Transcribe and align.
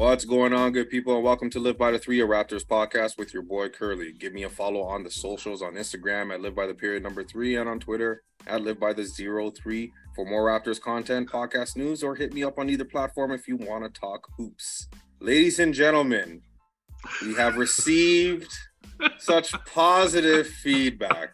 What's 0.00 0.24
going 0.24 0.54
on, 0.54 0.72
good 0.72 0.88
people, 0.88 1.14
and 1.14 1.22
welcome 1.22 1.50
to 1.50 1.60
Live 1.60 1.76
by 1.76 1.90
the 1.90 1.98
Three, 1.98 2.22
a 2.22 2.26
Raptors 2.26 2.64
podcast 2.64 3.18
with 3.18 3.34
your 3.34 3.42
boy 3.42 3.68
Curly. 3.68 4.12
Give 4.12 4.32
me 4.32 4.44
a 4.44 4.48
follow 4.48 4.80
on 4.80 5.02
the 5.02 5.10
socials 5.10 5.60
on 5.60 5.74
Instagram 5.74 6.32
at 6.32 6.40
Live 6.40 6.54
by 6.54 6.66
the 6.66 6.72
Period 6.72 7.02
Number 7.02 7.22
Three 7.22 7.56
and 7.56 7.68
on 7.68 7.80
Twitter 7.80 8.22
at 8.46 8.62
Live 8.62 8.80
by 8.80 8.94
the 8.94 9.04
Zero 9.04 9.50
Three 9.50 9.92
for 10.16 10.24
more 10.24 10.46
Raptors 10.46 10.80
content, 10.80 11.28
podcast 11.28 11.76
news, 11.76 12.02
or 12.02 12.14
hit 12.14 12.32
me 12.32 12.42
up 12.42 12.58
on 12.58 12.70
either 12.70 12.86
platform 12.86 13.30
if 13.30 13.46
you 13.46 13.58
want 13.58 13.84
to 13.84 14.00
talk 14.00 14.26
hoops. 14.38 14.88
Ladies 15.20 15.58
and 15.58 15.74
gentlemen, 15.74 16.40
we 17.20 17.34
have 17.34 17.58
received 17.58 18.50
such 19.18 19.52
positive 19.66 20.46
feedback 20.46 21.30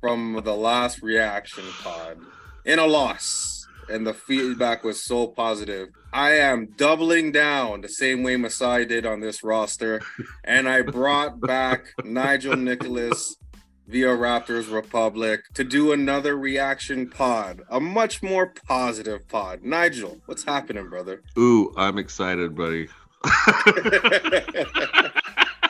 from 0.00 0.40
the 0.44 0.54
last 0.54 1.02
reaction 1.02 1.64
pod 1.82 2.18
in 2.64 2.78
a 2.78 2.86
loss 2.86 3.53
and 3.88 4.06
the 4.06 4.14
feedback 4.14 4.84
was 4.84 5.02
so 5.02 5.26
positive. 5.26 5.88
I 6.12 6.32
am 6.32 6.66
doubling 6.76 7.32
down 7.32 7.80
the 7.80 7.88
same 7.88 8.22
way 8.22 8.36
Masai 8.36 8.84
did 8.84 9.06
on 9.06 9.20
this 9.20 9.42
roster, 9.42 10.00
and 10.44 10.68
I 10.68 10.82
brought 10.82 11.40
back 11.40 11.86
Nigel 12.04 12.56
Nicholas 12.56 13.36
via 13.86 14.08
Raptors 14.08 14.72
Republic 14.72 15.42
to 15.54 15.64
do 15.64 15.92
another 15.92 16.36
reaction 16.36 17.08
pod, 17.08 17.62
a 17.70 17.80
much 17.80 18.22
more 18.22 18.52
positive 18.66 19.28
pod. 19.28 19.62
Nigel, 19.62 20.20
what's 20.26 20.44
happening, 20.44 20.88
brother? 20.88 21.22
Ooh, 21.38 21.72
I'm 21.76 21.98
excited, 21.98 22.54
buddy. 22.54 22.88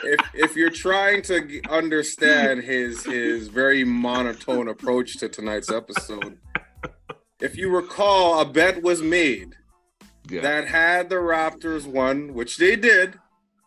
if, 0.04 0.20
if 0.34 0.56
you're 0.56 0.70
trying 0.70 1.22
to 1.22 1.60
understand 1.70 2.62
his 2.62 3.04
his 3.04 3.48
very 3.48 3.84
monotone 3.84 4.68
approach 4.68 5.18
to 5.18 5.28
tonight's 5.28 5.70
episode, 5.70 6.38
if 7.44 7.58
you 7.58 7.68
recall, 7.68 8.40
a 8.40 8.44
bet 8.46 8.82
was 8.82 9.02
made 9.02 9.54
yeah. 10.30 10.40
that 10.40 10.66
had 10.66 11.10
the 11.10 11.16
Raptors 11.16 11.86
won, 11.86 12.32
which 12.32 12.56
they 12.56 12.74
did, 12.74 13.18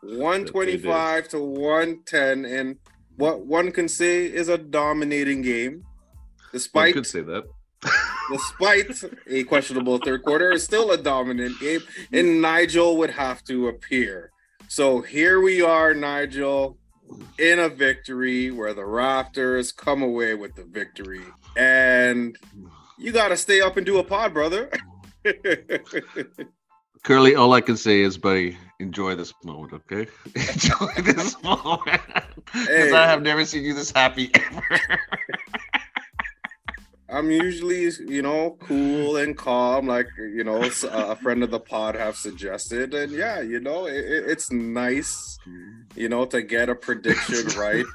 125 0.02 1.16
they 1.16 1.22
did. 1.22 1.30
to 1.30 1.44
110, 1.44 2.46
and 2.46 2.78
what 3.18 3.46
one 3.46 3.72
can 3.72 3.88
say 3.88 4.26
is 4.26 4.50
a 4.50 4.58
dominating 4.58 5.44
game. 5.44 5.84
Despite 6.52 6.96
one 6.96 7.04
could 7.04 7.06
say 7.06 7.22
that. 7.22 7.44
despite 8.32 9.04
a 9.28 9.44
questionable 9.44 10.00
third 10.00 10.24
quarter, 10.24 10.52
it's 10.52 10.64
still 10.64 10.90
a 10.92 10.98
dominant 10.98 11.60
game, 11.60 11.82
and 12.12 12.42
Nigel 12.42 12.98
would 12.98 13.12
have 13.12 13.44
to 13.44 13.68
appear. 13.68 14.32
So 14.70 15.02
here 15.02 15.40
we 15.40 15.62
are, 15.62 15.94
Nigel, 15.94 16.80
in 17.38 17.60
a 17.60 17.70
victory 17.70 18.50
where 18.50 18.74
the 18.74 18.82
Raptors 18.82 19.76
come 19.76 20.02
away 20.02 20.34
with 20.34 20.56
the 20.56 20.64
victory. 20.64 21.22
And 21.58 22.38
you 23.00 23.12
got 23.12 23.30
to 23.30 23.38
stay 23.38 23.62
up 23.62 23.78
and 23.78 23.86
do 23.86 23.98
a 23.98 24.04
pod, 24.04 24.34
brother. 24.34 24.70
Curly, 27.04 27.36
all 27.36 27.52
I 27.54 27.62
can 27.62 27.78
say 27.78 28.02
is, 28.02 28.18
buddy, 28.18 28.58
enjoy 28.80 29.16
this 29.16 29.34
moment, 29.44 29.74
okay? 29.74 30.08
enjoy 30.36 31.02
this 31.02 31.42
moment. 31.44 32.02
Because 32.46 32.68
hey. 32.68 32.92
I 32.92 33.08
have 33.08 33.24
never 33.24 33.44
seen 33.44 33.64
you 33.64 33.74
this 33.74 33.92
happy 33.92 34.30
ever. 34.36 34.80
I'm 37.10 37.32
usually, 37.32 37.90
you 38.06 38.22
know, 38.22 38.58
cool 38.60 39.18
and 39.18 39.36
calm, 39.36 39.88
like 39.88 40.08
you 40.18 40.44
know, 40.44 40.62
uh, 40.62 40.88
a 40.92 41.16
friend 41.16 41.42
of 41.42 41.50
the 41.50 41.60
pod 41.60 41.96
have 41.96 42.18
suggested, 42.18 42.94
and 42.94 43.14
yeah, 43.14 43.40
you 43.40 43.62
know, 43.62 43.88
it, 43.88 43.96
it's 43.96 44.52
nice, 44.52 45.40
you 45.96 46.10
know, 46.10 46.26
to 46.26 46.42
get 46.42 46.68
a 46.68 46.76
prediction 46.76 47.48
right 47.58 47.86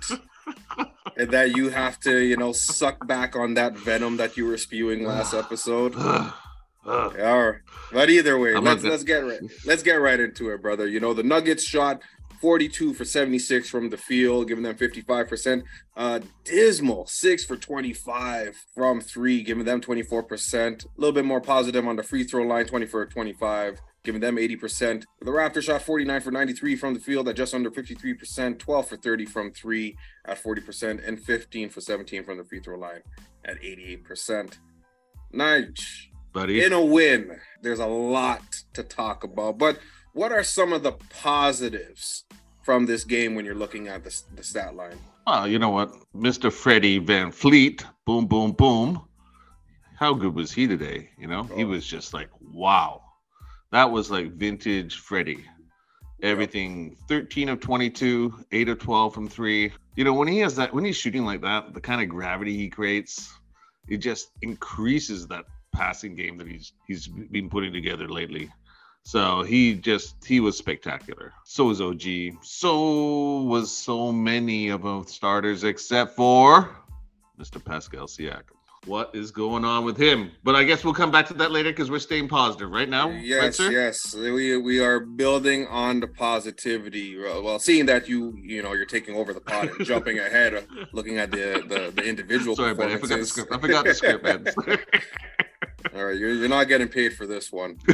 that 1.16 1.56
you 1.56 1.68
have 1.70 1.98
to, 2.00 2.18
you 2.18 2.36
know, 2.36 2.52
suck 2.52 3.06
back 3.06 3.36
on 3.36 3.54
that 3.54 3.76
venom 3.76 4.16
that 4.16 4.36
you 4.36 4.46
were 4.46 4.58
spewing 4.58 5.04
last 5.04 5.34
episode. 5.34 5.94
yeah, 6.86 7.52
but 7.92 8.10
either 8.10 8.38
way, 8.38 8.54
I'm 8.54 8.64
let's 8.64 8.82
let's 8.82 9.04
get 9.04 9.24
right 9.24 9.40
let's 9.64 9.82
get 9.82 9.94
right 9.94 10.18
into 10.18 10.50
it, 10.50 10.62
brother. 10.62 10.86
You 10.86 11.00
know, 11.00 11.14
the 11.14 11.22
Nuggets 11.22 11.64
shot 11.64 12.02
42 12.42 12.92
for 12.92 13.04
76 13.04 13.70
from 13.70 13.88
the 13.88 13.96
field, 13.96 14.48
giving 14.48 14.64
them 14.64 14.74
55%. 14.74 15.62
Uh, 15.96 16.18
dismal, 16.42 17.06
6 17.06 17.44
for 17.44 17.56
25 17.56 18.66
from 18.74 19.00
3, 19.00 19.42
giving 19.44 19.64
them 19.64 19.80
24%. 19.80 20.84
A 20.84 20.88
little 20.96 21.14
bit 21.14 21.24
more 21.24 21.40
positive 21.40 21.86
on 21.86 21.94
the 21.94 22.02
free 22.02 22.24
throw 22.24 22.42
line, 22.42 22.66
20 22.66 22.86
for 22.86 23.06
25 23.06 23.80
giving 24.04 24.20
them 24.20 24.34
80%. 24.34 25.04
The 25.20 25.30
Raptors 25.30 25.62
shot 25.62 25.82
49 25.82 26.20
for 26.22 26.32
93 26.32 26.74
from 26.74 26.94
the 26.94 26.98
field 26.98 27.28
at 27.28 27.36
just 27.36 27.54
under 27.54 27.70
53%, 27.70 28.58
12 28.58 28.88
for 28.88 28.96
30 28.96 29.26
from 29.26 29.52
three 29.52 29.96
at 30.24 30.42
40%, 30.42 31.06
and 31.06 31.22
15 31.22 31.68
for 31.68 31.80
17 31.80 32.24
from 32.24 32.38
the 32.38 32.42
free 32.42 32.58
throw 32.58 32.76
line 32.76 33.02
at 33.44 33.62
88%. 33.62 34.58
Nige, 35.32 36.08
buddy, 36.32 36.64
in 36.64 36.72
a 36.72 36.84
win, 36.84 37.38
there's 37.62 37.78
a 37.78 37.86
lot 37.86 38.42
to 38.74 38.82
talk 38.82 39.22
about. 39.22 39.56
But 39.56 39.78
what 40.12 40.32
are 40.32 40.42
some 40.42 40.72
of 40.72 40.82
the 40.82 40.92
positives 40.92 42.24
from 42.62 42.86
this 42.86 43.04
game 43.04 43.34
when 43.34 43.44
you're 43.44 43.54
looking 43.54 43.88
at 43.88 44.04
the, 44.04 44.22
the 44.36 44.42
stat 44.42 44.74
line? 44.74 44.98
Well, 45.26 45.46
you 45.48 45.58
know 45.58 45.70
what? 45.70 45.94
Mr. 46.14 46.52
Freddie 46.52 47.00
VanVleet, 47.00 47.84
boom, 48.04 48.26
boom, 48.26 48.52
boom. 48.52 49.02
How 49.96 50.14
good 50.14 50.34
was 50.34 50.52
he 50.52 50.66
today? 50.66 51.10
You 51.18 51.28
know, 51.28 51.46
oh. 51.50 51.56
he 51.56 51.64
was 51.64 51.86
just 51.86 52.12
like, 52.12 52.28
wow 52.40 53.02
that 53.72 53.90
was 53.90 54.10
like 54.10 54.32
vintage 54.32 54.98
Freddie. 54.98 55.44
Everything 56.22 56.96
13 57.08 57.48
of 57.48 57.58
22, 57.58 58.44
8 58.52 58.68
of 58.68 58.78
12 58.78 59.14
from 59.14 59.28
three. 59.28 59.72
You 59.96 60.04
know, 60.04 60.14
when 60.14 60.28
he 60.28 60.38
has 60.38 60.54
that, 60.56 60.72
when 60.72 60.84
he's 60.84 60.96
shooting 60.96 61.24
like 61.24 61.40
that, 61.40 61.74
the 61.74 61.80
kind 61.80 62.00
of 62.00 62.08
gravity 62.08 62.56
he 62.56 62.68
creates, 62.68 63.34
it 63.88 63.96
just 63.96 64.30
increases 64.42 65.26
that 65.28 65.46
passing 65.72 66.14
game 66.14 66.36
that 66.36 66.46
he's 66.46 66.74
he's 66.86 67.08
been 67.08 67.50
putting 67.50 67.72
together 67.72 68.08
lately. 68.08 68.50
So 69.04 69.42
he 69.42 69.74
just 69.74 70.24
he 70.24 70.40
was 70.40 70.56
spectacular. 70.56 71.32
So 71.44 71.66
was 71.66 71.80
OG. 71.80 72.02
So 72.42 73.42
was 73.42 73.70
so 73.70 74.12
many 74.12 74.68
of 74.68 74.82
the 74.82 75.02
starters 75.04 75.64
except 75.64 76.16
for 76.16 76.76
Mr. 77.38 77.62
Pascal 77.62 78.06
Siakam 78.06 78.56
what 78.86 79.14
is 79.14 79.30
going 79.30 79.64
on 79.64 79.84
with 79.84 79.96
him. 79.96 80.32
But 80.42 80.56
I 80.56 80.64
guess 80.64 80.84
we'll 80.84 80.94
come 80.94 81.10
back 81.10 81.26
to 81.28 81.34
that 81.34 81.52
later 81.52 81.70
because 81.70 81.90
we're 81.90 82.00
staying 82.00 82.28
positive 82.28 82.70
right 82.70 82.88
now. 82.88 83.10
Yes, 83.10 83.60
right, 83.60 83.72
yes, 83.72 84.14
we 84.14 84.56
we 84.56 84.80
are 84.80 85.00
building 85.00 85.66
on 85.68 86.00
the 86.00 86.08
positivity. 86.08 87.16
Well, 87.18 87.58
seeing 87.58 87.86
that 87.86 88.08
you 88.08 88.36
you 88.42 88.62
know 88.62 88.72
you're 88.72 88.86
taking 88.86 89.14
over 89.14 89.32
the 89.32 89.40
pot 89.40 89.68
and 89.76 89.86
jumping 89.86 90.18
ahead, 90.18 90.54
of 90.54 90.66
looking 90.92 91.18
at 91.18 91.30
the 91.30 91.64
the, 91.68 91.92
the 91.94 92.02
individual. 92.02 92.56
Sorry, 92.56 92.74
but 92.74 92.90
I 92.90 92.96
forgot 92.98 93.20
the 93.20 93.26
script. 93.26 93.52
I 93.52 93.58
forgot 93.58 93.84
the 93.84 93.94
script, 93.94 94.24
man. 94.24 94.46
All 95.94 96.04
right, 96.06 96.16
you're, 96.16 96.32
you're 96.34 96.48
not 96.48 96.68
getting 96.68 96.88
paid 96.88 97.14
for 97.14 97.26
this 97.26 97.52
one. 97.52 97.78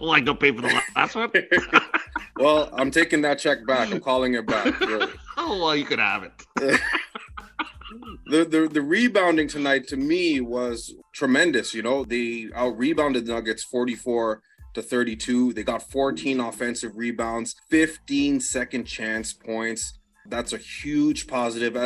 well, 0.00 0.10
I 0.10 0.20
got 0.20 0.40
paid 0.40 0.56
for 0.56 0.62
the 0.62 0.82
last 0.96 1.14
one. 1.14 1.30
well, 2.36 2.70
I'm 2.72 2.90
taking 2.90 3.22
that 3.22 3.38
check 3.38 3.66
back. 3.66 3.92
I'm 3.92 4.00
calling 4.00 4.34
it 4.34 4.46
back. 4.46 4.78
Really. 4.80 5.08
Oh 5.42 5.58
well, 5.58 5.74
you 5.74 5.86
could 5.86 5.98
have 5.98 6.22
it 6.22 6.80
the, 8.26 8.44
the 8.44 8.68
the 8.72 8.82
rebounding 8.82 9.48
tonight 9.48 9.88
to 9.88 9.96
me 9.96 10.40
was 10.40 10.94
tremendous. 11.12 11.74
You 11.74 11.82
know, 11.82 12.04
they 12.04 12.48
out 12.54 12.78
rebounded 12.78 13.26
the 13.26 13.32
Nuggets 13.32 13.64
44 13.64 14.42
to 14.74 14.82
32. 14.82 15.52
They 15.52 15.62
got 15.62 15.90
14 15.90 16.40
offensive 16.40 16.96
rebounds, 16.96 17.56
15 17.70 18.40
second 18.40 18.84
chance 18.84 19.32
points. 19.32 19.98
That's 20.26 20.52
a 20.52 20.58
huge 20.58 21.26
positive. 21.26 21.76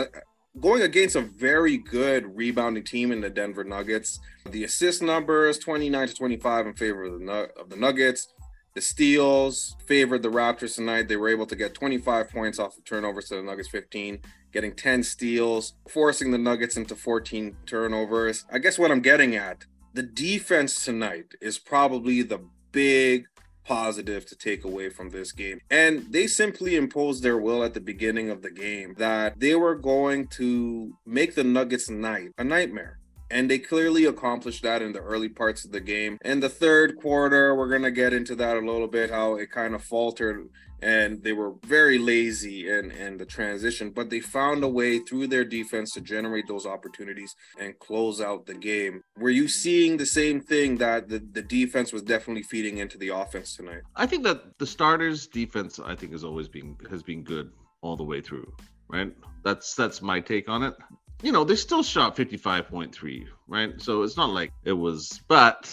Going 0.61 0.83
against 0.83 1.17
a 1.17 1.21
very 1.21 1.79
good 1.79 2.37
rebounding 2.37 2.85
team 2.85 3.11
in 3.11 3.21
the 3.21 3.31
Denver 3.31 3.65
Nuggets. 3.65 4.21
The 4.51 4.65
assist 4.65 5.03
numbers 5.03 5.59
29 5.59 6.09
to 6.09 6.15
25 6.15 6.67
in 6.69 6.75
favor 6.75 7.05
of 7.05 7.21
the, 7.21 7.51
of 7.59 7.71
the 7.71 7.77
Nuggets. 7.77 8.29
The 8.75 8.81
steals 8.81 9.77
favored 9.87 10.23
the 10.23 10.31
Raptors 10.31 10.77
tonight. 10.77 11.09
They 11.09 11.17
were 11.17 11.29
able 11.29 11.47
to 11.47 11.57
get 11.57 11.75
25 11.75 12.31
points 12.31 12.59
off 12.59 12.77
the 12.77 12.83
turnovers 12.83 13.29
to 13.29 13.37
the 13.37 13.43
Nuggets 13.43 13.69
15 13.69 14.21
getting 14.55 14.73
10 14.73 15.03
steals, 15.03 15.75
forcing 15.89 16.31
the 16.31 16.39
Nuggets 16.39 16.77
into 16.77 16.95
14 16.95 17.57
turnovers. 17.67 18.47
I 18.51 18.59
guess 18.59 18.79
what 18.79 18.93
I'm 18.93 19.01
getting 19.01 19.35
at, 19.35 19.65
the 19.93 20.05
defense 20.05 20.85
tonight 20.85 21.35
is 21.43 21.59
probably 21.59 22.23
the 22.23 22.39
big 22.71 23.27
positive 23.65 24.27
to 24.27 24.37
take 24.37 24.65
away 24.65 24.89
from 24.91 25.11
this 25.11 25.33
game. 25.33 25.61
And 25.71 26.13
they 26.13 26.27
simply 26.27 26.77
imposed 26.77 27.23
their 27.23 27.39
will 27.39 27.65
at 27.65 27.75
the 27.75 27.81
beginning 27.81 28.31
of 28.31 28.43
the 28.43 28.51
game 28.51 28.95
that 28.99 29.39
they 29.39 29.55
were 29.55 29.75
going 29.75 30.29
to 30.29 30.97
make 31.07 31.35
the 31.35 31.45
Nuggets 31.45 31.91
night 31.91 32.31
a 32.39 32.45
nightmare. 32.45 32.99
And 33.31 33.51
they 33.51 33.59
clearly 33.59 34.05
accomplished 34.05 34.63
that 34.63 34.83
in 34.83 34.93
the 34.93 35.01
early 35.01 35.29
parts 35.29 35.65
of 35.65 35.73
the 35.73 35.81
game. 35.81 36.19
In 36.25 36.41
the 36.41 36.49
third 36.49 36.97
quarter, 36.97 37.55
we're 37.55 37.71
going 37.71 37.83
to 37.83 37.91
get 37.91 38.13
into 38.13 38.37
that 38.37 38.57
a 38.57 38.61
little 38.61 38.87
bit, 38.87 39.11
how 39.11 39.35
it 39.37 39.51
kind 39.51 39.75
of 39.75 39.83
faltered 39.83 40.49
and 40.85 41.23
they 41.23 41.33
were 41.33 41.55
very 41.65 41.97
lazy 41.97 42.69
in, 42.69 42.91
in 42.91 43.17
the 43.17 43.25
transition, 43.25 43.91
but 43.91 44.11
they 44.11 44.21
found 44.21 44.63
a 44.63 44.69
way 44.69 44.99
through 44.99 45.27
their 45.27 45.45
defense 45.45 45.93
to 45.95 46.01
generate 46.03 46.47
those 46.47 46.67
opportunities 46.67 47.35
and 47.59 47.79
close 47.79 48.21
out 48.21 48.45
the 48.45 48.55
game. 48.55 49.03
Were 49.17 49.31
you 49.31 49.49
seeing 49.49 49.97
the 49.97 50.05
same 50.05 50.43
thing 50.43 50.77
that 50.77 51.09
the, 51.09 51.21
the 51.33 51.41
defense 51.41 51.91
was 51.91 52.03
definitely 52.03 52.43
feeding 52.43 52.79
into 52.79 52.99
the 52.99 53.09
offense 53.09 53.57
tonight? 53.57 53.81
I 53.97 54.07
think 54.07 54.25
that 54.25 54.59
the 54.59 54.67
starters 54.67 55.27
defense 55.27 55.81
I 55.83 55.97
think 55.97 56.13
has 56.13 56.23
always 56.23 56.49
been 56.49 56.77
has 56.91 57.03
been 57.03 57.23
good 57.23 57.51
all 57.81 57.97
the 57.97 58.05
way 58.05 58.21
through, 58.21 58.53
right? 58.89 59.11
That's 59.43 59.75
that's 59.75 60.03
my 60.03 60.21
take 60.21 60.51
on 60.51 60.63
it. 60.63 60.75
You 61.23 61.33
know, 61.33 61.45
they 61.45 61.57
still 61.57 61.83
shot 61.83 62.15
55.3, 62.15 63.25
right? 63.49 63.81
So 63.81 64.03
it's 64.03 64.19
not 64.19 64.31
like 64.31 64.53
it 64.65 64.73
was 64.73 65.23
but 65.29 65.65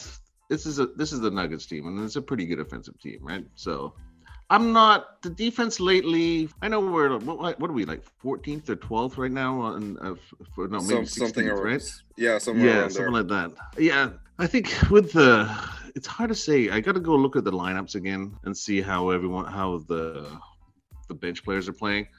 this 0.49 0.65
is 0.65 0.79
a 0.79 0.85
this 0.85 1.11
is 1.11 1.19
the 1.19 1.31
Nuggets 1.31 1.65
team, 1.65 1.87
and 1.87 1.99
it's 1.99 2.15
a 2.15 2.21
pretty 2.21 2.45
good 2.45 2.59
offensive 2.59 2.97
team, 3.01 3.19
right? 3.21 3.45
So 3.55 3.93
I'm 4.51 4.73
not 4.73 5.21
the 5.21 5.29
defense 5.29 5.79
lately. 5.79 6.49
I 6.61 6.67
know 6.67 6.81
we're 6.81 7.17
what, 7.19 7.57
what 7.57 7.69
are 7.69 7.73
we 7.73 7.85
like 7.85 8.03
14th 8.21 8.67
or 8.67 8.75
12th 8.75 9.17
right 9.17 9.31
now 9.31 9.61
on 9.61 9.97
uh, 9.99 10.15
for 10.53 10.67
no 10.67 10.81
maybe 10.81 11.05
Some, 11.05 11.05
16th, 11.05 11.17
something 11.17 11.47
right? 11.47 11.81
Yeah, 12.17 12.37
something 12.37 12.65
yeah, 12.65 12.89
something 12.89 13.13
like 13.13 13.27
that. 13.29 13.53
Yeah, 13.77 14.09
I 14.39 14.47
think 14.47 14.75
with 14.91 15.13
the 15.13 15.49
it's 15.95 16.05
hard 16.05 16.29
to 16.29 16.35
say. 16.35 16.69
I 16.69 16.81
got 16.81 16.95
to 16.95 16.99
go 16.99 17.15
look 17.15 17.37
at 17.37 17.45
the 17.45 17.51
lineups 17.51 17.95
again 17.95 18.35
and 18.43 18.55
see 18.55 18.81
how 18.81 19.09
everyone 19.09 19.45
how 19.45 19.77
the 19.87 20.27
the 21.07 21.13
bench 21.13 21.45
players 21.45 21.69
are 21.69 21.73
playing. 21.73 22.09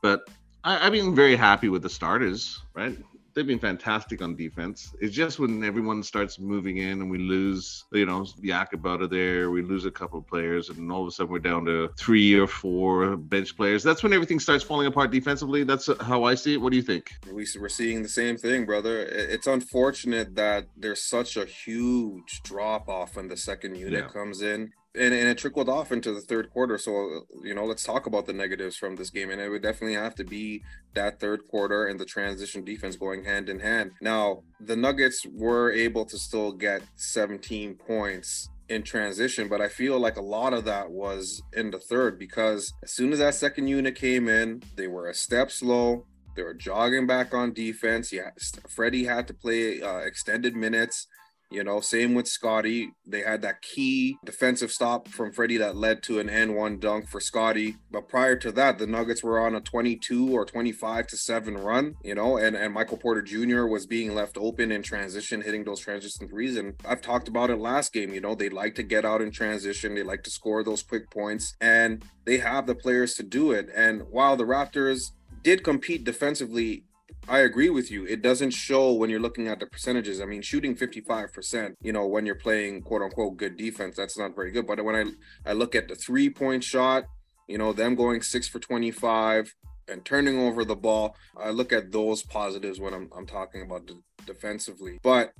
But 0.00 0.22
I, 0.64 0.86
I've 0.86 0.92
been 0.92 1.14
very 1.14 1.36
happy 1.36 1.68
with 1.68 1.82
the 1.82 1.90
starters, 1.90 2.58
right? 2.74 2.96
They've 3.34 3.46
been 3.46 3.58
fantastic 3.58 4.22
on 4.22 4.36
defense. 4.36 4.94
It's 5.00 5.14
just 5.14 5.38
when 5.38 5.64
everyone 5.64 6.02
starts 6.02 6.38
moving 6.38 6.78
in 6.78 7.00
and 7.00 7.10
we 7.10 7.18
lose, 7.18 7.84
you 7.92 8.06
know, 8.06 8.26
Jakob 8.42 8.86
out 8.86 9.02
of 9.02 9.10
there, 9.10 9.50
we 9.50 9.62
lose 9.62 9.84
a 9.84 9.90
couple 9.90 10.18
of 10.18 10.26
players, 10.26 10.68
and 10.68 10.90
all 10.90 11.02
of 11.02 11.08
a 11.08 11.10
sudden 11.10 11.32
we're 11.32 11.38
down 11.38 11.64
to 11.66 11.88
three 11.98 12.34
or 12.34 12.46
four 12.46 13.16
bench 13.16 13.56
players. 13.56 13.82
That's 13.82 14.02
when 14.02 14.12
everything 14.12 14.40
starts 14.40 14.64
falling 14.64 14.86
apart 14.86 15.10
defensively. 15.10 15.64
That's 15.64 15.88
how 16.00 16.24
I 16.24 16.34
see 16.34 16.54
it. 16.54 16.60
What 16.60 16.70
do 16.70 16.76
you 16.76 16.82
think? 16.82 17.12
We, 17.26 17.46
we're 17.58 17.68
seeing 17.68 18.02
the 18.02 18.08
same 18.08 18.36
thing, 18.36 18.66
brother. 18.66 19.00
It's 19.02 19.46
unfortunate 19.46 20.34
that 20.36 20.66
there's 20.76 21.02
such 21.02 21.36
a 21.36 21.44
huge 21.44 22.42
drop 22.42 22.88
off 22.88 23.16
when 23.16 23.28
the 23.28 23.36
second 23.36 23.76
unit 23.76 24.04
yeah. 24.04 24.12
comes 24.12 24.42
in 24.42 24.72
and, 24.94 25.14
and 25.14 25.28
it 25.28 25.38
trickled 25.38 25.68
off 25.68 25.92
into 25.92 26.12
the 26.12 26.20
third 26.20 26.50
quarter. 26.50 26.76
So, 26.76 27.22
you 27.42 27.54
know, 27.54 27.64
let's 27.64 27.84
talk 27.84 28.06
about 28.06 28.26
the 28.26 28.32
negatives 28.32 28.76
from 28.76 28.96
this 28.96 29.10
game. 29.10 29.30
And 29.30 29.40
it 29.40 29.48
would 29.48 29.62
definitely 29.62 29.94
have 29.94 30.14
to 30.16 30.24
be 30.24 30.62
that 30.94 31.18
third 31.18 31.46
quarter 31.48 31.86
and 31.86 31.98
the 31.98 32.04
transition 32.04 32.64
defense 32.64 32.96
going 32.96 33.24
hand 33.24 33.48
in 33.48 33.60
hand. 33.60 33.92
Now, 34.00 34.42
the 34.60 34.76
Nuggets 34.76 35.26
were 35.32 35.72
able 35.72 36.04
to 36.06 36.18
still 36.18 36.52
get 36.52 36.82
17 36.96 37.74
points 37.76 38.50
in 38.68 38.82
transition, 38.82 39.48
but 39.48 39.60
I 39.60 39.68
feel 39.68 39.98
like 39.98 40.16
a 40.16 40.22
lot 40.22 40.52
of 40.52 40.64
that 40.64 40.90
was 40.90 41.42
in 41.52 41.70
the 41.70 41.78
third 41.78 42.18
because 42.18 42.72
as 42.82 42.92
soon 42.92 43.12
as 43.12 43.18
that 43.18 43.34
second 43.34 43.68
unit 43.68 43.94
came 43.94 44.28
in, 44.28 44.62
they 44.76 44.86
were 44.86 45.08
a 45.08 45.14
step 45.14 45.50
slow. 45.50 46.06
They 46.34 46.42
were 46.42 46.54
jogging 46.54 47.06
back 47.06 47.34
on 47.34 47.52
defense. 47.52 48.12
Yeah, 48.12 48.30
Freddie 48.68 49.04
had 49.04 49.26
to 49.28 49.34
play 49.34 49.82
uh, 49.82 49.98
extended 49.98 50.56
minutes. 50.56 51.06
You 51.52 51.64
know, 51.64 51.80
same 51.80 52.14
with 52.14 52.26
Scottie. 52.26 52.92
They 53.06 53.20
had 53.20 53.42
that 53.42 53.62
key 53.62 54.16
defensive 54.24 54.72
stop 54.72 55.08
from 55.08 55.32
Freddie 55.32 55.58
that 55.58 55.76
led 55.76 56.02
to 56.04 56.18
an 56.18 56.28
and-one 56.28 56.78
dunk 56.78 57.08
for 57.08 57.20
Scottie. 57.20 57.76
But 57.90 58.08
prior 58.08 58.36
to 58.36 58.52
that, 58.52 58.78
the 58.78 58.86
Nuggets 58.86 59.22
were 59.22 59.38
on 59.38 59.54
a 59.54 59.60
22 59.60 60.30
or 60.30 60.44
25 60.44 61.06
to 61.08 61.16
7 61.16 61.58
run, 61.58 61.94
you 62.02 62.14
know, 62.14 62.38
and, 62.38 62.56
and 62.56 62.72
Michael 62.72 62.96
Porter 62.96 63.22
Jr. 63.22 63.66
was 63.66 63.86
being 63.86 64.14
left 64.14 64.36
open 64.38 64.72
in 64.72 64.82
transition, 64.82 65.42
hitting 65.42 65.64
those 65.64 65.80
transition 65.80 66.28
threes. 66.28 66.56
And 66.56 66.74
I've 66.86 67.02
talked 67.02 67.28
about 67.28 67.50
it 67.50 67.58
last 67.58 67.92
game, 67.92 68.14
you 68.14 68.20
know, 68.20 68.34
they 68.34 68.48
like 68.48 68.74
to 68.76 68.82
get 68.82 69.04
out 69.04 69.20
in 69.22 69.30
transition, 69.30 69.94
they 69.94 70.02
like 70.02 70.22
to 70.24 70.30
score 70.30 70.64
those 70.64 70.82
quick 70.82 71.10
points, 71.10 71.54
and 71.60 72.04
they 72.24 72.38
have 72.38 72.66
the 72.66 72.74
players 72.74 73.14
to 73.14 73.22
do 73.22 73.52
it. 73.52 73.68
And 73.74 74.02
while 74.10 74.36
the 74.36 74.44
Raptors 74.44 75.12
did 75.42 75.64
compete 75.64 76.04
defensively 76.04 76.84
I 77.28 77.40
agree 77.40 77.70
with 77.70 77.90
you. 77.90 78.04
It 78.04 78.20
doesn't 78.20 78.50
show 78.50 78.92
when 78.92 79.08
you're 79.08 79.20
looking 79.20 79.48
at 79.48 79.60
the 79.60 79.66
percentages. 79.66 80.20
I 80.20 80.24
mean, 80.24 80.42
shooting 80.42 80.74
55%, 80.74 81.74
you 81.80 81.92
know, 81.92 82.06
when 82.06 82.26
you're 82.26 82.34
playing 82.34 82.82
quote 82.82 83.02
unquote 83.02 83.36
good 83.36 83.56
defense, 83.56 83.96
that's 83.96 84.18
not 84.18 84.34
very 84.34 84.50
good. 84.50 84.66
But 84.66 84.84
when 84.84 84.96
I 84.96 85.50
I 85.50 85.52
look 85.52 85.74
at 85.74 85.88
the 85.88 85.94
three 85.94 86.30
point 86.30 86.64
shot, 86.64 87.04
you 87.46 87.58
know, 87.58 87.72
them 87.72 87.94
going 87.94 88.22
six 88.22 88.48
for 88.48 88.58
25 88.58 89.54
and 89.88 90.04
turning 90.04 90.38
over 90.38 90.64
the 90.64 90.76
ball, 90.76 91.16
I 91.36 91.50
look 91.50 91.72
at 91.72 91.92
those 91.92 92.22
positives 92.22 92.80
when 92.80 92.92
I'm 92.92 93.08
I'm 93.16 93.26
talking 93.26 93.62
about 93.62 93.86
de- 93.86 94.02
defensively. 94.26 94.98
But 95.02 95.32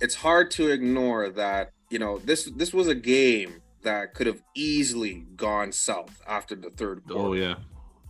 it's 0.00 0.14
hard 0.14 0.50
to 0.52 0.68
ignore 0.68 1.28
that, 1.30 1.72
you 1.90 1.98
know, 1.98 2.18
this 2.18 2.50
this 2.56 2.72
was 2.72 2.88
a 2.88 2.94
game 2.94 3.60
that 3.82 4.14
could 4.14 4.26
have 4.26 4.42
easily 4.54 5.26
gone 5.36 5.72
south 5.72 6.20
after 6.26 6.54
the 6.54 6.70
third 6.70 7.02
oh, 7.10 7.12
quarter. 7.12 7.28
Oh 7.28 7.32
yeah. 7.34 7.54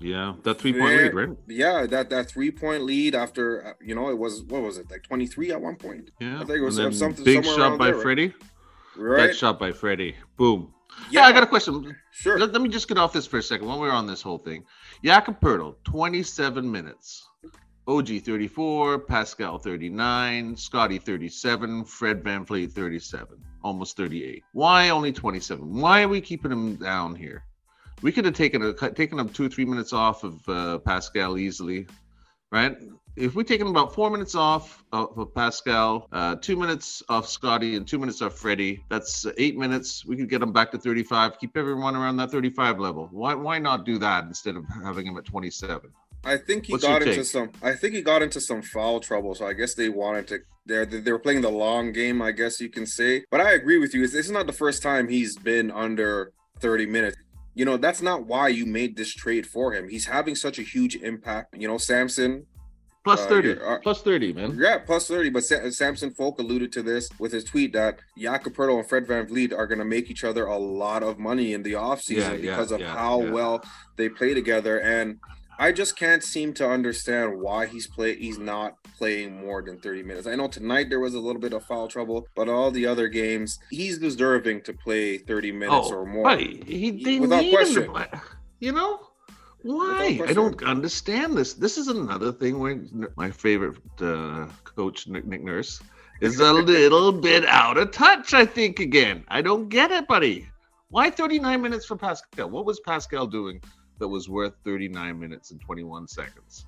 Yeah, 0.00 0.34
that 0.44 0.58
three 0.58 0.72
point 0.72 0.96
lead, 0.96 1.14
right? 1.14 1.28
Yeah, 1.48 1.86
that 1.86 2.10
that 2.10 2.28
three 2.28 2.50
point 2.50 2.84
lead 2.84 3.14
after 3.14 3.66
uh, 3.66 3.72
you 3.80 3.94
know 3.94 4.10
it 4.10 4.18
was 4.18 4.42
what 4.44 4.62
was 4.62 4.78
it 4.78 4.90
like 4.90 5.02
twenty 5.02 5.26
three 5.26 5.50
at 5.50 5.60
one 5.60 5.76
point? 5.76 6.10
Yeah, 6.20 6.36
I 6.36 6.44
think 6.44 6.58
it 6.58 6.62
was 6.62 6.76
something. 6.76 7.24
Big 7.24 7.44
shot 7.44 7.78
by 7.78 7.90
there, 7.90 8.00
Freddie. 8.00 8.34
Right? 8.96 9.28
That 9.28 9.36
shot 9.36 9.58
by 9.58 9.72
Freddie. 9.72 10.16
Boom. 10.36 10.72
Yeah, 11.10 11.22
hey, 11.22 11.28
I 11.28 11.32
got 11.32 11.42
a 11.42 11.46
question. 11.46 11.96
Sure. 12.10 12.38
Let, 12.38 12.52
let, 12.52 12.62
me 12.62 12.68
just 12.68 12.88
get 12.88 12.98
off 12.98 13.12
this 13.12 13.26
for 13.26 13.38
a 13.38 13.42
second 13.42 13.68
while 13.68 13.78
we're 13.78 13.90
on 13.90 14.06
this 14.06 14.22
whole 14.22 14.38
thing. 14.38 14.64
Jakob 15.04 15.40
Poeltl, 15.40 15.76
27 15.84 16.70
minutes. 16.70 17.24
OG 17.86 18.20
34, 18.22 18.98
Pascal 18.98 19.58
39, 19.58 20.56
Scottie 20.56 20.98
37, 20.98 21.84
Fred 21.86 22.22
VanVleet 22.22 22.70
37, 22.72 23.38
almost 23.64 23.96
38. 23.96 24.44
Why 24.52 24.90
only 24.90 25.10
27? 25.10 25.80
Why 25.80 26.02
are 26.02 26.08
we 26.08 26.20
keeping 26.20 26.52
him 26.52 26.76
down 26.76 27.14
here? 27.14 27.44
We 28.02 28.12
could 28.12 28.24
have 28.24 28.34
taken 28.34 28.62
a 28.62 28.72
taken 28.72 29.18
him 29.18 29.28
two 29.28 29.46
or 29.46 29.48
three 29.48 29.64
minutes 29.64 29.92
off 29.92 30.24
of 30.24 30.48
uh, 30.48 30.78
Pascal 30.78 31.38
easily, 31.38 31.86
right? 32.52 32.76
If 33.16 33.34
we 33.34 33.42
take 33.42 33.58
taken 33.58 33.66
about 33.66 33.92
four 33.92 34.10
minutes 34.10 34.36
off 34.36 34.84
of 34.92 35.34
Pascal, 35.34 36.06
uh, 36.12 36.36
two 36.36 36.56
minutes 36.56 37.02
off 37.08 37.28
Scottie, 37.28 37.74
and 37.74 37.86
two 37.86 37.98
minutes 37.98 38.22
off 38.22 38.34
Freddie, 38.34 38.84
that's 38.88 39.26
eight 39.38 39.58
minutes. 39.58 40.06
We 40.06 40.16
could 40.16 40.28
get 40.28 40.40
him 40.40 40.52
back 40.52 40.70
to 40.70 40.78
35. 40.78 41.40
Keep 41.40 41.56
everyone 41.56 41.96
around 41.96 42.16
that 42.18 42.30
35 42.30 42.78
level. 42.78 43.08
Why 43.10 43.34
why 43.34 43.58
not 43.58 43.84
do 43.84 43.98
that 43.98 44.24
instead 44.24 44.54
of 44.54 44.64
having 44.84 45.06
him 45.06 45.16
at 45.16 45.24
27? 45.24 45.90
I 46.24 46.36
think 46.36 46.66
he 46.66 46.72
What's 46.72 46.84
got 46.84 47.02
into 47.02 47.24
some. 47.24 47.50
I 47.62 47.74
think 47.74 47.94
he 47.94 48.02
got 48.02 48.22
into 48.22 48.40
some 48.40 48.62
foul 48.62 49.00
trouble. 49.00 49.34
So 49.34 49.46
I 49.46 49.52
guess 49.52 49.74
they 49.74 49.88
wanted 49.88 50.28
to. 50.28 50.38
They're 50.66 50.86
they 50.86 51.10
were 51.10 51.18
playing 51.18 51.40
the 51.40 51.50
long 51.50 51.92
game. 51.92 52.22
I 52.22 52.30
guess 52.30 52.60
you 52.60 52.68
can 52.68 52.86
say. 52.86 53.24
But 53.30 53.40
I 53.40 53.52
agree 53.52 53.78
with 53.78 53.94
you. 53.94 54.02
This 54.02 54.14
is 54.26 54.30
not 54.30 54.46
the 54.46 54.52
first 54.52 54.82
time 54.82 55.08
he's 55.08 55.36
been 55.36 55.70
under 55.72 56.32
30 56.60 56.86
minutes 56.86 57.16
you 57.58 57.64
know, 57.64 57.76
that's 57.76 58.00
not 58.00 58.24
why 58.24 58.46
you 58.46 58.64
made 58.64 58.96
this 58.96 59.12
trade 59.12 59.44
for 59.44 59.72
him. 59.72 59.88
He's 59.88 60.06
having 60.06 60.36
such 60.36 60.60
a 60.60 60.62
huge 60.62 60.94
impact. 60.94 61.56
You 61.58 61.66
know, 61.66 61.76
Samson. 61.76 62.46
Plus 63.02 63.26
30. 63.26 63.60
Uh, 63.60 63.78
plus 63.82 64.00
30, 64.02 64.32
man. 64.32 64.56
Yeah, 64.60 64.78
plus 64.78 65.08
30. 65.08 65.30
But 65.30 65.42
Sa- 65.42 65.68
Samson 65.70 66.12
Folk 66.12 66.38
alluded 66.38 66.70
to 66.72 66.82
this 66.82 67.10
with 67.18 67.32
his 67.32 67.42
tweet 67.42 67.72
that 67.72 67.98
Jakob 68.16 68.56
and 68.56 68.88
Fred 68.88 69.06
VanVleet 69.06 69.52
are 69.52 69.66
going 69.66 69.80
to 69.80 69.84
make 69.84 70.08
each 70.08 70.22
other 70.22 70.46
a 70.46 70.56
lot 70.56 71.02
of 71.02 71.18
money 71.18 71.52
in 71.52 71.64
the 71.64 71.72
offseason 71.72 72.34
yeah, 72.34 72.36
because 72.36 72.70
yeah, 72.70 72.76
of 72.76 72.80
yeah, 72.80 72.94
how 72.94 73.18
well 73.18 73.64
they 73.96 74.08
play 74.08 74.34
together. 74.34 74.78
And 74.78 75.18
I 75.60 75.72
just 75.72 75.96
can't 75.96 76.22
seem 76.22 76.54
to 76.54 76.68
understand 76.68 77.40
why 77.40 77.66
he's 77.66 77.88
play 77.88 78.14
he's 78.14 78.38
not 78.38 78.76
playing 78.96 79.44
more 79.44 79.60
than 79.60 79.80
30 79.80 80.04
minutes. 80.04 80.28
I 80.28 80.36
know 80.36 80.46
tonight 80.46 80.88
there 80.88 81.00
was 81.00 81.14
a 81.14 81.20
little 81.20 81.40
bit 81.40 81.52
of 81.52 81.64
foul 81.64 81.88
trouble, 81.88 82.28
but 82.36 82.48
all 82.48 82.70
the 82.70 82.86
other 82.86 83.08
games 83.08 83.58
he's 83.70 83.98
deserving 83.98 84.62
to 84.62 84.72
play 84.72 85.18
30 85.18 85.52
minutes 85.52 85.88
oh, 85.90 85.96
or 85.96 86.06
more. 86.06 86.24
Right. 86.24 86.62
He 86.62 87.02
they 87.02 87.18
without 87.18 87.42
need 87.42 87.52
question. 87.52 87.84
Him 87.84 87.92
play. 87.92 88.06
You 88.60 88.72
know? 88.72 89.00
Why? 89.62 90.20
I 90.24 90.32
don't 90.32 90.62
understand 90.62 91.36
this. 91.36 91.54
This 91.54 91.76
is 91.76 91.88
another 91.88 92.30
thing 92.30 92.60
where 92.60 92.80
my 93.16 93.30
favorite 93.30 93.78
uh, 94.00 94.46
coach 94.62 95.08
Nick, 95.08 95.26
Nick 95.26 95.42
Nurse 95.42 95.80
is 96.20 96.38
a 96.38 96.52
little 96.52 97.10
bit 97.12 97.44
out 97.44 97.76
of 97.78 97.90
touch, 97.90 98.32
I 98.32 98.46
think 98.46 98.78
again. 98.78 99.24
I 99.26 99.42
don't 99.42 99.68
get 99.68 99.90
it, 99.90 100.06
buddy. 100.06 100.48
Why 100.90 101.10
39 101.10 101.60
minutes 101.60 101.84
for 101.84 101.96
Pascal? 101.96 102.48
What 102.48 102.64
was 102.64 102.78
Pascal 102.80 103.26
doing 103.26 103.60
that 103.98 104.08
was 104.08 104.28
worth 104.28 104.54
39 104.64 105.18
minutes 105.18 105.50
and 105.50 105.60
21 105.60 106.08
seconds. 106.08 106.66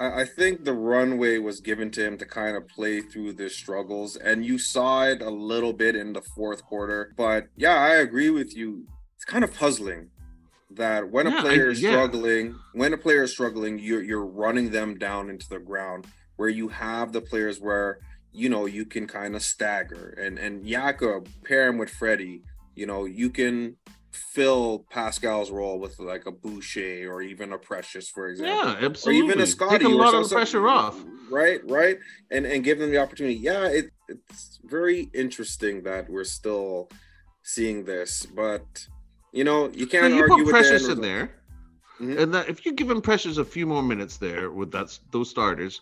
I 0.00 0.24
think 0.24 0.64
the 0.64 0.72
runway 0.72 1.38
was 1.38 1.60
given 1.60 1.90
to 1.92 2.04
him 2.04 2.18
to 2.18 2.26
kind 2.26 2.56
of 2.56 2.66
play 2.66 3.00
through 3.00 3.34
the 3.34 3.48
struggles, 3.48 4.16
and 4.16 4.44
you 4.44 4.58
saw 4.58 5.04
it 5.04 5.22
a 5.22 5.30
little 5.30 5.72
bit 5.72 5.94
in 5.94 6.12
the 6.12 6.22
fourth 6.34 6.64
quarter. 6.64 7.12
But 7.16 7.46
yeah, 7.56 7.76
I 7.76 7.96
agree 7.96 8.30
with 8.30 8.56
you. 8.56 8.86
It's 9.14 9.24
kind 9.24 9.44
of 9.44 9.54
puzzling 9.54 10.10
that 10.70 11.10
when 11.10 11.26
yeah, 11.26 11.38
a 11.38 11.40
player 11.40 11.68
I, 11.68 11.70
is 11.70 11.82
yeah. 11.82 11.90
struggling, 11.92 12.56
when 12.72 12.92
a 12.92 12.98
player 12.98 13.22
is 13.22 13.32
struggling, 13.32 13.78
you're 13.78 14.02
you're 14.02 14.26
running 14.26 14.70
them 14.70 14.98
down 14.98 15.30
into 15.30 15.48
the 15.48 15.60
ground. 15.60 16.06
Where 16.36 16.48
you 16.48 16.68
have 16.68 17.12
the 17.12 17.20
players 17.20 17.60
where 17.60 17.98
you 18.32 18.48
know 18.48 18.66
you 18.66 18.84
can 18.84 19.06
kind 19.06 19.36
of 19.36 19.42
stagger, 19.42 20.18
and 20.20 20.38
and 20.38 20.66
Jakob 20.66 21.28
pair 21.44 21.68
him 21.68 21.78
with 21.78 21.90
Freddie. 21.90 22.42
You 22.74 22.86
know 22.86 23.04
you 23.04 23.30
can 23.30 23.76
fill 24.12 24.86
Pascal's 24.90 25.50
role 25.50 25.78
with 25.78 25.98
like 25.98 26.26
a 26.26 26.32
Boucher 26.32 27.10
or 27.10 27.22
even 27.22 27.52
a 27.52 27.58
Precious, 27.58 28.08
for 28.08 28.28
example. 28.28 28.54
Yeah, 28.54 28.86
absolutely. 28.86 29.20
Or 29.20 29.24
even 29.24 29.40
a 29.42 29.46
Scottie. 29.46 29.78
Take 29.78 29.86
a 29.86 29.90
lot 29.90 30.14
of 30.14 30.30
pressure 30.30 30.68
off. 30.68 31.02
Right, 31.30 31.60
right, 31.68 31.98
and 32.30 32.46
and 32.46 32.62
give 32.62 32.78
them 32.78 32.90
the 32.90 32.98
opportunity. 32.98 33.36
Yeah, 33.36 33.66
it, 33.66 33.90
it's 34.08 34.60
very 34.64 35.10
interesting 35.14 35.82
that 35.84 36.08
we're 36.08 36.24
still 36.24 36.88
seeing 37.42 37.84
this, 37.84 38.26
but 38.26 38.64
you 39.32 39.44
know 39.44 39.70
you 39.70 39.86
can't 39.86 40.14
you 40.14 40.22
argue 40.22 40.44
put 40.44 40.50
Precious 40.50 40.88
in 40.88 41.00
there. 41.00 41.38
Mm-hmm. 42.00 42.18
And 42.18 42.34
that 42.34 42.48
if 42.48 42.66
you 42.66 42.72
give 42.72 42.90
him 42.90 43.00
Precious 43.00 43.38
a 43.38 43.44
few 43.44 43.66
more 43.66 43.82
minutes 43.82 44.16
there 44.16 44.50
with 44.50 44.70
that 44.72 44.98
those 45.10 45.30
starters, 45.30 45.80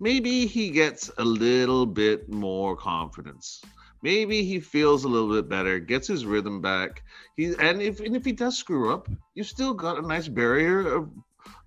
maybe 0.00 0.46
he 0.46 0.70
gets 0.70 1.10
a 1.18 1.24
little 1.24 1.86
bit 1.86 2.28
more 2.28 2.76
confidence 2.76 3.62
maybe 4.02 4.42
he 4.42 4.60
feels 4.60 5.04
a 5.04 5.08
little 5.08 5.32
bit 5.32 5.48
better, 5.48 5.78
gets 5.78 6.08
his 6.08 6.24
rhythm 6.24 6.60
back. 6.60 7.02
He 7.36 7.54
and 7.58 7.80
if 7.82 8.00
and 8.00 8.16
if 8.16 8.24
he 8.24 8.32
does 8.32 8.56
screw 8.56 8.92
up, 8.92 9.08
you 9.34 9.44
still 9.44 9.74
got 9.74 9.98
a 9.98 10.06
nice 10.06 10.28
barrier 10.28 10.86
of 10.86 11.10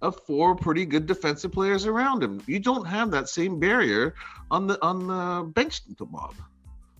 of 0.01 0.19
four 0.25 0.55
pretty 0.55 0.85
good 0.85 1.05
defensive 1.05 1.51
players 1.51 1.85
around 1.85 2.23
him. 2.23 2.41
You 2.45 2.59
don't 2.59 2.85
have 2.85 3.11
that 3.11 3.29
same 3.29 3.59
barrier 3.59 4.15
on 4.51 4.67
the 4.67 4.81
on 4.83 5.07
the 5.07 5.51
bench, 5.51 5.81
Bob. 5.97 6.35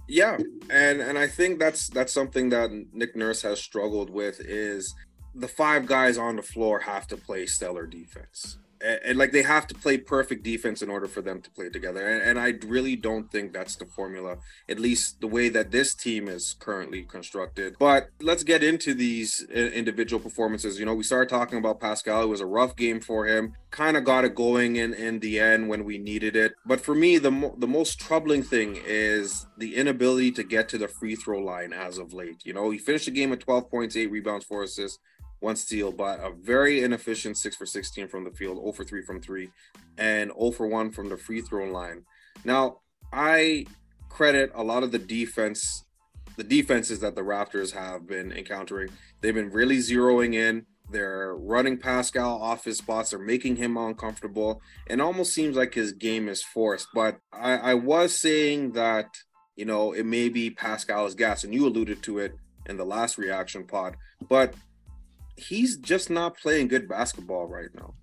Yeah, 0.08 0.38
and 0.70 1.02
and 1.02 1.18
I 1.18 1.28
think 1.28 1.60
that's 1.60 1.88
that's 1.90 2.14
something 2.14 2.50
that 2.50 2.72
Nick 2.94 3.16
Nurse 3.16 3.42
has 3.44 3.60
struggled 3.60 4.10
with 4.10 4.40
is 4.42 4.94
the 5.36 5.48
five 5.48 5.86
guys 5.86 6.18
on 6.18 6.36
the 6.36 6.42
floor 6.42 6.80
have 6.80 7.08
to 7.08 7.18
play 7.18 7.46
stellar 7.46 7.88
defense 7.88 8.58
and, 8.84 9.18
like 9.18 9.32
they 9.32 9.44
have 9.44 9.68
to 9.68 9.76
play 9.76 9.98
perfect 9.98 10.44
defense 10.44 10.82
in 10.82 10.90
order 10.90 11.08
for 11.08 11.22
them 11.22 11.42
to 11.42 11.50
play 11.52 11.70
together. 11.70 12.08
And, 12.08 12.22
and, 12.22 12.40
I 12.40 12.56
really 12.68 12.96
don't 12.96 13.32
think 13.32 13.54
that's 13.54 13.76
the 13.76 13.86
formula, 13.86 14.38
at 14.68 14.80
least 14.80 15.22
the 15.22 15.28
way 15.28 15.50
that 15.50 15.72
this 15.72 15.94
team 15.94 16.28
is 16.28 16.56
currently 16.60 17.04
constructed. 17.04 17.76
But 17.80 18.10
let's 18.22 18.44
get 18.44 18.64
into 18.64 18.94
these 18.94 19.46
uh, 19.50 19.58
individual 19.58 20.22
performances. 20.22 20.80
You 20.80 20.86
know, 20.86 20.96
we 20.96 21.04
started 21.04 21.30
talking 21.30 21.58
about 21.58 21.80
Pascal. 21.80 22.24
It 22.24 22.28
was 22.28 22.42
a 22.42 22.46
rough 22.46 22.76
game 22.76 23.00
for 23.00 23.26
him. 23.26 23.54
Kind 23.72 23.96
of 23.96 24.04
got 24.04 24.26
it 24.26 24.36
going 24.36 24.76
in 24.76 24.94
in 24.94 25.20
the 25.20 25.40
end 25.40 25.70
when 25.70 25.86
we 25.86 25.98
needed 25.98 26.36
it. 26.36 26.54
But 26.66 26.82
for 26.82 26.94
me, 26.94 27.18
the 27.18 27.32
mo- 27.32 27.56
the 27.58 27.68
most 27.68 28.00
troubling 28.00 28.44
thing 28.44 28.80
is 28.86 29.48
the 29.58 29.76
inability 29.76 30.32
to 30.34 30.44
get 30.44 30.68
to 30.70 30.78
the 30.78 30.88
free 30.88 31.16
throw 31.16 31.40
line 31.40 31.74
as 31.74 31.98
of 31.98 32.14
late. 32.14 32.46
You 32.46 32.54
know, 32.54 32.70
he 32.70 32.78
finished 32.78 33.06
the 33.06 33.12
game 33.12 33.32
at 33.32 33.40
12 33.40 33.70
points, 33.70 33.96
eight 33.96 34.12
rebounds, 34.12 34.46
four 34.46 34.64
assists 34.64 35.00
one 35.44 35.56
steal, 35.56 35.92
but 35.92 36.20
a 36.20 36.32
very 36.32 36.82
inefficient 36.82 37.38
six 37.38 37.56
for 37.56 37.66
16 37.66 38.08
from 38.08 38.24
the 38.24 38.32
field, 38.32 38.58
0 38.58 38.72
for 38.72 38.84
3 38.84 39.04
from 39.04 39.22
three, 39.22 39.50
and 39.98 40.32
0 40.32 40.52
for 40.52 40.68
1 40.68 40.92
from 40.92 41.10
the 41.10 41.18
free 41.18 41.42
throw 41.42 41.66
line. 41.66 42.04
Now, 42.46 42.80
I 43.12 43.66
credit 44.10 44.52
a 44.56 44.64
lot 44.64 44.84
of 44.84 44.92
the 44.92 45.00
defense, 45.00 45.86
the 46.38 46.44
defenses 46.44 47.00
that 47.02 47.16
the 47.16 47.22
Raptors 47.22 47.74
have 47.74 48.08
been 48.08 48.32
encountering. 48.32 48.90
They've 49.22 49.34
been 49.34 49.52
really 49.52 49.78
zeroing 49.78 50.34
in. 50.34 50.66
They're 50.90 51.36
running 51.36 51.78
Pascal 51.78 52.42
off 52.42 52.66
his 52.66 52.78
spots. 52.78 53.10
They're 53.12 53.20
making 53.20 53.56
him 53.56 53.78
uncomfortable. 53.78 54.62
And 54.88 55.02
almost 55.02 55.34
seems 55.34 55.56
like 55.56 55.74
his 55.74 55.92
game 55.92 56.28
is 56.28 56.44
forced. 56.44 56.88
But 56.94 57.20
I, 57.32 57.58
I 57.58 57.74
was 57.74 58.20
saying 58.20 58.74
that, 58.74 59.08
you 59.56 59.66
know, 59.66 59.94
it 59.94 60.06
may 60.06 60.30
be 60.30 60.50
Pascal's 60.50 61.16
gas, 61.16 61.44
and 61.44 61.54
you 61.54 61.68
alluded 61.68 62.04
to 62.04 62.20
it 62.20 62.36
in 62.66 62.78
the 62.78 62.86
last 62.86 63.18
reaction 63.18 63.66
pod. 63.66 63.96
But 64.30 64.54
he's 65.36 65.78
just 65.78 66.10
not 66.10 66.38
playing 66.38 66.68
good 66.68 66.88
basketball 66.88 67.48
right 67.48 67.70
now. 67.76 67.94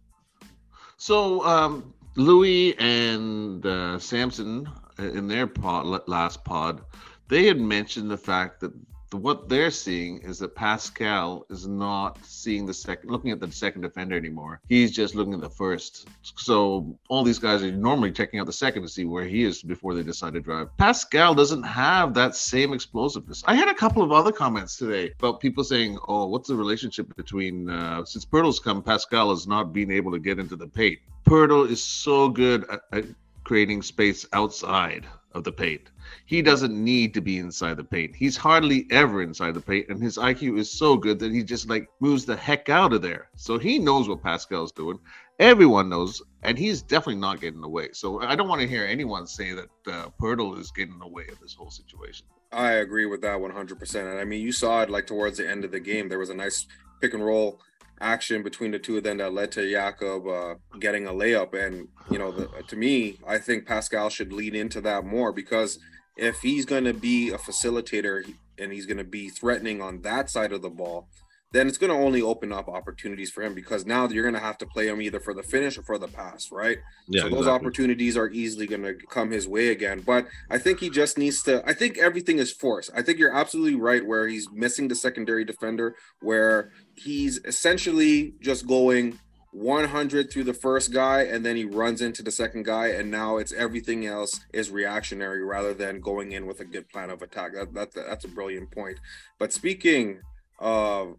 So 0.97 1.45
um, 1.47 1.95
Louis 2.17 2.79
and 2.79 3.65
uh, 3.65 3.99
Samson 3.99 4.69
uh, 4.99 5.03
in 5.03 5.29
their 5.29 5.47
pod, 5.47 6.03
last 6.07 6.45
pod, 6.45 6.83
they 7.29 7.47
had 7.47 7.61
mentioned 7.61 8.11
the 8.11 8.19
fact 8.19 8.61
that 8.61 8.73
what 9.19 9.49
they're 9.49 9.71
seeing 9.71 10.19
is 10.19 10.39
that 10.39 10.55
Pascal 10.55 11.45
is 11.51 11.67
not 11.67 12.19
seeing 12.25 12.67
the 12.67 12.75
second, 12.75 13.11
looking 13.11 13.31
at 13.31 13.41
the 13.41 13.51
second 13.51 13.83
defender 13.83 14.17
anymore. 14.17 14.61
He's 14.69 14.93
just 14.93 15.15
looking 15.15 15.35
at 15.35 15.41
the 15.41 15.51
first. 15.51 16.09
So 16.37 16.97
all 17.09 17.23
these 17.23 17.39
guys 17.39 17.63
are 17.63 17.73
normally 17.73 18.13
checking 18.13 18.41
out 18.41 18.47
the 18.47 18.53
second 18.53 18.83
to 18.83 18.89
see 18.89 19.05
where 19.05 19.25
he 19.25 19.43
is 19.43 19.63
before 19.63 19.95
they 19.95 20.03
decide 20.03 20.35
to 20.35 20.41
drive. 20.41 20.77
Pascal 20.77 21.35
doesn't 21.35 21.63
have 21.63 22.15
that 22.15 22.37
same 22.37 22.73
explosiveness. 22.73 23.43
I 23.47 23.55
had 23.55 23.69
a 23.69 23.75
couple 23.75 24.03
of 24.03 24.13
other 24.13 24.33
comments 24.33 24.77
today 24.77 25.13
about 25.19 25.41
people 25.41 25.65
saying, 25.65 25.99
"Oh, 26.07 26.27
what's 26.27 26.49
the 26.49 26.57
relationship 26.57 27.15
between 27.17 27.69
uh, 27.69 28.05
since 28.05 28.25
Poeltl's 28.25 28.61
come, 28.61 28.83
Pascal 28.83 29.31
has 29.31 29.47
not 29.47 29.73
been 29.73 29.91
able 29.91 30.13
to 30.13 30.19
get 30.19 30.39
into 30.39 30.57
the 30.57 30.69
paint." 30.69 30.99
Poeltl 31.25 31.69
is 31.69 31.83
so 31.83 32.29
good 32.29 32.65
at, 32.71 32.81
at 32.93 33.05
creating 33.45 33.83
space 33.83 34.27
outside 34.33 35.07
of 35.33 35.45
the 35.45 35.53
paint. 35.53 35.91
He 36.27 36.43
doesn't 36.43 36.73
need 36.73 37.15
to 37.15 37.21
be 37.21 37.39
inside 37.39 37.77
the 37.77 37.85
paint. 37.85 38.15
He's 38.15 38.37
hardly 38.37 38.87
ever 38.91 39.23
inside 39.23 39.55
the 39.55 39.61
paint, 39.61 39.89
and 39.89 40.03
his 40.03 40.17
IQ 40.17 40.59
is 40.59 40.71
so 40.71 40.97
good 40.97 41.19
that 41.19 41.33
he 41.33 41.43
just 41.43 41.69
like 41.69 41.89
moves 42.01 42.25
the 42.25 42.37
heck 42.37 42.69
out 42.69 42.93
of 42.93 43.03
there. 43.03 43.29
So 43.37 43.59
he 43.59 43.79
knows 43.79 44.09
what 44.09 44.23
Pascal's 44.23 44.73
doing. 44.73 44.99
Everyone 45.39 45.89
knows, 45.89 46.23
and 46.43 46.59
he's 46.59 46.83
definitely 46.83 47.21
not 47.21 47.41
getting 47.41 47.65
away. 47.65 47.89
So 47.93 48.21
I 48.21 48.37
don't 48.37 48.49
want 48.49 48.61
to 48.61 48.69
hear 48.69 48.85
anyone 48.85 49.27
say 49.27 49.53
that 49.53 49.69
uh, 49.87 50.09
Poeltl 50.21 50.59
is 50.59 50.71
getting 50.71 51.01
away 51.01 51.25
of 51.33 51.41
this 51.41 51.55
whole 51.55 51.71
situation. 51.71 52.27
I 52.53 52.73
agree 52.73 53.07
with 53.07 53.23
that 53.23 53.39
100%. 53.39 53.95
And 54.11 54.19
I 54.19 54.25
mean, 54.25 54.43
you 54.43 54.53
saw 54.53 54.83
it 54.83 54.91
like 54.91 55.07
towards 55.07 55.39
the 55.39 55.49
end 55.49 55.65
of 55.65 55.71
the 55.71 55.81
game. 55.81 56.09
There 56.09 56.19
was 56.19 56.31
a 56.31 56.35
nice 56.35 56.67
pick 57.01 57.15
and 57.15 57.25
roll 57.25 57.61
action 58.01 58.43
between 58.43 58.71
the 58.71 58.79
two 58.79 58.97
of 58.97 59.05
them 59.05 59.19
that 59.19 59.33
led 59.33 59.53
to 59.53 59.71
Jakob 59.71 60.27
uh, 60.27 60.55
getting 60.79 61.07
a 61.07 61.13
layup. 61.13 61.55
And, 61.55 61.89
you 62.11 62.19
know, 62.19 62.33
the, 62.33 62.49
to 62.69 62.77
me, 62.77 63.19
I 63.27 63.39
think 63.39 63.67
Pascal 63.67 64.09
should 64.09 64.33
lead 64.33 64.55
into 64.55 64.81
that 64.83 65.05
more 65.05 65.33
because 65.33 65.79
if 66.21 66.41
he's 66.41 66.67
going 66.67 66.85
to 66.85 66.93
be 66.93 67.31
a 67.31 67.39
facilitator 67.39 68.23
and 68.59 68.73
he's 68.73 68.87
going 68.87 68.99
to 68.99 69.05
be 69.05 69.31
threatening 69.31 69.81
on 69.81 70.03
that 70.03 70.29
side 70.29 70.53
of 70.53 70.61
the 70.61 70.69
ball, 70.69 71.09
then 71.53 71.67
it's 71.67 71.79
going 71.79 71.91
to 71.91 71.97
only 71.97 72.23
open 72.23 72.53
up 72.53 72.69
opportunities 72.69 73.31
for 73.31 73.43
him 73.43 73.55
because 73.55 73.85
now 73.85 74.07
you're 74.07 74.23
going 74.23 74.35
to 74.35 74.41
have 74.41 74.59
to 74.59 74.67
play 74.67 74.87
him 74.87 75.01
either 75.01 75.19
for 75.19 75.35
the 75.35 75.43
finish 75.43 75.79
or 75.79 75.83
for 75.83 75.99
the 75.99 76.07
pass, 76.07 76.53
right? 76.53 76.79
Yeah, 77.09 77.23
so 77.23 77.29
those 77.31 77.39
exactly. 77.41 77.55
opportunities 77.55 78.17
are 78.17 78.29
easily 78.29 78.67
going 78.67 78.83
to 78.83 78.95
come 79.09 79.31
his 79.31 79.49
way 79.49 79.69
again. 79.69 80.01
But 80.01 80.29
I 80.51 80.59
think 80.59 80.79
he 80.79 80.91
just 80.91 81.19
needs 81.19 81.43
to. 81.45 81.67
I 81.67 81.73
think 81.73 81.99
everything 81.99 82.39
is 82.39 82.53
forced. 82.53 82.91
I 82.95 83.03
think 83.03 83.19
you're 83.19 83.35
absolutely 83.35 83.81
right 83.81 84.07
where 84.07 84.29
he's 84.29 84.49
missing 84.53 84.89
the 84.89 84.95
secondary 84.95 85.45
defender, 85.45 85.97
where 86.21 86.71
he's 86.95 87.39
essentially 87.45 88.35
just 88.41 88.67
going 88.67 89.19
100 89.53 90.31
through 90.31 90.45
the 90.45 90.55
first 90.55 90.93
guy 90.93 91.23
and 91.23 91.45
then 91.45 91.57
he 91.57 91.65
runs 91.65 92.03
into 92.03 92.23
the 92.23 92.31
second 92.31 92.65
guy 92.65 92.89
and 92.89 93.11
now 93.11 93.37
it's 93.39 93.53
everything 93.53 94.07
else 94.07 94.39
is 94.53 94.71
reactionary 94.71 95.43
rather 95.43 95.75
than 95.75 96.01
going 96.01 96.33
in 96.33 96.47
with 96.47 96.61
a 96.61 96.65
good 96.65 96.89
plan 96.89 97.11
of 97.11 97.21
attack 97.23 97.53
that, 97.53 97.75
that 97.75 97.93
that's 97.93 98.25
a 98.25 98.29
brilliant 98.29 98.71
point 98.71 99.01
but 99.39 99.53
speaking 99.53 100.21
of 100.61 101.17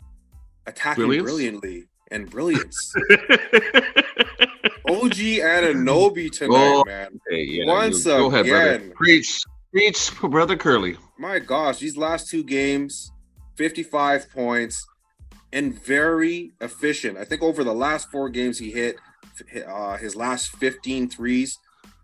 attacking 0.66 1.04
Brilliance? 1.04 1.24
brilliantly 1.24 1.88
and 2.12 2.30
brilliance. 2.30 2.94
OG 4.90 5.16
Anunoby 5.40 6.30
tonight, 6.32 6.52
oh, 6.54 6.84
man. 6.86 7.20
Hey, 7.30 7.44
yeah, 7.44 7.66
Once 7.66 8.06
you, 8.06 8.28
again. 8.36 8.56
Ahead, 8.56 8.94
preach, 8.94 9.42
preach, 9.72 10.12
brother 10.22 10.58
Curly. 10.58 10.98
My 11.18 11.40
gosh, 11.40 11.80
these 11.80 11.96
last 11.96 12.30
two 12.30 12.44
games, 12.44 13.12
55 13.56 14.30
points 14.32 14.86
and 15.54 15.80
very 15.84 16.54
efficient. 16.62 17.18
I 17.18 17.26
think 17.26 17.42
over 17.42 17.64
the 17.64 17.74
last 17.74 18.10
four 18.10 18.30
games, 18.30 18.58
he 18.60 18.72
hit 18.72 18.98
uh, 19.68 19.98
his 19.98 20.16
last 20.16 20.56
15 20.56 21.10
threes. 21.10 21.58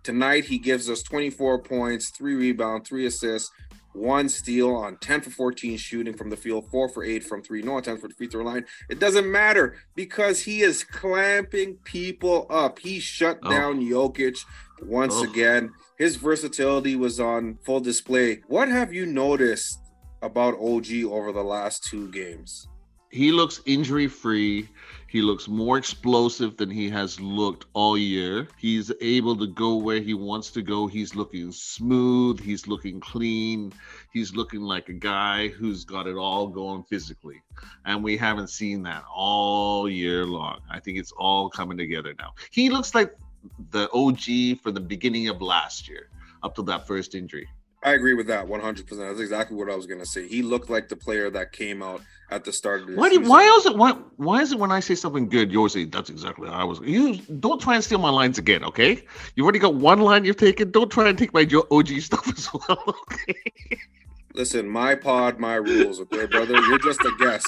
Tonight, 0.04 0.46
he 0.46 0.58
gives 0.58 0.90
us 0.90 1.04
24 1.04 1.60
points, 1.60 2.10
three 2.10 2.36
rebounds, 2.36 2.88
three 2.88 3.06
assists, 3.06 3.52
one 3.94 4.30
steal 4.30 4.76
on 4.76 4.98
10 4.98 5.22
for 5.22 5.30
14 5.32 5.78
shooting 5.78 6.14
from 6.14 6.30
the 6.30 6.38
field, 6.38 6.70
four 6.70 6.88
for 6.88 7.04
eight 7.04 7.24
from 7.24 7.42
three, 7.42 7.62
no 7.62 7.78
attempts 7.78 8.02
for 8.02 8.08
the 8.08 8.14
free 8.14 8.28
throw 8.28 8.44
line. 8.44 8.66
It 8.90 9.00
doesn't 9.00 9.30
matter 9.30 9.78
because 9.96 10.42
he 10.42 10.62
is 10.62 10.84
clamping 10.84 11.76
people 11.84 12.46
up. 12.50 12.80
He 12.80 13.00
shut 13.00 13.40
oh. 13.44 13.50
down 13.50 13.82
Jokic 13.82 14.46
once 14.82 15.16
oh. 15.16 15.24
again. 15.24 15.72
His 15.98 16.16
versatility 16.16 16.96
was 16.96 17.20
on 17.20 17.58
full 17.66 17.80
display. 17.80 18.42
What 18.48 18.70
have 18.70 18.94
you 18.94 19.06
noticed 19.06 19.80
about 20.22 20.54
OG 20.60 21.04
over 21.06 21.32
the 21.32 21.44
last 21.44 21.84
two 21.84 22.10
games? 22.12 22.68
He 23.10 23.32
looks 23.32 23.62
injury 23.66 24.08
free. 24.08 24.68
He 25.08 25.22
looks 25.22 25.48
more 25.48 25.78
explosive 25.78 26.58
than 26.58 26.70
he 26.70 26.90
has 26.90 27.20
looked 27.20 27.66
all 27.74 27.98
year. 27.98 28.50
He's 28.58 28.92
able 29.00 29.38
to 29.38 29.48
go 29.48 29.78
where 29.78 30.02
he 30.02 30.14
wants 30.14 30.52
to 30.52 30.62
go. 30.62 30.88
He's 30.88 31.16
looking 31.16 31.52
smooth. 31.54 32.42
He's 32.42 32.68
looking 32.68 33.00
clean. 33.00 33.72
He's 34.12 34.36
looking 34.36 34.62
like 34.62 34.90
a 34.90 34.94
guy 34.94 35.48
who's 35.48 35.86
got 35.86 36.08
it 36.08 36.18
all 36.18 36.48
going 36.48 36.84
physically. 36.84 37.42
And 37.86 38.04
we 38.04 38.18
haven't 38.18 38.50
seen 38.50 38.84
that 38.84 39.04
all 39.14 39.88
year 39.90 40.26
long. 40.26 40.60
I 40.70 40.82
think 40.82 40.98
it's 40.98 41.14
all 41.14 41.50
coming 41.50 41.78
together 41.78 42.14
now. 42.20 42.34
He 42.52 42.70
looks 42.70 42.94
like 42.94 43.16
the 43.72 43.90
OG 43.94 44.62
from 44.62 44.74
the 44.74 44.82
beginning 44.82 45.30
of 45.30 45.42
last 45.42 45.88
year 45.88 46.10
up 46.44 46.56
to 46.56 46.64
that 46.64 46.86
first 46.86 47.16
injury. 47.16 47.48
I 47.88 47.94
agree 47.94 48.14
with 48.14 48.28
that 48.28 48.46
100%. 48.46 48.90
That's 48.90 49.20
exactly 49.22 49.56
what 49.56 49.70
I 49.70 49.76
was 49.76 49.86
going 49.86 50.00
to 50.00 50.06
say. 50.06 50.28
He 50.28 50.42
looked 50.42 50.70
like 50.70 50.90
the 50.90 50.96
player 50.98 51.30
that 51.30 51.54
came 51.54 51.82
out 51.82 52.02
at 52.30 52.44
the 52.44 52.52
start 52.52 52.82
of 52.82 52.88
the 52.88 52.96
why, 52.96 53.10
do, 53.10 53.22
why 53.22 53.44
is 53.44 53.66
it 53.66 53.78
why, 53.78 53.94
why 54.18 54.42
is 54.42 54.52
it 54.52 54.60
when 54.60 54.70
I 54.70 54.82
say 54.82 54.96
something 54.96 55.30
good, 55.30 55.50
you 55.50 55.60
always 55.60 55.72
say 55.72 55.86
that's 55.86 56.10
exactly 56.10 56.50
how 56.50 56.56
I 56.56 56.64
was. 56.66 56.82
You 56.82 57.16
don't 57.40 57.62
try 57.62 57.76
and 57.76 57.84
steal 57.84 58.00
my 58.00 58.10
lines 58.10 58.38
again, 58.38 58.66
okay? 58.66 59.02
You've 59.36 59.46
already 59.46 59.60
got 59.60 59.76
one 59.76 60.02
line 60.02 60.26
you've 60.26 60.36
taken. 60.36 60.72
Don't 60.72 60.92
try 60.92 61.08
and 61.08 61.18
take 61.18 61.34
my 61.34 61.48
OG 61.72 61.88
stuff 62.02 62.28
as 62.38 62.50
well, 62.54 62.84
okay? 63.14 63.40
Listen, 64.34 64.68
my 64.68 64.94
pod, 64.94 65.40
my 65.40 65.56
rules, 65.56 66.02
okay, 66.02 66.26
brother? 66.26 66.60
You're 66.68 66.80
just 66.80 67.00
a 67.00 67.12
guest. 67.18 67.48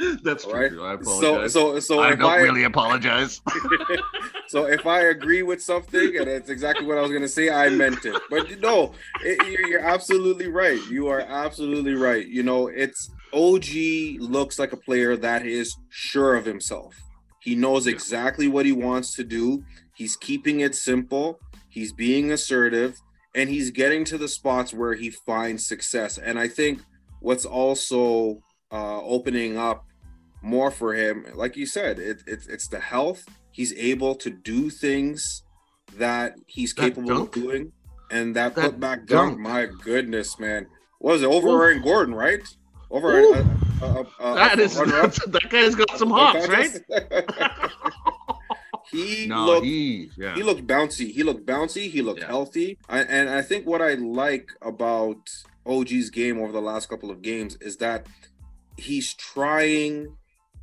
That's 0.22 0.44
true. 0.44 0.52
Right? 0.52 0.72
I 0.72 0.94
apologize. 0.94 1.52
So, 1.52 1.78
so, 1.78 1.80
so 1.80 2.00
I 2.00 2.14
don't 2.14 2.30
I, 2.30 2.36
really 2.36 2.64
apologize. 2.64 3.40
so 4.48 4.66
if 4.66 4.86
I 4.86 5.02
agree 5.02 5.42
with 5.42 5.62
something 5.62 6.16
and 6.16 6.28
it's 6.28 6.48
exactly 6.48 6.86
what 6.86 6.98
I 6.98 7.02
was 7.02 7.10
going 7.10 7.22
to 7.22 7.28
say, 7.28 7.50
I 7.50 7.68
meant 7.68 8.04
it. 8.04 8.20
But 8.30 8.60
no, 8.60 8.92
it, 9.22 9.38
you're, 9.50 9.68
you're 9.68 9.80
absolutely 9.80 10.48
right. 10.48 10.80
You 10.88 11.08
are 11.08 11.20
absolutely 11.20 11.94
right. 11.94 12.26
You 12.26 12.42
know, 12.42 12.68
it's 12.68 13.10
OG 13.32 14.20
looks 14.20 14.58
like 14.58 14.72
a 14.72 14.76
player 14.76 15.16
that 15.16 15.44
is 15.44 15.76
sure 15.90 16.34
of 16.34 16.44
himself. 16.44 16.94
He 17.40 17.54
knows 17.54 17.86
exactly 17.86 18.48
what 18.48 18.66
he 18.66 18.72
wants 18.72 19.14
to 19.16 19.24
do. 19.24 19.64
He's 19.94 20.16
keeping 20.16 20.60
it 20.60 20.74
simple. 20.74 21.38
He's 21.68 21.92
being 21.92 22.32
assertive, 22.32 22.98
and 23.34 23.48
he's 23.48 23.70
getting 23.70 24.04
to 24.06 24.18
the 24.18 24.28
spots 24.28 24.74
where 24.74 24.94
he 24.94 25.10
finds 25.10 25.66
success. 25.66 26.18
And 26.18 26.38
I 26.38 26.48
think 26.48 26.80
what's 27.20 27.44
also 27.44 28.42
uh, 28.72 29.00
opening 29.02 29.56
up 29.56 29.84
more 30.42 30.70
for 30.70 30.94
him. 30.94 31.26
Like 31.34 31.56
you 31.56 31.66
said, 31.66 31.98
it, 31.98 32.22
it, 32.26 32.46
it's 32.48 32.68
the 32.68 32.80
health. 32.80 33.26
He's 33.50 33.72
able 33.74 34.14
to 34.16 34.30
do 34.30 34.70
things 34.70 35.42
that 35.96 36.34
he's 36.46 36.72
that 36.74 36.82
capable 36.82 37.08
dunk? 37.08 37.36
of 37.36 37.42
doing. 37.42 37.72
And 38.10 38.34
that, 38.36 38.54
That 38.56 38.72
putback 38.72 39.06
dunk, 39.06 39.08
dunk. 39.34 39.38
my 39.38 39.66
goodness, 39.82 40.38
man. 40.38 40.66
What 40.98 41.12
was 41.12 41.22
it 41.22 41.26
over 41.26 41.48
Ooh. 41.48 41.62
Aaron 41.62 41.82
Gordon, 41.82 42.14
right? 42.14 42.40
Over 42.90 43.22
uh, 43.82 44.34
that 44.34 44.58
is 44.58 44.74
that 44.76 45.46
guy's 45.48 45.74
got 45.76 45.96
some 45.96 46.10
hops, 46.18 46.46
right? 46.48 46.70
he 48.90 49.26
No, 49.26 49.46
looked 49.46 49.64
he 49.66 50.10
yeah. 50.18 50.34
he 50.34 50.42
looked 50.42 50.66
bouncy. 50.66 51.10
He 51.12 51.22
looked 51.22 51.46
bouncy. 51.46 51.88
He 51.90 52.02
looked 52.02 52.20
Yeah. 52.20 52.26
healthy. 52.26 52.78
I, 52.88 53.00
and 53.02 53.28
I 53.30 53.42
think 53.42 53.66
what 53.66 53.80
I 53.80 53.94
like 53.94 54.50
about 54.62 55.28
OG's 55.66 56.10
game 56.10 56.38
over 56.40 56.52
the 56.52 56.60
last 56.60 56.88
couple 56.88 57.10
of 57.10 57.22
games 57.22 57.56
is 57.60 57.76
that 57.78 58.06
he's 58.76 59.14
trying 59.14 60.16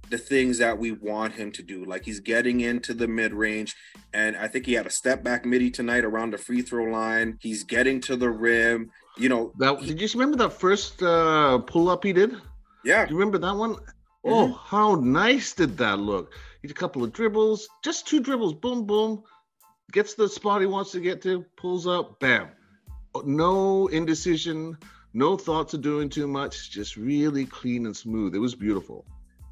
the 0.10 0.18
things 0.18 0.58
that 0.60 0.78
we 0.78 0.92
want 0.92 1.34
him 1.34 1.52
to 1.54 1.64
do. 1.64 1.86
Like 1.86 2.06
he's 2.06 2.20
getting 2.20 2.62
into 2.62 2.94
the 2.94 3.08
mid 3.08 3.34
range. 3.34 3.76
And 4.14 4.36
I 4.38 4.48
think 4.48 4.66
he 4.66 4.74
had 4.74 4.86
a 4.86 4.92
step 4.92 5.24
back 5.24 5.46
midi 5.46 5.70
tonight 5.70 6.06
around 6.06 6.34
the 6.34 6.38
free 6.38 6.62
throw 6.62 6.86
line. 6.86 7.38
He's 7.42 7.64
getting 7.64 8.00
to 8.02 8.16
the 8.16 8.30
rim. 8.30 8.92
You 9.18 9.30
know, 9.30 9.54
That 9.58 9.82
did 9.82 10.00
you 10.00 10.08
remember 10.14 10.38
that 10.38 10.54
first 10.54 11.02
uh, 11.02 11.60
pull 11.60 11.90
up 11.90 12.04
he 12.04 12.14
did? 12.14 12.36
Yeah, 12.84 13.06
do 13.06 13.14
you 13.14 13.20
remember 13.20 13.38
that 13.40 13.56
one? 13.56 13.74
Mm-hmm. 13.76 14.30
Oh, 14.30 14.54
how 14.54 14.96
nice 14.96 15.54
did 15.54 15.78
that 15.78 16.00
look? 16.00 16.34
He 16.62 16.68
did 16.68 16.78
a 16.78 16.80
couple 16.80 17.04
of 17.04 17.14
dribbles, 17.14 17.68
just 17.84 18.08
two 18.08 18.20
dribbles, 18.20 18.54
boom, 18.54 18.86
boom, 18.86 19.24
gets 19.92 20.14
the 20.16 20.28
spot 20.28 20.62
he 20.62 20.68
wants 20.68 20.92
to 20.92 21.00
get 21.00 21.22
to, 21.24 21.46
pulls 21.56 21.88
up, 21.88 22.20
bam. 22.20 22.50
Oh, 23.16 23.22
No 23.26 23.88
indecision, 23.88 24.78
no 25.14 25.38
thoughts 25.38 25.74
of 25.74 25.82
doing 25.82 26.10
too 26.10 26.28
much, 26.28 26.72
just 26.72 26.98
really 26.98 27.46
clean 27.46 27.86
and 27.86 27.96
smooth. 27.96 28.36
It 28.36 28.40
was 28.40 28.56
beautiful. 28.56 29.06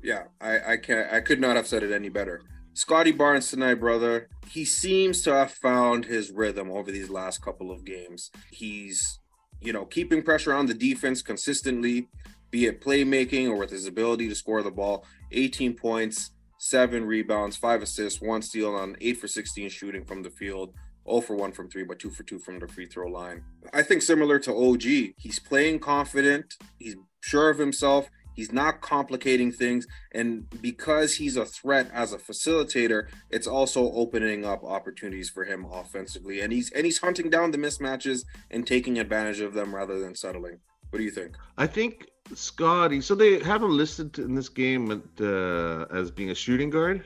Yeah. 0.06 0.26
I, 0.40 0.74
I 0.74 0.78
can't 0.78 1.12
I 1.12 1.20
could 1.20 1.42
not 1.42 1.56
have 1.56 1.66
said 1.66 1.82
it 1.82 1.92
any 1.92 2.10
better. 2.10 2.42
Scottie 2.74 3.12
Barnes 3.12 3.50
tonight, 3.50 3.76
brother. 3.76 4.30
He 4.48 4.66
seems 4.66 5.24
to 5.24 5.34
have 5.34 5.52
found 5.52 6.06
his 6.06 6.30
rhythm 6.30 6.70
over 6.70 6.92
these 6.92 7.10
last 7.10 7.42
couple 7.42 7.72
of 7.72 7.86
games. 7.86 8.30
He's, 8.52 9.20
you 9.62 9.74
know, 9.74 9.86
keeping 9.86 10.22
pressure 10.22 10.54
on 10.54 10.68
the 10.68 10.74
defense 10.76 11.24
consistently, 11.24 12.08
be 12.52 12.68
it 12.68 12.82
playmaking 12.82 13.50
or 13.50 13.56
with 13.56 13.72
his 13.72 13.88
ability 13.88 14.30
to 14.30 14.36
score 14.36 14.62
the 14.62 14.70
ball. 14.70 15.06
18 15.32 15.74
points, 15.74 16.32
seven 16.60 17.06
rebounds, 17.06 17.58
five 17.58 17.82
assists, 17.82 18.22
one 18.22 18.44
steal 18.44 18.76
on 18.76 18.98
eight 19.02 19.18
for 19.18 19.28
16 19.28 19.70
shooting 19.70 20.06
from 20.06 20.22
the 20.22 20.30
field. 20.30 20.74
0 21.08 21.22
for 21.22 21.36
1 21.36 21.52
from 21.52 21.70
3, 21.70 21.84
but 21.84 22.00
2 22.00 22.10
for 22.10 22.24
2 22.24 22.40
from 22.40 22.58
the 22.58 22.68
free 22.68 22.88
throw 22.88 23.08
line. 23.08 23.44
I 23.74 23.84
think 23.84 24.02
similar 24.02 24.40
to 24.40 24.56
OG, 24.56 24.82
he's 25.18 25.40
playing 25.40 25.78
confident, 25.78 26.56
he's 26.80 26.96
sure 27.22 27.52
of 27.52 27.60
himself, 27.60 28.10
he's 28.36 28.52
not 28.52 28.82
complicating 28.82 29.52
things, 29.52 29.88
and 30.12 30.50
because 30.62 31.16
he's 31.16 31.38
a 31.38 31.46
threat 31.46 31.90
as 31.94 32.14
a 32.14 32.18
facilitator, 32.18 33.08
it's 33.30 33.48
also 33.48 33.92
opening 33.94 34.46
up 34.46 34.64
opportunities 34.64 35.30
for 35.30 35.46
him 35.46 35.66
offensively. 35.72 36.42
And 36.42 36.52
he's 36.54 36.72
and 36.72 36.86
he's 36.86 37.00
hunting 37.00 37.30
down 37.30 37.52
the 37.52 37.58
mismatches 37.58 38.26
and 38.52 38.66
taking 38.66 39.00
advantage 39.00 39.40
of 39.40 39.54
them 39.54 39.74
rather 39.74 40.00
than 40.00 40.16
settling. 40.16 40.60
What 40.90 41.00
do 41.00 41.04
you 41.04 41.12
think? 41.12 41.36
I 41.58 41.68
think 41.68 42.08
Scottie. 42.34 43.02
So 43.02 43.16
they 43.16 43.40
have 43.44 43.62
him 43.62 43.76
listed 43.76 44.18
in 44.20 44.34
this 44.34 44.50
game 44.50 44.92
at, 44.92 45.26
uh, 45.26 45.86
as 45.92 46.12
being 46.12 46.32
a 46.32 46.36
shooting 46.36 46.70
guard. 46.70 47.04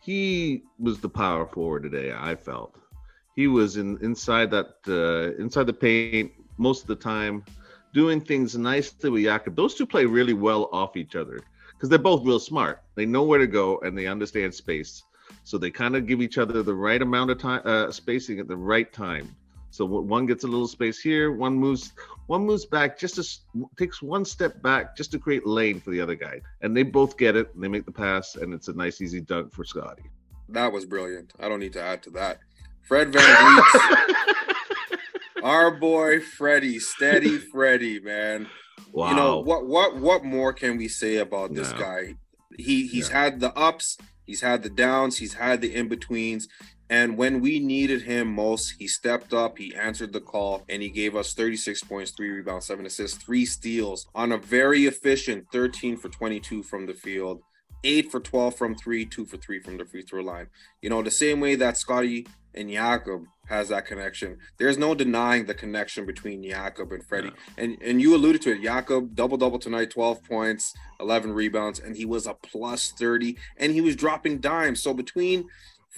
He 0.00 0.62
was 0.78 0.98
the 0.98 1.08
power 1.08 1.46
forward 1.46 1.84
today. 1.84 2.12
I 2.12 2.34
felt 2.34 2.76
he 3.36 3.46
was 3.46 3.76
in 3.76 3.98
inside 4.02 4.50
that 4.50 4.76
uh, 4.88 5.40
inside 5.40 5.66
the 5.66 5.72
paint 5.72 6.32
most 6.58 6.82
of 6.82 6.88
the 6.88 6.96
time, 6.96 7.44
doing 7.92 8.20
things 8.20 8.56
nicely 8.56 9.10
with 9.10 9.24
Jakob. 9.24 9.56
Those 9.56 9.74
two 9.74 9.86
play 9.86 10.06
really 10.06 10.34
well 10.34 10.68
off 10.72 10.96
each 10.96 11.16
other 11.16 11.40
because 11.72 11.88
they're 11.88 11.98
both 11.98 12.24
real 12.24 12.40
smart. 12.40 12.82
They 12.94 13.06
know 13.06 13.22
where 13.22 13.38
to 13.38 13.46
go 13.46 13.78
and 13.80 13.96
they 13.96 14.06
understand 14.06 14.54
space. 14.54 15.02
So 15.44 15.58
they 15.58 15.70
kind 15.70 15.96
of 15.96 16.06
give 16.06 16.20
each 16.20 16.38
other 16.38 16.62
the 16.62 16.74
right 16.74 17.00
amount 17.00 17.30
of 17.30 17.38
time 17.38 17.62
uh, 17.64 17.90
spacing 17.90 18.38
at 18.38 18.48
the 18.48 18.56
right 18.56 18.92
time. 18.92 19.34
So 19.70 19.86
one 19.86 20.26
gets 20.26 20.44
a 20.44 20.46
little 20.46 20.68
space 20.68 21.00
here, 21.00 21.32
one 21.32 21.54
moves 21.54 21.92
one 22.26 22.44
moves 22.44 22.66
back 22.66 22.98
just 22.98 23.14
to, 23.16 23.68
takes 23.78 24.02
one 24.02 24.24
step 24.24 24.62
back 24.62 24.94
just 24.94 25.10
to 25.12 25.18
create 25.18 25.46
lane 25.46 25.80
for 25.80 25.90
the 25.90 26.00
other 26.00 26.14
guy, 26.14 26.42
and 26.60 26.76
they 26.76 26.82
both 26.82 27.16
get 27.16 27.36
it. 27.36 27.52
And 27.54 27.64
they 27.64 27.68
make 27.68 27.86
the 27.86 27.92
pass, 27.92 28.36
and 28.36 28.52
it's 28.52 28.68
a 28.68 28.74
nice 28.74 29.00
easy 29.00 29.22
dunk 29.22 29.52
for 29.52 29.64
Scottie. 29.64 30.10
That 30.50 30.70
was 30.70 30.84
brilliant. 30.84 31.32
I 31.40 31.48
don't 31.48 31.58
need 31.58 31.72
to 31.72 31.82
add 31.82 32.02
to 32.02 32.10
that. 32.10 32.40
Fred 32.82 33.12
VanVleet, 33.12 34.31
our 35.42 35.70
boy 35.70 36.20
Freddie, 36.20 36.78
steady 36.78 37.38
Freddie, 37.52 38.00
man. 38.00 38.48
wow. 38.92 39.08
You 39.10 39.16
know 39.16 39.38
what? 39.40 39.66
What? 39.66 39.96
What 39.96 40.24
more 40.24 40.52
can 40.52 40.76
we 40.76 40.88
say 40.88 41.16
about 41.16 41.54
this 41.54 41.70
No. 41.72 41.78
guy? 41.78 42.14
He 42.56 42.86
he's 42.86 43.08
Yeah. 43.08 43.22
had 43.22 43.40
the 43.40 43.52
ups, 43.56 43.96
he's 44.24 44.40
had 44.40 44.62
the 44.62 44.70
downs, 44.70 45.18
he's 45.18 45.34
had 45.34 45.60
the 45.60 45.74
in 45.74 45.88
betweens, 45.88 46.48
and 46.90 47.16
when 47.16 47.40
we 47.40 47.58
needed 47.58 48.02
him 48.02 48.28
most, 48.28 48.74
he 48.78 48.86
stepped 48.86 49.32
up, 49.32 49.56
he 49.58 49.74
answered 49.74 50.12
the 50.12 50.20
call, 50.20 50.62
and 50.68 50.82
he 50.82 50.90
gave 50.90 51.16
us 51.16 51.32
36 51.32 51.82
points, 51.84 52.10
three 52.12 52.28
rebounds, 52.30 52.66
seven 52.66 52.84
assists, 52.84 53.16
three 53.22 53.46
steals 53.46 54.06
on 54.14 54.32
a 54.32 54.36
very 54.38 54.84
efficient 54.86 55.46
13 55.52 55.96
for 55.96 56.08
22 56.10 56.62
from 56.62 56.86
the 56.86 56.94
field. 56.94 57.40
Eight 57.84 58.12
for 58.12 58.20
12 58.20 58.54
from 58.56 58.74
three, 58.76 59.04
two 59.04 59.24
for 59.26 59.38
three 59.38 59.58
from 59.58 59.76
the 59.76 59.84
free 59.84 60.02
throw 60.02 60.22
line. 60.22 60.46
You 60.82 60.90
know, 60.90 61.02
the 61.02 61.10
same 61.10 61.40
way 61.40 61.56
that 61.56 61.76
Scottie 61.76 62.28
and 62.54 62.70
Jakob 62.70 63.24
has 63.48 63.68
that 63.68 63.84
connection. 63.86 64.38
There's 64.58 64.78
no 64.78 64.94
denying 64.94 65.46
the 65.46 65.54
connection 65.54 66.06
between 66.06 66.42
Jakob 66.42 66.92
and 66.92 67.04
Freddie. 67.04 67.32
And 67.58 67.76
and 67.82 68.00
you 68.00 68.14
alluded 68.14 68.42
to 68.42 68.52
it. 68.52 68.62
Jakob 68.62 69.14
double 69.14 69.36
double 69.36 69.58
tonight, 69.58 69.90
12 69.90 70.22
points, 70.24 70.72
11 71.00 71.32
rebounds, 71.32 71.78
and 71.80 71.96
he 71.96 72.04
was 72.06 72.26
a 72.26 72.34
plus 72.34 72.92
30, 72.92 73.36
and 73.58 73.72
he 73.72 73.80
was 73.80 73.96
dropping 73.96 74.38
dimes. 74.38 74.82
So 74.82 74.94
between 74.94 75.48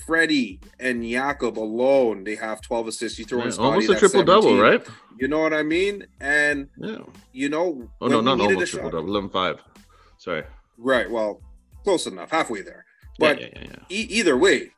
Freddie 0.07 0.59
and 0.81 1.05
Jakob 1.09 1.59
alone, 1.59 2.25
they 2.25 2.35
have 2.35 2.61
12 2.61 2.89
assists. 2.89 3.19
You 3.19 3.25
throw 3.25 3.43
in 3.43 3.51
Yeah, 3.51 3.57
almost 3.59 3.91
a 3.91 3.95
triple 3.95 4.25
double, 4.25 4.59
right? 4.61 4.85
You 5.21 5.29
know 5.29 5.39
what 5.41 5.53
I 5.53 5.63
mean? 5.63 6.07
And 6.21 6.69
Yeah. 6.79 6.99
you 7.33 7.49
know, 7.49 7.89
Oh 8.01 8.09
no, 8.09 8.21
not 8.21 8.41
almost 8.41 8.73
shot- 8.73 8.81
triple 8.81 8.91
double. 8.91 9.09
11-5. 9.29 9.61
Sorry. 10.19 10.43
Right. 10.79 11.09
Well, 11.09 11.41
close 11.85 12.07
enough, 12.07 12.31
halfway 12.31 12.63
there. 12.63 12.85
But 13.21 13.41
yeah, 13.41 13.47
yeah, 13.55 13.61
yeah, 13.63 13.69
yeah. 13.71 13.97
e- 13.97 14.07
either 14.11 14.37
way, 14.37 14.73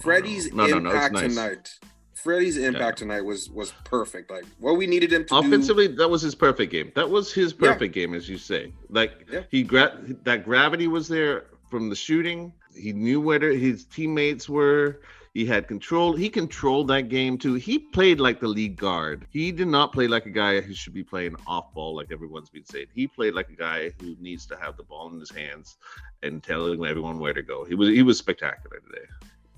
Freddie's 0.00 0.52
No, 0.52 0.66
no, 0.66 0.78
no, 0.78 0.90
impact 0.90 1.14
nice. 1.14 1.34
tonight. 1.34 1.78
Freddie's 2.14 2.56
impact 2.56 2.98
tonight 2.98 3.20
was 3.20 3.48
was 3.50 3.72
perfect. 3.84 4.30
Like 4.30 4.44
what 4.58 4.76
we 4.76 4.86
needed 4.86 5.12
him 5.12 5.22
to 5.26 5.28
do. 5.28 5.36
Offensively, 5.36 5.86
that 5.86 6.08
was 6.10 6.20
his 6.22 6.34
perfect 6.34 6.72
game. 6.72 6.90
That 6.96 7.08
was 7.08 7.32
his 7.32 7.52
Yeah. 7.52 7.72
perfect 7.72 7.94
game, 7.94 8.12
as 8.14 8.28
you 8.28 8.38
say. 8.38 8.72
Like 8.90 9.12
Yeah. 9.32 9.42
he 9.50 9.62
gra- 9.62 9.98
that 10.24 10.44
gravity 10.44 10.88
was 10.88 11.06
there 11.08 11.46
from 11.70 11.88
the 11.88 11.96
shooting. 11.96 12.52
He 12.74 12.92
knew 12.92 13.20
where 13.20 13.52
his 13.52 13.84
teammates 13.84 14.48
were. 14.48 15.00
He 15.34 15.44
had 15.46 15.68
control. 15.68 16.16
He 16.16 16.28
controlled 16.28 16.88
that 16.88 17.02
game 17.08 17.38
too. 17.38 17.54
He 17.54 17.78
played 17.78 18.18
like 18.18 18.40
the 18.40 18.48
lead 18.48 18.76
guard. 18.76 19.26
He 19.30 19.52
did 19.52 19.68
not 19.68 19.92
play 19.92 20.08
like 20.08 20.26
a 20.26 20.30
guy 20.30 20.60
who 20.60 20.74
should 20.74 20.94
be 20.94 21.04
playing 21.04 21.36
off 21.46 21.72
ball, 21.72 21.94
like 21.94 22.10
everyone's 22.10 22.50
been 22.50 22.64
saying. 22.64 22.86
He 22.92 23.06
played 23.06 23.34
like 23.34 23.48
a 23.48 23.54
guy 23.54 23.92
who 24.00 24.16
needs 24.20 24.44
to 24.46 24.56
have 24.56 24.76
the 24.76 24.82
ball 24.82 25.08
in 25.12 25.20
his 25.20 25.30
hands 25.30 25.76
and 26.24 26.42
telling 26.42 26.84
everyone 26.84 27.20
where 27.20 27.34
to 27.34 27.42
go. 27.42 27.64
He 27.64 27.76
was 27.76 27.90
he 27.90 28.02
was 28.02 28.18
spectacular 28.18 28.80
today. 28.80 29.06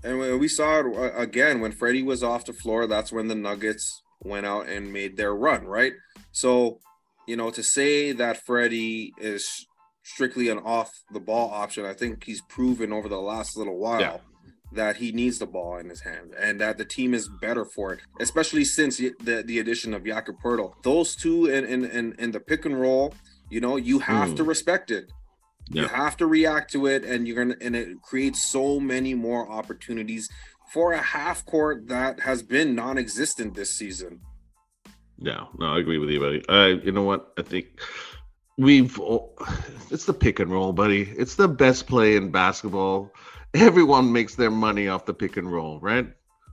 And 0.03 0.19
when 0.19 0.39
we 0.39 0.49
saw 0.49 0.81
it 0.81 0.87
uh, 0.97 1.13
again 1.17 1.61
when 1.61 1.73
Freddie 1.73 2.03
was 2.03 2.23
off 2.23 2.47
the 2.47 2.53
floor, 2.53 2.87
that's 2.87 3.13
when 3.13 3.29
the 3.29 3.35
Nuggets 3.35 4.03
went 4.23 4.47
out 4.47 4.69
and 4.69 4.93
made 4.93 5.17
their 5.17 5.35
run, 5.35 5.67
right? 5.67 5.93
So, 6.33 6.81
you 7.27 7.37
know, 7.37 7.51
to 7.51 7.63
say 7.63 8.13
that 8.13 8.45
Freddie 8.45 9.13
is 9.19 9.67
strictly 10.03 10.49
an 10.49 10.59
off 10.59 10.91
the 11.13 11.21
ball 11.21 11.51
option, 11.51 11.85
I 11.85 11.93
think 11.95 12.25
he's 12.25 12.41
proven 12.49 12.93
over 12.93 13.09
the 13.09 13.21
last 13.21 13.57
little 13.57 13.79
while 13.79 14.01
Yeah. 14.01 14.17
that 14.73 14.97
he 14.97 15.13
needs 15.13 15.39
the 15.39 15.47
ball 15.47 15.77
in 15.79 15.89
his 15.89 16.01
hand 16.01 16.35
and 16.39 16.61
that 16.61 16.79
the 16.79 16.85
team 16.85 17.13
is 17.15 17.29
better 17.41 17.65
for 17.65 17.93
it, 17.95 18.01
especially 18.21 18.65
since 18.65 18.97
the 18.97 19.13
the, 19.21 19.43
the 19.43 19.59
addition 19.59 19.93
of 19.95 20.05
Jakob 20.05 20.37
Poeltl. 20.43 20.73
Those 20.83 21.15
two 21.15 21.47
in 21.47 21.65
in, 21.65 21.85
in, 21.85 22.15
in 22.19 22.31
the 22.31 22.41
pick 22.41 22.65
and 22.65 22.81
roll, 22.81 23.15
you 23.51 23.61
know, 23.61 23.77
you 23.77 23.99
have 24.01 24.31
Mm. 24.31 24.37
to 24.37 24.45
respect 24.45 24.91
it. 24.91 25.05
You 25.71 25.83
Yeah. 25.83 25.89
have 25.89 26.17
to 26.17 26.27
react 26.27 26.73
to 26.73 26.87
it, 26.87 27.05
and 27.05 27.27
you're 27.29 27.37
gonna 27.37 27.57
and 27.61 27.77
it 27.77 28.03
creates 28.03 28.43
so 28.43 28.81
many 28.81 29.15
more 29.15 29.49
opportunities 29.49 30.29
for 30.73 30.93
a 30.93 30.99
half 30.99 31.47
court 31.47 31.89
that 31.89 32.21
has 32.21 32.43
been 32.43 32.75
non-existent 32.75 33.55
this 33.55 33.75
season. 33.77 34.21
Yeah, 35.19 35.45
no, 35.59 35.75
I 35.75 35.79
agree 35.79 35.99
with 35.99 36.11
you, 36.11 36.19
buddy. 36.21 36.45
Uh, 36.49 36.81
you 36.83 36.93
know 36.93 37.03
what? 37.03 37.33
I 37.39 37.43
think 37.43 37.67
we've 38.57 38.99
all- 38.99 39.37
it's 39.91 40.07
the 40.07 40.15
pick 40.15 40.41
and 40.41 40.51
roll, 40.51 40.73
buddy. 40.73 41.03
It's 41.03 41.35
the 41.37 41.49
best 41.49 41.87
play 41.87 42.17
in 42.17 42.31
basketball. 42.31 43.13
Everyone 43.55 44.13
makes 44.13 44.35
their 44.35 44.51
money 44.51 44.89
off 44.89 45.07
the 45.07 45.15
pick 45.15 45.37
and 45.37 45.51
roll, 45.53 45.79
right? 45.81 46.09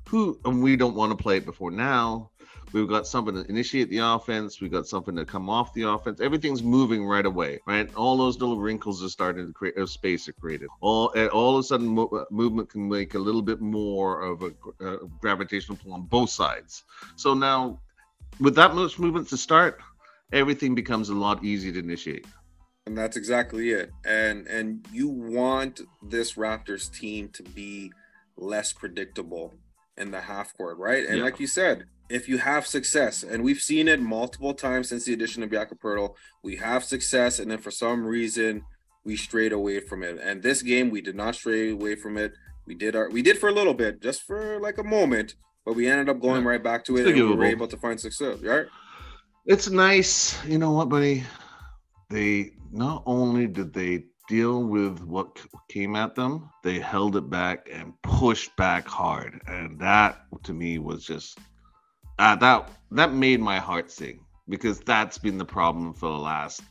Who 0.10 0.40
and 0.46 0.62
we 0.62 0.76
don't 0.76 0.96
want 0.96 1.12
to 1.18 1.22
play 1.22 1.38
it 1.38 1.46
before 1.46 1.72
now. 1.72 2.32
We've 2.74 2.88
got 2.88 3.08
something 3.08 3.34
to 3.36 3.50
initiate 3.50 3.90
the 3.90 4.00
offense. 4.00 4.60
We've 4.60 4.72
got 4.72 4.88
something 4.88 5.16
to 5.16 5.26
come 5.26 5.50
off 5.50 5.74
the 5.74 5.84
offense. 5.84 6.20
Everything's 6.20 6.62
moving 6.62 7.06
right 7.06 7.26
away, 7.26 7.60
right? 7.66 7.94
All 7.96 8.18
those 8.18 8.40
little 8.40 8.60
wrinkles 8.60 9.02
are 9.04 9.10
starting 9.10 9.48
to 9.48 9.54
create 9.54 9.78
a 9.78 9.88
space 9.88 10.28
are 10.28 10.34
created. 10.34 10.68
All 10.82 11.08
all 11.32 11.56
of 11.56 11.60
a 11.62 11.64
sudden, 11.64 11.88
mo- 11.88 12.26
movement 12.30 12.70
can 12.70 12.88
make 12.90 13.16
a 13.16 13.20
little 13.20 13.42
bit 13.42 13.62
more 13.62 14.22
of 14.22 14.44
a 14.44 14.52
uh, 14.86 14.98
gravitational 15.22 15.78
pull 15.78 15.94
on 15.94 16.04
both 16.04 16.30
sides. 16.30 16.84
So 17.16 17.34
now 17.34 17.80
with 18.40 18.56
that 18.56 18.76
much 18.76 19.00
movement 19.00 19.30
to 19.30 19.38
start, 19.38 19.80
everything 20.34 20.76
becomes 20.76 21.10
a 21.10 21.16
lot 21.16 21.44
easier 21.44 21.72
to 21.74 21.80
initiate. 21.80 22.26
And 22.86 22.98
that's 22.98 23.18
exactly 23.18 23.72
it. 23.72 23.92
And 24.06 24.48
and 24.48 24.86
you 24.92 25.08
want 25.08 25.82
this 26.02 26.34
Raptors 26.34 26.92
team 26.94 27.30
to 27.30 27.44
be 27.44 27.92
less 28.38 28.72
predictable 28.74 29.54
in 29.98 30.12
the 30.12 30.22
half 30.22 30.56
court, 30.56 30.78
right? 30.78 31.06
And 31.06 31.18
Yeah. 31.18 31.24
like 31.24 31.40
you 31.40 31.48
said, 31.48 31.86
if 32.10 32.30
you 32.30 32.38
have 32.38 32.66
success, 32.66 33.24
and 33.24 33.44
we've 33.44 33.60
seen 33.60 33.88
it 33.88 34.00
multiple 34.00 34.54
times 34.54 34.90
since 34.90 35.06
the 35.06 35.14
addition 35.14 35.44
of 35.44 35.52
Jakob 35.52 35.80
Poeltl, 35.80 36.16
we 36.44 36.56
have 36.56 36.84
success, 36.84 37.40
and 37.40 37.52
then 37.52 37.60
for 37.60 37.72
some 37.72 38.06
reason 38.06 38.64
we 39.04 39.16
strayed 39.16 39.54
away 39.54 39.80
from 39.80 40.04
it. 40.04 40.20
And 40.22 40.42
this 40.42 40.62
game, 40.62 40.90
we 40.90 41.02
did 41.02 41.16
not 41.16 41.36
stray 41.36 41.72
away 41.72 41.96
from 41.96 42.18
it. 42.18 42.34
We 42.66 42.76
did 42.76 42.96
our 42.96 43.10
we 43.10 43.22
did 43.22 43.38
for 43.38 43.50
a 43.50 43.54
little 43.54 43.74
bit, 43.74 44.02
just 44.02 44.24
for 44.24 44.60
like 44.60 44.78
a 44.78 44.84
moment, 44.84 45.36
but 45.66 45.76
we 45.76 45.88
ended 45.88 46.10
up 46.10 46.20
going 46.22 46.44
yeah. 46.44 46.50
right 46.50 46.64
back 46.64 46.84
to 46.86 46.98
it, 46.98 47.08
and 47.08 47.16
we 47.16 47.36
were 47.36 47.46
able 47.46 47.68
to 47.68 47.78
find 47.78 48.00
success. 48.00 48.40
Right? 48.42 48.66
It's 49.46 49.70
nice, 49.70 50.44
you 50.46 50.58
know 50.58 50.72
what, 50.72 50.90
buddy. 50.90 51.24
They 52.10 52.52
not 52.72 53.04
only 53.06 53.48
did 53.48 53.74
they 53.74 54.06
deal 54.28 54.64
with 54.64 55.00
what 55.00 55.42
came 55.70 55.96
at 55.96 56.16
them, 56.16 56.50
they 56.64 56.80
held 56.80 57.16
it 57.16 57.30
back 57.30 57.70
and 57.72 57.94
pushed 58.04 58.54
back 58.58 58.86
hard, 58.88 59.42
and 59.48 59.80
that 59.80 60.22
to 60.44 60.54
me 60.54 60.80
was 60.80 61.06
just 61.06 61.40
uh, 62.20 62.36
that 62.36 62.70
that 62.92 63.14
made 63.14 63.40
my 63.40 63.60
heart 63.60 63.92
sing 63.92 64.20
because 64.50 64.80
that's 64.80 65.18
been 65.18 65.38
the 65.38 65.46
problem 65.46 65.94
for 65.94 66.10
the 66.10 66.18
last 66.18 66.62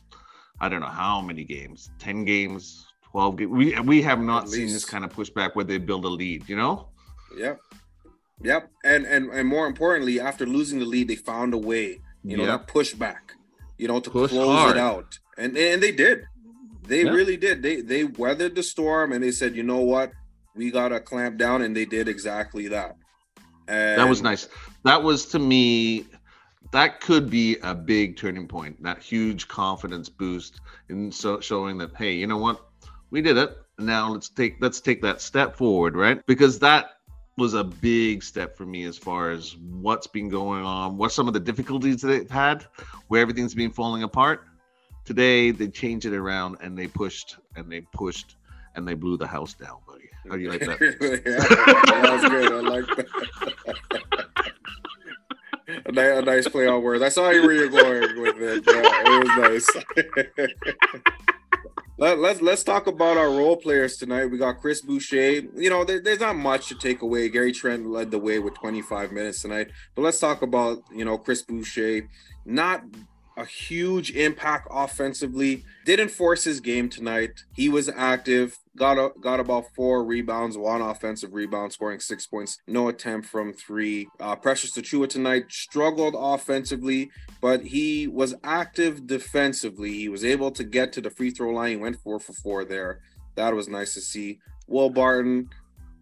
I 0.59 0.69
don't 0.69 0.79
know 0.79 0.87
how 0.87 1.21
many 1.21 1.43
games, 1.43 1.91
ten 1.99 2.25
games, 2.25 2.87
twelve 3.03 3.37
games. 3.37 3.51
We 3.51 3.79
we 3.81 4.01
have 4.01 4.19
not 4.19 4.49
seen 4.49 4.67
this 4.67 4.85
kind 4.85 5.05
of 5.05 5.13
pushback 5.13 5.55
where 5.55 5.65
they 5.65 5.77
build 5.77 6.05
a 6.05 6.09
lead. 6.09 6.49
You 6.49 6.55
know. 6.55 6.89
Yep. 7.37 7.59
Yep. 8.43 8.71
And 8.83 9.05
and 9.05 9.29
and 9.31 9.47
more 9.47 9.67
importantly, 9.67 10.19
after 10.19 10.45
losing 10.45 10.79
the 10.79 10.85
lead, 10.85 11.07
they 11.07 11.15
found 11.15 11.53
a 11.53 11.57
way. 11.57 12.01
You 12.23 12.37
know, 12.37 12.45
yep. 12.45 12.67
that 12.67 12.73
pushback. 12.73 13.35
You 13.77 13.87
know, 13.87 13.99
to 13.99 14.09
push 14.09 14.31
close 14.31 14.57
hard. 14.57 14.77
it 14.77 14.79
out, 14.79 15.19
and 15.37 15.55
and 15.55 15.81
they 15.81 15.91
did. 15.91 16.25
They 16.87 17.03
yep. 17.03 17.13
really 17.13 17.37
did. 17.37 17.61
They 17.61 17.81
they 17.81 18.05
weathered 18.05 18.55
the 18.55 18.63
storm, 18.63 19.11
and 19.11 19.23
they 19.23 19.31
said, 19.31 19.55
you 19.55 19.61
know 19.61 19.81
what, 19.81 20.11
we 20.55 20.71
gotta 20.71 20.99
clamp 20.99 21.37
down, 21.37 21.61
and 21.61 21.75
they 21.75 21.85
did 21.85 22.07
exactly 22.07 22.67
that. 22.69 22.95
And 23.67 23.99
that 23.99 24.07
was 24.07 24.21
nice. 24.21 24.47
That 24.83 25.01
was 25.01 25.25
to 25.27 25.39
me, 25.39 26.05
that 26.71 27.01
could 27.01 27.29
be 27.29 27.57
a 27.63 27.73
big 27.73 28.17
turning 28.17 28.47
point. 28.47 28.81
That 28.83 29.01
huge 29.01 29.47
confidence 29.47 30.09
boost 30.09 30.61
in 30.89 31.11
so 31.11 31.39
showing 31.39 31.77
that 31.79 31.95
hey, 31.95 32.13
you 32.13 32.27
know 32.27 32.37
what, 32.37 32.69
we 33.11 33.21
did 33.21 33.37
it. 33.37 33.57
Now 33.79 34.11
let's 34.11 34.29
take 34.29 34.57
let's 34.59 34.81
take 34.81 35.01
that 35.01 35.21
step 35.21 35.55
forward, 35.55 35.95
right? 35.95 36.25
Because 36.25 36.59
that 36.59 36.97
was 37.37 37.53
a 37.53 37.63
big 37.63 38.23
step 38.23 38.57
for 38.57 38.65
me 38.65 38.83
as 38.85 38.97
far 38.97 39.29
as 39.29 39.55
what's 39.57 40.07
been 40.07 40.27
going 40.27 40.63
on, 40.63 40.97
what 40.97 41.11
some 41.11 41.27
of 41.27 41.33
the 41.33 41.39
difficulties 41.39 42.01
that 42.01 42.07
they've 42.07 42.29
had, 42.29 42.65
where 43.09 43.21
everything's 43.21 43.53
been 43.53 43.71
falling 43.71 44.03
apart. 44.03 44.45
Today 45.05 45.51
they 45.51 45.67
changed 45.67 46.05
it 46.05 46.13
around 46.13 46.57
and 46.61 46.77
they 46.77 46.87
pushed 46.87 47.37
and 47.55 47.71
they 47.71 47.81
pushed 47.81 48.37
and 48.75 48.87
they 48.87 48.93
blew 48.93 49.17
the 49.17 49.27
house 49.27 49.53
down, 49.53 49.77
buddy. 49.87 50.09
How 50.27 50.35
do 50.35 50.41
you 50.41 50.49
like 50.49 50.61
that? 50.61 50.79
yeah, 51.25 52.01
that 52.01 52.11
was 52.11 52.29
good. 52.29 52.51
I 52.51 52.59
like 52.59 52.85
that. 52.95 53.53
A, 55.85 55.91
nice, 55.91 56.17
a 56.17 56.21
nice 56.21 56.47
play 56.47 56.67
on 56.67 56.81
words. 56.81 57.03
I 57.03 57.09
saw 57.09 57.23
where 57.23 57.53
you're 57.53 57.69
going 57.69 58.21
with 58.21 58.41
it. 58.41 58.63
Yeah, 58.67 58.81
it 59.05 59.23
was 59.23 59.65
nice. 59.65 60.53
Let, 61.99 62.19
let's 62.19 62.41
let's 62.41 62.63
talk 62.63 62.85
about 62.85 63.17
our 63.17 63.29
role 63.29 63.57
players 63.57 63.97
tonight. 63.97 64.27
We 64.27 64.37
got 64.37 64.59
Chris 64.61 64.81
Boucher. 64.81 65.31
You 65.55 65.69
know, 65.71 65.83
there, 65.83 65.99
there's 65.99 66.19
not 66.19 66.35
much 66.35 66.67
to 66.67 66.75
take 66.75 67.01
away. 67.01 67.27
Gary 67.27 67.51
Trent 67.51 67.87
led 67.87 68.11
the 68.11 68.19
way 68.19 68.37
with 68.37 68.53
25 68.53 69.11
minutes 69.11 69.41
tonight, 69.41 69.71
but 69.95 70.03
let's 70.03 70.19
talk 70.19 70.43
about 70.43 70.83
you 70.93 71.03
know 71.03 71.17
Chris 71.17 71.41
Boucher. 71.41 72.07
Not 72.45 72.83
a 73.37 73.45
huge 73.45 74.11
impact 74.11 74.67
offensively. 74.71 75.63
Didn't 75.85 76.09
force 76.09 76.43
his 76.43 76.59
game 76.59 76.89
tonight. 76.89 77.43
He 77.53 77.69
was 77.69 77.87
active. 77.87 78.57
Got 78.75 78.97
a, 78.97 79.11
got 79.21 79.39
about 79.39 79.73
four 79.75 80.03
rebounds, 80.03 80.57
one 80.57 80.81
offensive 80.81 81.33
rebound, 81.33 81.71
scoring 81.71 81.99
six 81.99 82.25
points. 82.25 82.59
No 82.67 82.89
attempt 82.89 83.27
from 83.27 83.53
three. 83.53 84.07
Uh, 84.19 84.35
Precious 84.35 84.75
Achiuwa 84.75 85.07
tonight 85.07 85.45
struggled 85.49 86.15
offensively, 86.17 87.11
but 87.39 87.63
he 87.63 88.07
was 88.07 88.35
active 88.43 89.07
defensively. 89.07 89.93
He 89.93 90.09
was 90.09 90.25
able 90.25 90.51
to 90.51 90.63
get 90.63 90.91
to 90.93 91.01
the 91.01 91.11
free 91.11 91.29
throw 91.29 91.51
line. 91.51 91.69
He 91.71 91.77
went 91.77 92.01
four 92.01 92.19
for 92.19 92.33
four 92.33 92.65
there. 92.65 93.01
That 93.35 93.53
was 93.53 93.67
nice 93.67 93.93
to 93.93 94.01
see. 94.01 94.39
Will 94.67 94.89
Barton, 94.89 95.49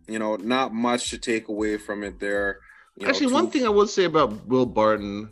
you 0.08 0.20
know, 0.20 0.38
not 0.38 0.74
much 0.74 1.10
to 1.10 1.18
take 1.18 1.50
away 1.50 1.78
from 1.78 2.04
it 2.04 2.20
there. 2.20 2.60
You 2.98 3.08
Actually, 3.08 3.34
one 3.34 3.50
thing 3.50 3.66
I 3.66 3.70
would 3.70 3.90
say 3.90 4.06
about 4.06 4.48
Will 4.48 4.66
Barton 4.66 5.32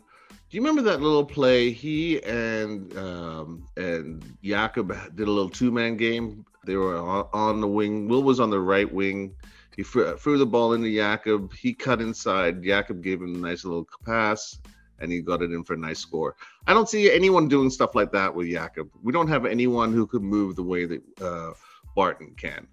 do 0.54 0.58
you 0.58 0.64
remember 0.64 0.88
that 0.88 1.00
little 1.00 1.24
play? 1.24 1.72
He 1.72 2.22
and 2.22 2.96
um, 2.96 3.66
and 3.76 4.36
Jakob 4.40 4.96
did 5.16 5.26
a 5.26 5.30
little 5.32 5.50
two 5.50 5.72
man 5.72 5.96
game. 5.96 6.46
They 6.64 6.76
were 6.76 6.96
on, 6.96 7.60
the 7.60 7.66
wing. 7.66 8.06
Will 8.06 8.22
was 8.22 8.38
on 8.38 8.50
the 8.50 8.60
right 8.60 8.88
wing. 8.88 9.34
He 9.74 9.82
threw, 9.82 10.38
the 10.38 10.46
ball 10.46 10.74
into 10.74 10.94
Jakob. 10.94 11.52
He 11.54 11.74
cut 11.74 12.00
inside. 12.00 12.62
Jakob 12.62 13.02
gave 13.02 13.20
him 13.20 13.34
a 13.34 13.38
nice 13.38 13.64
little 13.64 13.88
pass, 14.04 14.60
and 15.00 15.10
he 15.10 15.22
got 15.22 15.42
it 15.42 15.50
in 15.50 15.64
for 15.64 15.74
a 15.74 15.76
nice 15.76 15.98
score. 15.98 16.36
I 16.68 16.72
don't 16.72 16.88
see 16.88 17.10
anyone 17.10 17.48
doing 17.48 17.68
stuff 17.68 17.96
like 17.96 18.12
that 18.12 18.32
with 18.32 18.48
Jakob. 18.48 18.88
We 19.02 19.12
don't 19.12 19.26
have 19.26 19.46
anyone 19.46 19.92
who 19.92 20.06
could 20.06 20.22
move 20.22 20.54
the 20.54 20.62
way 20.62 20.84
that 20.84 21.02
uh, 21.20 21.54
Barton 21.96 22.32
can 22.36 22.68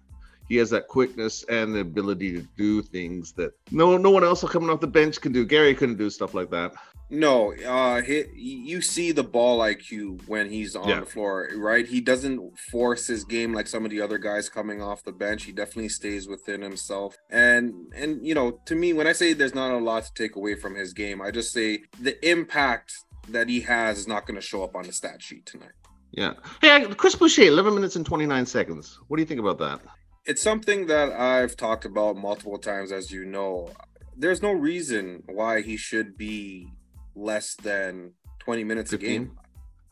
he 0.52 0.58
has 0.58 0.68
that 0.68 0.86
quickness 0.86 1.44
and 1.44 1.74
the 1.74 1.80
ability 1.80 2.32
to 2.32 2.42
do 2.58 2.82
things 2.82 3.32
that 3.32 3.52
no 3.70 3.96
no 3.96 4.10
one 4.10 4.22
else 4.22 4.44
coming 4.44 4.68
off 4.68 4.80
the 4.80 4.86
bench 4.86 5.18
can 5.18 5.32
do. 5.32 5.46
Gary 5.46 5.74
couldn't 5.74 5.96
do 5.96 6.10
stuff 6.10 6.34
like 6.34 6.50
that. 6.50 6.74
No, 7.14 7.52
uh, 7.52 8.00
he, 8.00 8.24
you 8.34 8.80
see 8.80 9.12
the 9.12 9.22
ball 9.22 9.58
IQ 9.58 10.26
when 10.26 10.48
he's 10.48 10.74
on 10.74 10.88
yeah. 10.88 11.00
the 11.00 11.06
floor, 11.06 11.50
right? 11.56 11.86
He 11.86 12.00
doesn't 12.00 12.58
force 12.58 13.06
his 13.06 13.22
game 13.22 13.52
like 13.52 13.66
some 13.66 13.84
of 13.84 13.90
the 13.90 14.00
other 14.00 14.16
guys 14.16 14.48
coming 14.48 14.80
off 14.80 15.04
the 15.04 15.12
bench. 15.12 15.44
He 15.44 15.52
definitely 15.52 15.90
stays 15.90 16.26
within 16.26 16.62
himself. 16.62 17.18
And 17.28 17.92
and 17.94 18.26
you 18.26 18.34
know, 18.34 18.52
to 18.64 18.74
me, 18.74 18.94
when 18.94 19.06
I 19.06 19.12
say 19.12 19.34
there's 19.34 19.54
not 19.54 19.72
a 19.72 19.76
lot 19.76 20.04
to 20.04 20.14
take 20.14 20.36
away 20.36 20.54
from 20.54 20.74
his 20.74 20.94
game, 20.94 21.20
I 21.20 21.30
just 21.30 21.52
say 21.52 21.82
the 22.00 22.16
impact 22.26 22.94
that 23.28 23.46
he 23.46 23.60
has 23.60 23.98
is 23.98 24.08
not 24.08 24.26
going 24.26 24.36
to 24.36 24.46
show 24.46 24.64
up 24.64 24.74
on 24.74 24.84
the 24.84 24.92
stat 24.94 25.20
sheet 25.20 25.44
tonight. 25.44 25.72
Yeah. 26.12 26.32
Hey, 26.62 26.82
Chris 26.94 27.14
Boucher, 27.14 27.42
11 27.42 27.74
minutes 27.74 27.94
and 27.94 28.06
29 28.06 28.46
seconds. 28.46 28.98
What 29.08 29.18
do 29.18 29.22
you 29.22 29.26
think 29.26 29.40
about 29.40 29.58
that? 29.58 29.80
It's 30.24 30.40
something 30.40 30.86
that 30.86 31.12
I've 31.12 31.58
talked 31.58 31.84
about 31.84 32.16
multiple 32.16 32.56
times, 32.56 32.90
as 32.90 33.10
you 33.10 33.26
know. 33.26 33.68
There's 34.16 34.40
no 34.40 34.52
reason 34.52 35.24
why 35.26 35.60
he 35.60 35.76
should 35.76 36.16
be 36.16 36.72
less 37.14 37.54
than 37.56 38.12
20 38.40 38.64
minutes 38.64 38.90
15? 38.90 39.08
a 39.08 39.12
game. 39.12 39.38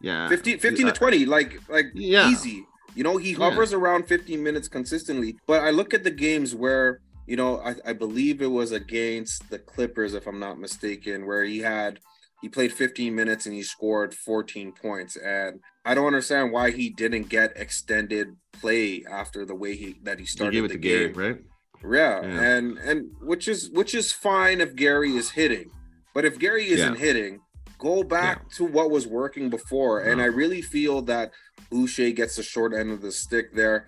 Yeah. 0.01 0.29
15, 0.29 0.59
15 0.59 0.87
to 0.87 0.93
20, 0.93 1.27
like 1.27 1.61
like 1.69 1.87
yeah. 1.95 2.31
easy. 2.31 2.65
You 2.95 3.05
know, 3.05 3.17
he 3.17 3.33
hovers 3.33 3.73
yeah. 3.73 3.79
around 3.79 4.09
15 4.09 4.43
minutes 4.43 4.69
consistently. 4.69 5.37
But 5.47 5.63
I 5.63 5.71
look 5.71 5.95
at 5.95 6.03
the 6.03 6.11
games 6.11 6.55
where, 6.55 7.01
you 7.27 7.37
know, 7.37 7.61
I, 7.61 7.75
I 7.87 7.93
believe 7.93 8.43
it 8.43 8.51
was 8.51 8.73
against 8.73 9.49
the 9.49 9.59
Clippers, 9.59 10.15
if 10.15 10.27
I'm 10.27 10.41
not 10.41 10.59
mistaken, 10.59 11.27
where 11.27 11.45
he 11.45 11.59
had 11.61 12.01
he 12.41 12.49
played 12.49 12.73
15 12.73 13.15
minutes 13.15 13.47
and 13.47 13.55
he 13.55 13.63
scored 13.63 14.15
14 14.15 14.73
points. 14.73 15.17
And 15.17 15.61
I 15.85 15.95
don't 15.95 16.07
understand 16.07 16.53
why 16.53 16.71
he 16.71 16.91
didn't 16.91 17.29
get 17.29 17.53
extended 17.57 18.37
play 18.53 19.05
after 19.11 19.45
the 19.45 19.55
way 19.55 19.77
he 19.77 19.97
that 20.03 20.19
he 20.19 20.27
started 20.27 20.69
the 20.69 20.77
game. 20.77 21.13
right? 21.15 21.39
Yeah, 21.83 22.21
yeah, 22.21 22.43
and 22.43 22.79
and 22.79 23.11
which 23.23 23.49
is 23.49 23.71
which 23.71 23.95
is 23.95 24.13
fine 24.13 24.61
if 24.61 24.77
Gary 24.77 25.17
is 25.17 25.31
hitting. 25.31 25.71
But 26.15 26.25
if 26.25 26.39
Gary 26.39 26.69
isn't 26.69 26.95
yeah. 26.95 27.01
hitting, 27.01 27.41
go 27.79 28.03
back 28.03 28.43
yeah. 28.43 28.57
to 28.57 28.65
what 28.65 28.91
was 28.91 29.07
working 29.07 29.51
before. 29.51 30.01
And 30.01 30.21
I 30.21 30.27
really 30.27 30.63
feel 30.63 31.03
that 31.03 31.33
Boucher 31.71 32.11
gets 32.11 32.37
the 32.37 32.43
short 32.43 32.75
end 32.75 32.91
of 32.91 33.01
the 33.01 33.13
stick 33.13 33.55
there. 33.55 33.87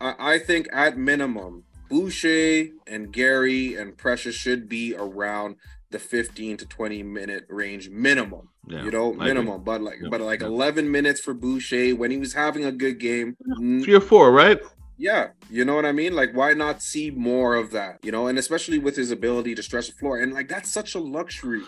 I, 0.00 0.34
I 0.34 0.38
think 0.38 0.68
at 0.72 0.96
minimum, 0.96 1.64
Boucher 1.88 2.66
and 2.86 3.12
Gary 3.12 3.76
and 3.76 3.96
Precious 3.96 4.34
should 4.34 4.68
be 4.68 4.94
around 4.94 5.56
the 5.90 5.98
15 5.98 6.58
to 6.58 6.66
20 6.66 7.02
minute 7.02 7.44
range 7.48 7.88
minimum. 7.88 8.48
Yeah, 8.66 8.84
you 8.84 8.90
know, 8.90 9.14
minimum. 9.14 9.64
But 9.64 9.80
like 9.80 9.96
yeah, 10.02 10.08
but 10.10 10.20
like 10.20 10.40
yeah. 10.40 10.48
11 10.48 10.90
minutes 10.90 11.20
for 11.20 11.32
Boucher 11.32 11.96
when 11.96 12.10
he 12.10 12.18
was 12.18 12.34
having 12.34 12.66
a 12.66 12.72
good 12.72 12.98
game. 12.98 13.36
Three 13.56 13.94
or 13.94 14.00
four, 14.00 14.30
right? 14.30 14.60
Yeah, 15.00 15.28
you 15.48 15.64
know 15.64 15.76
what 15.76 15.86
I 15.86 15.92
mean? 15.92 16.14
Like, 16.14 16.34
why 16.34 16.54
not 16.54 16.82
see 16.82 17.12
more 17.12 17.54
of 17.54 17.70
that? 17.70 18.00
You 18.02 18.10
know, 18.10 18.26
and 18.26 18.36
especially 18.36 18.80
with 18.80 18.96
his 18.96 19.12
ability 19.12 19.54
to 19.54 19.62
stretch 19.62 19.86
the 19.86 19.92
floor, 19.92 20.18
and 20.18 20.34
like 20.34 20.48
that's 20.48 20.72
such 20.72 20.96
a 20.96 20.98
luxury. 20.98 21.62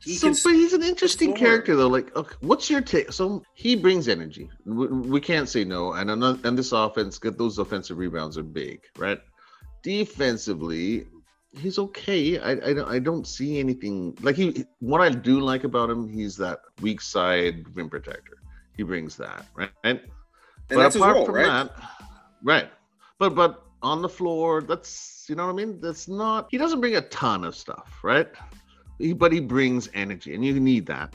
He 0.00 0.14
so, 0.14 0.28
but 0.28 0.54
he's 0.54 0.72
an 0.72 0.84
interesting 0.84 1.34
character, 1.34 1.74
though. 1.74 1.88
Like, 1.88 2.14
okay, 2.14 2.36
what's 2.40 2.70
your 2.70 2.80
take? 2.80 3.12
So 3.12 3.42
he 3.54 3.74
brings 3.74 4.06
energy. 4.06 4.48
We, 4.64 4.86
we 4.86 5.20
can't 5.20 5.48
say 5.48 5.64
no. 5.64 5.94
And 5.94 6.10
and 6.10 6.56
this 6.56 6.70
offense, 6.70 7.18
get 7.18 7.36
those 7.36 7.58
offensive 7.58 7.98
rebounds 7.98 8.38
are 8.38 8.44
big, 8.44 8.82
right? 8.96 9.18
Defensively, 9.82 11.06
he's 11.58 11.80
okay. 11.80 12.38
I, 12.38 12.52
I, 12.52 12.94
I 12.94 12.98
don't 13.00 13.26
see 13.26 13.58
anything 13.58 14.16
like 14.22 14.36
he. 14.36 14.64
What 14.78 15.00
I 15.00 15.08
do 15.08 15.40
like 15.40 15.64
about 15.64 15.90
him, 15.90 16.08
he's 16.08 16.36
that 16.36 16.60
weak 16.80 17.00
side 17.00 17.64
rim 17.74 17.90
protector. 17.90 18.38
He 18.76 18.84
brings 18.84 19.16
that, 19.16 19.44
right? 19.56 19.70
And 19.82 20.00
but 20.68 20.94
apart 20.94 21.16
role, 21.16 21.26
from 21.26 21.34
right? 21.34 21.46
that 21.46 21.72
Right. 22.46 22.70
But 23.18 23.34
but 23.34 23.62
on 23.82 24.02
the 24.02 24.08
floor, 24.08 24.62
that's 24.62 25.24
you 25.28 25.34
know 25.34 25.46
what 25.46 25.52
I 25.52 25.56
mean? 25.56 25.80
That's 25.80 26.08
not 26.08 26.48
he 26.50 26.58
doesn't 26.58 26.80
bring 26.80 26.96
a 26.96 27.02
ton 27.02 27.44
of 27.44 27.54
stuff, 27.54 28.00
right? 28.02 28.28
He, 28.98 29.12
but 29.12 29.32
he 29.32 29.40
brings 29.40 29.88
energy 29.94 30.34
and 30.34 30.44
you 30.44 30.58
need 30.58 30.86
that. 30.86 31.14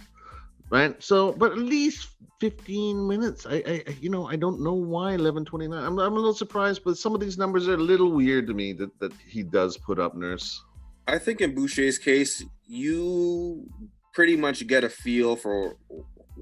Right? 0.69 1.01
So 1.03 1.33
but 1.33 1.51
at 1.51 1.57
least 1.57 2.09
15 2.39 3.07
minutes. 3.07 3.45
I, 3.45 3.83
I 3.87 3.95
you 3.99 4.09
know, 4.09 4.25
I 4.27 4.35
don't 4.37 4.61
know 4.61 4.73
why 4.73 5.11
11:29. 5.15 5.73
I'm 5.73 5.99
I'm 5.99 6.13
a 6.13 6.15
little 6.15 6.33
surprised, 6.33 6.83
but 6.85 6.97
some 6.97 7.13
of 7.13 7.19
these 7.19 7.37
numbers 7.37 7.67
are 7.67 7.73
a 7.73 7.77
little 7.77 8.11
weird 8.11 8.47
to 8.47 8.53
me 8.53 8.73
that 8.73 8.97
that 8.99 9.11
he 9.27 9.43
does 9.43 9.77
put 9.77 9.99
up 9.99 10.15
nurse. 10.15 10.63
I 11.07 11.17
think 11.17 11.41
in 11.41 11.53
Boucher's 11.53 11.97
case, 11.97 12.43
you 12.65 13.67
pretty 14.13 14.37
much 14.37 14.65
get 14.67 14.83
a 14.83 14.89
feel 14.89 15.35
for 15.35 15.75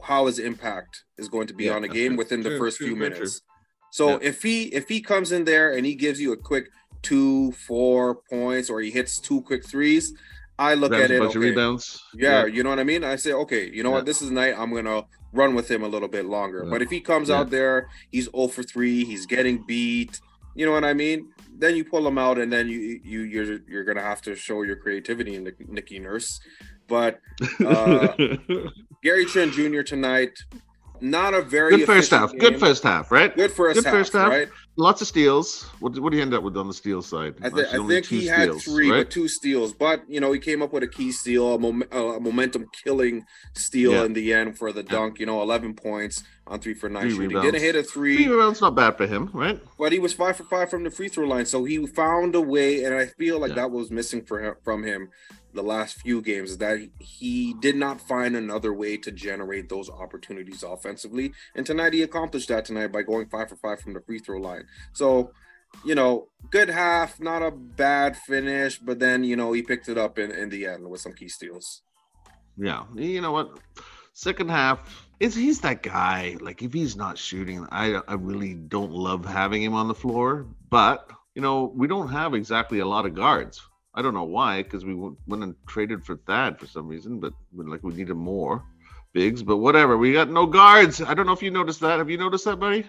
how 0.04 0.28
his 0.28 0.38
impact 0.40 1.04
is 1.18 1.28
going 1.28 1.48
to 1.48 1.54
be 1.54 1.66
Yeah, 1.66 1.76
on 1.76 1.84
a 1.84 1.88
game 1.88 2.12
true. 2.12 2.18
within 2.18 2.42
the 2.42 2.50
True, 2.50 2.60
first 2.60 2.78
true, 2.78 2.88
few 2.88 2.96
minutes. 2.96 3.42
So 3.92 4.10
Yeah. 4.12 4.18
if 4.22 4.44
he 4.44 4.64
if 4.66 4.88
he 4.90 5.02
comes 5.02 5.32
in 5.32 5.46
there 5.46 5.74
and 5.74 5.86
he 5.86 5.96
gives 5.96 6.20
you 6.22 6.32
a 6.34 6.38
quick 6.38 6.70
two, 7.02 7.52
four 7.54 8.16
points, 8.30 8.70
or 8.70 8.82
he 8.82 8.92
hits 8.92 9.20
two 9.20 9.42
quick 9.42 9.66
threes, 9.66 10.14
I 10.58 10.74
look 10.74 10.92
at 10.94 11.10
it. 11.12 11.22
okay, 11.22 11.40
rebounds. 11.40 12.04
yeah, 12.14 12.46
you 12.46 12.64
know 12.64 12.70
what 12.70 12.80
I 12.80 12.84
mean. 12.84 13.04
I 13.06 13.16
say, 13.16 13.32
okay, 13.34 13.70
you 13.72 13.82
know 13.84 13.90
Yeah. 13.90 13.96
what, 13.96 14.06
this 14.06 14.22
is 14.22 14.30
night. 14.32 14.54
I'm 14.58 14.74
gonna 14.74 15.04
run 15.32 15.56
with 15.56 15.70
him 15.72 15.84
a 15.84 15.88
little 15.88 16.10
bit 16.10 16.26
longer. 16.26 16.64
Yeah. 16.66 16.70
But 16.72 16.82
if 16.82 16.90
he 16.90 17.00
comes 17.00 17.30
Yeah. 17.30 17.38
out 17.40 17.50
there, 17.50 17.88
he's 18.12 18.26
0 18.32 18.48
for 18.50 18.64
three, 18.64 19.06
he's 19.06 19.26
getting 19.26 19.64
beat. 19.66 20.20
You 20.56 20.66
know 20.66 20.74
what 20.74 20.84
I 20.84 20.94
mean? 20.94 21.30
Then 21.58 21.76
you 21.78 21.86
pull 21.86 22.06
him 22.06 22.18
out, 22.18 22.38
and 22.38 22.52
then 22.52 22.68
you 22.68 23.00
you 23.04 23.22
you're 23.22 23.60
you're 23.68 23.84
gonna 23.86 24.02
have 24.02 24.22
to 24.24 24.36
show 24.36 24.64
your 24.64 24.76
creativity 24.76 25.36
in 25.36 25.44
Nick- 25.46 25.70
Nicky 25.70 26.00
Nurse. 26.00 26.42
But 26.88 27.22
uh, 27.66 28.16
Gary 29.04 29.26
Trent 29.26 29.54
Jr. 29.54 29.82
tonight, 29.84 30.38
not 31.02 31.34
a 31.34 31.42
very 31.42 31.78
good 31.78 31.86
first 31.86 32.12
half. 32.12 32.32
game. 32.32 32.40
Good 32.40 32.60
first 32.60 32.84
half, 32.84 33.12
right? 33.12 33.36
Good 33.36 33.52
first 33.52 33.76
good 33.76 33.86
half, 33.86 33.94
first 33.94 34.14
half. 34.14 34.30
right? 34.30 34.50
Lots 34.76 35.02
of 35.02 35.08
steals. 35.08 35.64
What, 35.82 36.00
what 36.00 36.12
do 36.12 36.16
you 36.18 36.22
end 36.24 36.34
up 36.34 36.42
with 36.42 36.56
on 36.56 36.68
the 36.68 36.74
steal 36.74 37.02
side? 37.02 37.36
I, 37.42 37.50
th- 37.50 37.66
Actually, 37.66 37.98
I 37.98 38.02
think 38.02 38.06
he 38.06 38.28
had 38.28 38.54
three, 38.62 38.90
right? 38.90 39.00
but 39.00 39.12
two 39.12 39.28
steals. 39.28 39.74
But 39.74 40.04
you 40.10 40.22
know, 40.22 40.32
he 40.32 40.40
came 40.40 40.62
up 40.62 40.72
with 40.72 40.84
a 40.84 40.88
key 40.88 41.12
steal, 41.12 41.56
a, 41.56 41.60
mom- 41.60 41.84
a 41.92 42.20
momentum 42.20 42.66
killing 42.84 43.26
steal 43.56 43.92
Yeah. 43.92 44.06
in 44.06 44.14
the 44.14 44.34
end 44.34 44.58
for 44.58 44.72
the 44.72 44.84
dunk. 44.84 45.20
You 45.20 45.26
know, 45.26 45.42
eleven 45.42 45.74
points 45.74 46.24
on 46.48 46.60
three 46.62 46.74
for 46.76 46.88
nine 46.88 47.04
Three 47.04 47.12
shooting. 47.12 47.28
rebounds. 47.30 47.46
Didn't 47.52 47.62
hit 47.62 47.76
a 47.76 47.84
Three 47.84 48.16
three, 48.24 48.28
rebounds 48.30 48.62
not 48.62 48.74
bad 48.76 48.96
for 48.96 49.06
him, 49.06 49.30
right? 49.34 49.60
but 49.78 49.92
he 49.92 50.00
was 50.00 50.14
five 50.14 50.38
for 50.38 50.44
five 50.46 50.70
from 50.70 50.84
the 50.86 50.90
free 50.92 51.10
throw 51.10 51.28
line. 51.28 51.46
So 51.46 51.66
he 51.66 51.86
found 51.88 52.36
a 52.36 52.42
way, 52.42 52.86
and 52.86 52.96
I 52.96 53.08
feel 53.08 53.40
like 53.40 53.50
Yeah. 53.50 53.56
that 53.56 53.72
was 53.72 53.92
missing 53.92 54.24
for 54.24 54.40
him, 54.42 54.56
from 54.64 54.84
him 54.84 55.10
the 55.54 55.64
last 55.64 56.00
few 56.02 56.22
games. 56.22 56.52
Is 56.52 56.58
that 56.60 56.80
he 57.00 57.54
did 57.60 57.76
not 57.76 58.02
find 58.02 58.36
another 58.36 58.74
way 58.74 58.98
to 58.98 59.12
generate 59.12 59.70
those 59.70 59.90
opportunities 59.90 60.64
offensively, 60.64 61.34
and 61.56 61.66
tonight 61.66 61.94
he 61.94 62.02
accomplished 62.02 62.50
that 62.50 62.66
tonight 62.66 62.92
by 62.92 63.02
going 63.02 63.28
five 63.28 63.50
for 63.50 63.56
five 63.56 63.80
from 63.80 63.94
the 63.94 64.02
free 64.02 64.20
throw 64.20 64.40
line. 64.40 64.66
So 64.94 65.32
you 65.86 65.96
know, 65.96 66.28
good 66.50 66.70
half, 66.70 67.20
not 67.20 67.42
a 67.42 67.52
bad 67.52 68.18
finish, 68.18 68.78
but 68.80 69.00
then 69.00 69.24
you 69.24 69.36
know 69.36 69.54
he 69.54 69.62
picked 69.62 69.90
it 69.90 69.98
up 69.98 70.20
in, 70.20 70.32
in 70.32 70.50
the 70.50 70.66
end 70.66 70.90
with 70.90 71.02
some 71.02 71.14
key 71.14 71.30
steals. 71.30 71.82
Yeah. 72.58 72.84
You 72.96 73.22
know 73.22 73.32
what? 73.32 73.60
Second 74.14 74.50
half 74.50 75.08
is 75.20 75.36
he's 75.36 75.62
that 75.62 75.82
guy. 75.82 76.36
Like 76.42 76.62
if 76.62 76.74
he's 76.74 76.96
not 76.96 77.18
shooting, 77.18 77.66
I 77.72 78.02
I 78.08 78.16
really 78.16 78.54
don't 78.54 78.92
love 78.92 79.26
having 79.26 79.64
him 79.64 79.74
on 79.74 79.88
the 79.88 79.96
floor. 79.96 80.46
But 80.70 81.10
you 81.36 81.42
know 81.42 81.72
we 81.76 81.88
don't 81.88 82.10
have 82.10 82.34
exactly 82.34 82.80
a 82.80 82.86
lot 82.86 83.06
of 83.06 83.16
guards. 83.16 83.62
I 83.96 84.02
don't 84.02 84.14
know 84.14 84.24
why, 84.24 84.62
because 84.64 84.86
we 84.86 84.94
went 84.94 85.44
and 85.44 85.56
traded 85.68 86.06
for 86.06 86.18
Thad 86.28 86.60
for 86.60 86.68
some 86.68 86.88
reason, 86.88 87.20
but 87.20 87.34
like 87.54 87.84
we 87.84 87.94
needed 87.94 88.16
more 88.16 88.64
bigs. 89.14 89.42
But 89.42 89.58
whatever, 89.58 89.98
we 89.98 90.14
got 90.14 90.30
no 90.30 90.46
guards. 90.46 91.02
I 91.02 91.14
don't 91.14 91.26
know 91.26 91.34
if 91.34 91.42
you 91.42 91.52
noticed 91.52 91.80
that. 91.82 91.98
Have 91.98 92.10
you 92.10 92.18
noticed 92.18 92.46
that, 92.46 92.60
buddy? 92.60 92.88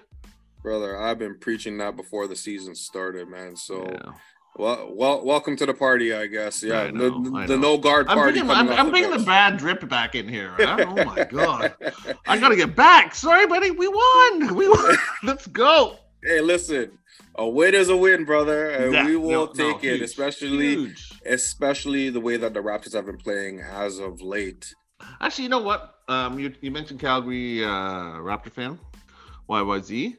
Brother, 0.63 1.01
I've 1.01 1.19
been 1.19 1.39
preaching 1.39 1.79
that 1.79 1.97
before 1.97 2.27
the 2.27 2.37
season 2.37 2.75
started, 2.75 3.29
man. 3.29 3.57
So 3.57 3.87
Yeah. 3.91 4.13
well, 4.57 4.93
well, 4.95 5.25
welcome 5.25 5.57
to 5.57 5.65
the 5.65 5.73
party, 5.73 6.13
I 6.13 6.27
guess. 6.27 6.63
Yeah, 6.63 6.83
I 6.83 6.91
know, 6.91 7.23
the, 7.23 7.47
the 7.47 7.57
no 7.57 7.79
guard 7.79 8.07
I'm 8.11 8.19
party. 8.19 8.41
bringing, 8.41 8.51
I'm, 8.51 8.69
I'm 8.69 8.91
bringing 8.91 9.11
the 9.11 9.25
bad 9.25 9.57
drip 9.57 9.89
back 9.89 10.15
in 10.15 10.29
here. 10.29 10.53
Huh? 10.59 10.85
Oh 10.87 11.03
my 11.07 11.25
god, 11.25 11.75
I 12.27 12.39
gotta 12.39 12.57
get 12.57 12.77
back. 12.77 13.15
Sorry, 13.15 13.47
buddy. 13.47 13.71
We 13.71 13.89
won. 13.89 14.55
We 14.55 14.69
won. 14.69 14.97
Let's 15.23 15.47
go. 15.47 15.97
hey, 16.23 16.43
listen, 16.43 16.93
a 17.37 17.49
win 17.49 17.75
is 17.75 17.89
a 17.89 17.97
win, 17.97 18.25
brother, 18.25 18.71
and 18.71 18.93
Yeah, 18.93 19.07
we 19.07 19.17
will 19.17 19.31
no, 19.31 19.45
no, 19.47 19.53
take 19.73 19.85
it, 19.85 19.97
huge, 19.99 20.03
especially 20.03 20.75
huge. 20.75 21.11
especially 21.27 22.11
the 22.11 22.21
way 22.21 22.37
that 22.37 22.55
the 22.55 22.61
Raptors 22.61 22.93
have 22.95 23.07
been 23.07 23.17
playing 23.19 23.61
as 23.61 23.99
of 23.99 24.21
late. 24.21 24.75
Actually, 25.21 25.45
you 25.45 25.51
know 25.51 25.61
what? 25.61 25.95
Um, 26.09 26.39
you, 26.39 26.53
you 26.61 26.71
mentioned 26.71 27.01
Calgary 27.01 27.65
uh, 27.65 27.69
Raptor 28.21 28.51
fan, 28.53 28.79
YYZ, 29.49 30.17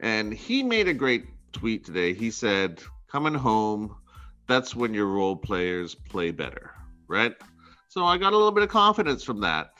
and 0.00 0.32
he 0.32 0.62
made 0.62 0.88
a 0.88 0.94
great 0.94 1.26
tweet 1.52 1.84
today. 1.84 2.12
He 2.14 2.30
said, 2.30 2.82
"Coming 3.08 3.34
home, 3.34 3.94
that's 4.48 4.74
when 4.74 4.92
your 4.94 5.06
role 5.06 5.36
players 5.36 5.94
play 5.94 6.30
better, 6.30 6.72
right?" 7.08 7.34
So 7.88 8.04
I 8.04 8.18
got 8.18 8.32
a 8.32 8.36
little 8.36 8.50
bit 8.52 8.64
of 8.64 8.70
confidence 8.70 9.22
from 9.22 9.40
that, 9.42 9.74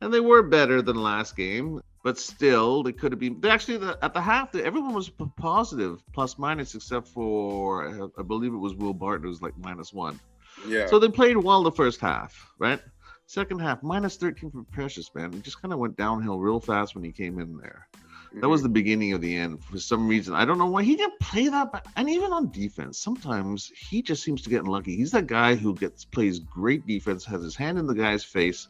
and 0.00 0.12
they 0.14 0.20
were 0.20 0.42
better 0.42 0.80
than 0.80 0.96
last 0.96 1.36
game, 1.36 1.80
but 2.02 2.18
still 2.18 2.82
they 2.82 2.92
could 2.92 3.12
have 3.12 3.18
been. 3.18 3.40
They 3.40 3.50
actually 3.50 3.78
the, 3.78 3.98
at 4.02 4.14
the 4.14 4.20
half, 4.20 4.54
everyone 4.54 4.94
was 4.94 5.08
p- 5.08 5.24
positive, 5.36 6.02
plus 6.12 6.38
minus, 6.38 6.74
except 6.74 7.08
for 7.08 8.10
I 8.18 8.22
believe 8.22 8.52
it 8.52 8.58
was 8.58 8.74
Will 8.74 8.94
Barton, 8.94 9.24
who 9.24 9.28
was 9.28 9.42
like 9.42 9.56
minus 9.58 9.92
one. 9.92 10.18
Yeah. 10.66 10.86
So 10.86 10.98
they 10.98 11.08
played 11.08 11.36
well 11.36 11.62
the 11.62 11.72
first 11.72 12.00
half, 12.00 12.52
right? 12.58 12.80
Second 13.26 13.60
half, 13.60 13.82
minus 13.82 14.16
13 14.16 14.50
for 14.50 14.64
Precious, 14.72 15.14
man. 15.14 15.32
It 15.32 15.42
just 15.42 15.62
kind 15.62 15.72
of 15.72 15.78
went 15.78 15.96
downhill 15.96 16.38
real 16.38 16.58
fast 16.58 16.94
when 16.94 17.04
he 17.04 17.12
came 17.12 17.38
in 17.38 17.56
there. 17.58 17.86
That 18.34 18.48
was 18.48 18.60
mm-hmm. 18.60 18.64
the 18.64 18.72
beginning 18.72 19.12
of 19.12 19.20
the 19.20 19.36
end 19.36 19.62
for 19.64 19.78
some 19.78 20.06
reason. 20.06 20.34
I 20.34 20.44
don't 20.44 20.58
know 20.58 20.66
why 20.66 20.82
he 20.82 20.96
didn't 20.96 21.18
play 21.20 21.48
that. 21.48 21.72
But, 21.72 21.86
and 21.96 22.08
even 22.08 22.32
on 22.32 22.50
defense, 22.50 22.98
sometimes 22.98 23.70
he 23.76 24.02
just 24.02 24.22
seems 24.22 24.42
to 24.42 24.50
get 24.50 24.62
unlucky. 24.62 24.96
He's 24.96 25.10
that 25.12 25.26
guy 25.26 25.54
who 25.54 25.74
gets 25.74 26.04
plays 26.04 26.38
great 26.38 26.86
defense, 26.86 27.24
has 27.24 27.42
his 27.42 27.56
hand 27.56 27.78
in 27.78 27.86
the 27.86 27.94
guy's 27.94 28.24
face, 28.24 28.68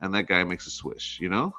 and 0.00 0.14
that 0.14 0.28
guy 0.28 0.44
makes 0.44 0.66
a 0.66 0.70
swish. 0.70 1.18
You 1.20 1.28
know? 1.28 1.54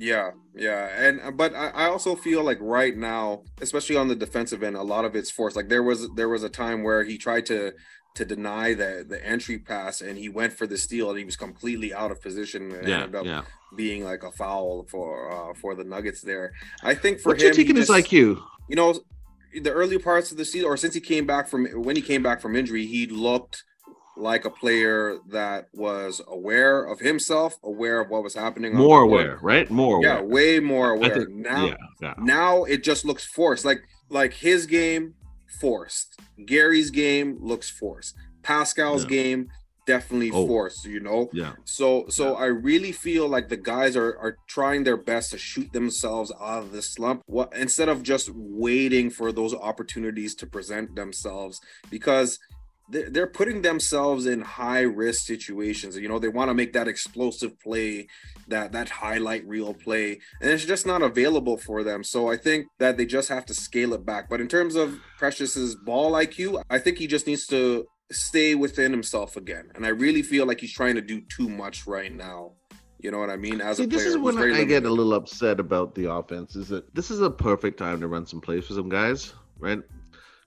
Yeah, 0.00 0.30
yeah, 0.54 0.88
and 0.96 1.36
but 1.36 1.54
I, 1.54 1.70
I 1.70 1.88
also 1.88 2.14
feel 2.14 2.44
like 2.44 2.58
right 2.60 2.96
now, 2.96 3.42
especially 3.60 3.96
on 3.96 4.06
the 4.06 4.14
defensive 4.14 4.62
end, 4.62 4.76
a 4.76 4.82
lot 4.82 5.04
of 5.04 5.16
it's 5.16 5.30
forced. 5.30 5.56
Like 5.56 5.68
there 5.68 5.82
was 5.82 6.08
there 6.14 6.28
was 6.28 6.44
a 6.44 6.48
time 6.48 6.84
where 6.84 7.02
he 7.02 7.18
tried 7.18 7.46
to 7.46 7.72
to 8.14 8.24
deny 8.24 8.74
the 8.74 9.04
the 9.08 9.24
entry 9.26 9.58
pass 9.58 10.00
and 10.00 10.16
he 10.16 10.28
went 10.28 10.52
for 10.52 10.66
the 10.68 10.78
steal 10.78 11.10
and 11.10 11.18
he 11.18 11.24
was 11.24 11.36
completely 11.36 11.92
out 11.92 12.12
of 12.12 12.22
position 12.22 12.70
and 12.72 12.88
ended 12.88 13.14
up 13.14 13.26
yeah. 13.26 13.42
being 13.76 14.04
like 14.04 14.22
a 14.22 14.30
foul 14.30 14.86
for 14.88 15.30
uh 15.30 15.54
for 15.54 15.74
the 15.74 15.84
Nuggets 15.84 16.22
there. 16.22 16.52
I 16.82 16.94
think 16.94 17.18
for 17.18 17.30
What's 17.30 17.42
him, 17.42 17.46
your 17.48 17.54
take 17.54 17.66
he 17.66 17.72
on 17.72 17.76
his 17.76 17.90
IQ? 17.90 18.40
you 18.68 18.76
know, 18.76 19.00
the 19.62 19.72
early 19.72 19.98
parts 19.98 20.30
of 20.30 20.36
the 20.36 20.44
season, 20.44 20.68
or 20.68 20.76
since 20.76 20.94
he 20.94 21.00
came 21.00 21.26
back 21.26 21.48
from 21.48 21.66
when 21.82 21.96
he 21.96 22.02
came 22.02 22.22
back 22.22 22.40
from 22.40 22.54
injury, 22.54 22.86
he 22.86 23.06
looked 23.06 23.64
like 24.18 24.44
a 24.44 24.50
player 24.50 25.18
that 25.30 25.68
was 25.72 26.20
aware 26.28 26.84
of 26.84 26.98
himself, 27.00 27.56
aware 27.62 28.00
of 28.00 28.10
what 28.10 28.22
was 28.22 28.34
happening. 28.34 28.74
More 28.74 29.00
court. 29.02 29.04
aware, 29.04 29.38
right? 29.42 29.70
More 29.70 30.02
Yeah, 30.02 30.20
way 30.20 30.60
more 30.60 30.90
aware. 30.90 31.14
think- 31.16 31.30
now, 31.30 31.66
yeah, 31.66 31.76
yeah. 32.02 32.14
now 32.18 32.64
it 32.64 32.82
just 32.82 33.04
looks 33.04 33.24
forced. 33.24 33.64
Like 33.64 33.80
like 34.10 34.32
his 34.32 34.66
game 34.66 35.14
forced. 35.60 36.18
Gary's 36.46 36.90
game 36.90 37.36
looks 37.40 37.68
forced. 37.70 38.14
Pascal's 38.42 39.04
Yeah. 39.04 39.10
game 39.10 39.48
definitely 39.86 40.30
Oh. 40.32 40.46
forced. 40.46 40.84
You 40.84 41.00
know. 41.00 41.30
Yeah. 41.32 41.54
So 41.64 42.06
so 42.08 42.24
Yeah. 42.32 42.44
I 42.44 42.46
really 42.46 42.92
feel 42.92 43.26
like 43.28 43.48
the 43.48 43.56
guys 43.56 43.96
are 43.96 44.16
are 44.18 44.36
trying 44.48 44.84
their 44.84 44.96
best 44.98 45.30
to 45.30 45.38
shoot 45.38 45.72
themselves 45.72 46.30
out 46.40 46.62
of 46.64 46.72
the 46.72 46.82
slump. 46.82 47.22
What 47.26 47.52
instead 47.56 47.88
of 47.88 48.02
just 48.02 48.30
waiting 48.34 49.08
for 49.10 49.32
those 49.32 49.54
opportunities 49.54 50.34
to 50.36 50.46
present 50.46 50.94
themselves 50.94 51.60
because 51.90 52.38
they're, 52.88 53.10
they're 53.10 53.26
putting 53.26 53.62
themselves 53.62 54.26
in 54.26 54.40
high 54.40 54.80
risk 54.80 55.26
situations. 55.26 55.96
You 55.96 56.08
know, 56.08 56.18
they 56.18 56.28
want 56.28 56.48
to 56.48 56.54
make 56.54 56.72
that 56.72 56.88
explosive 56.88 57.58
play, 57.60 58.08
that 58.48 58.72
that 58.72 58.88
highlight 58.88 59.46
reel 59.46 59.74
play, 59.74 60.20
and 60.40 60.50
it's 60.50 60.64
just 60.64 60.86
not 60.86 61.02
available 61.02 61.56
for 61.58 61.82
them. 61.82 62.02
So 62.02 62.30
I 62.30 62.36
think 62.36 62.66
that 62.78 62.96
they 62.96 63.06
just 63.06 63.28
have 63.28 63.44
to 63.46 63.54
scale 63.54 63.92
it 63.94 64.06
back. 64.06 64.28
But 64.28 64.40
in 64.40 64.48
terms 64.48 64.74
of 64.74 64.98
Precious's 65.18 65.74
ball 65.74 66.12
IQ, 66.12 66.62
I 66.70 66.78
think 66.78 66.98
he 66.98 67.06
just 67.06 67.26
needs 67.26 67.46
to 67.48 67.86
stay 68.10 68.54
within 68.54 68.90
himself 68.90 69.36
again. 69.36 69.70
And 69.74 69.84
I 69.84 69.90
really 69.90 70.22
feel 70.22 70.46
like 70.46 70.60
he's 70.60 70.72
trying 70.72 70.94
to 70.94 71.02
do 71.02 71.20
too 71.20 71.48
much 71.48 71.86
right 71.86 72.14
now. 72.14 72.52
You 73.00 73.12
know 73.12 73.18
what 73.18 73.30
I 73.30 73.36
mean? 73.36 73.60
As 73.60 73.76
See, 73.76 73.84
a 73.84 73.86
player, 73.86 73.98
this 73.98 74.08
is 74.08 74.18
when 74.18 74.38
I 74.38 74.64
get 74.64 74.84
a 74.84 74.90
little 74.90 75.14
upset 75.14 75.60
about 75.60 75.94
the 75.94 76.10
offense. 76.10 76.56
Is 76.56 76.68
that 76.68 76.92
this 76.94 77.10
is 77.10 77.20
a 77.20 77.30
perfect 77.30 77.78
time 77.78 78.00
to 78.00 78.08
run 78.08 78.26
some 78.26 78.40
plays 78.40 78.66
for 78.66 78.74
some 78.74 78.88
guys, 78.88 79.34
right? 79.58 79.78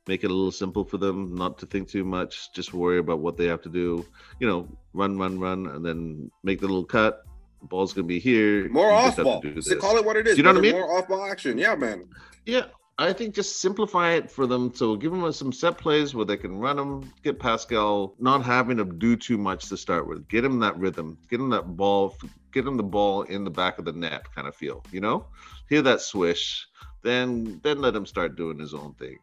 Make 0.08 0.24
it 0.24 0.32
a 0.32 0.34
little 0.34 0.52
simple 0.52 0.84
for 0.84 0.98
them, 0.98 1.36
not 1.36 1.60
to 1.60 1.66
think 1.66 1.88
too 1.88 2.04
much, 2.04 2.52
just 2.54 2.74
worry 2.74 2.98
about 2.98 3.20
what 3.20 3.38
they 3.38 3.46
have 3.46 3.62
to 3.62 3.70
do. 3.70 4.06
You 4.40 4.48
know, 4.48 4.68
run, 4.94 5.18
run, 5.18 5.40
run, 5.40 5.68
and 5.68 5.86
then 5.86 6.32
make 6.44 6.60
the 6.60 6.68
little 6.68 6.86
cut. 6.86 7.24
The 7.62 7.68
ball's 7.68 7.94
gonna 7.94 8.08
be 8.08 8.20
here. 8.20 8.68
more 8.70 8.88
You 8.88 8.94
off 8.94 9.18
ball. 9.18 9.44
So 9.60 9.78
call 9.78 9.98
it 9.98 10.06
what 10.06 10.18
it 10.18 10.28
is. 10.28 10.38
You 10.38 10.44
know 10.44 10.50
what 10.50 10.58
I 10.58 10.62
mean? 10.62 10.72
More 10.74 10.98
off 10.98 11.08
ball 11.08 11.24
action. 11.24 11.58
Yeah, 11.60 11.76
man. 11.76 12.10
Yeah, 12.48 12.66
I 12.98 13.14
think 13.14 13.36
just 13.36 13.62
simplify 13.62 14.12
it 14.14 14.30
for 14.30 14.48
them. 14.48 14.74
So 14.74 14.96
give 14.96 15.12
them 15.12 15.32
some 15.32 15.54
set 15.54 15.78
plays 15.78 16.16
where 16.16 16.26
they 16.26 16.38
can 16.38 16.58
run 16.58 16.78
them. 16.78 17.12
Get 17.24 17.40
Pascal 17.40 18.16
not 18.20 18.44
having 18.44 18.78
to 18.78 18.86
do 18.86 19.16
too 19.16 19.38
much 19.38 19.70
to 19.70 19.78
start 19.78 20.08
with. 20.08 20.28
Get 20.28 20.44
him 20.44 20.60
that 20.60 20.78
rhythm. 20.78 21.18
Get 21.30 21.40
him 21.40 21.50
that 21.52 21.78
ball. 21.78 22.16
Get 22.52 22.66
him 22.66 22.78
the 22.78 22.84
ball 22.84 23.24
in 23.24 23.44
the 23.44 23.52
back 23.52 23.78
of 23.78 23.86
the 23.86 23.94
net 23.94 24.34
kind 24.34 24.48
of 24.48 24.56
feel. 24.56 24.84
You 24.92 25.02
know, 25.02 25.28
hear 25.70 25.82
that 25.84 26.02
swish. 26.02 26.68
Then 27.04 27.60
then 27.64 27.82
let 27.82 27.96
him 27.96 28.06
start 28.06 28.36
doing 28.36 28.60
his 28.60 28.74
own 28.74 28.94
thing. 28.96 29.18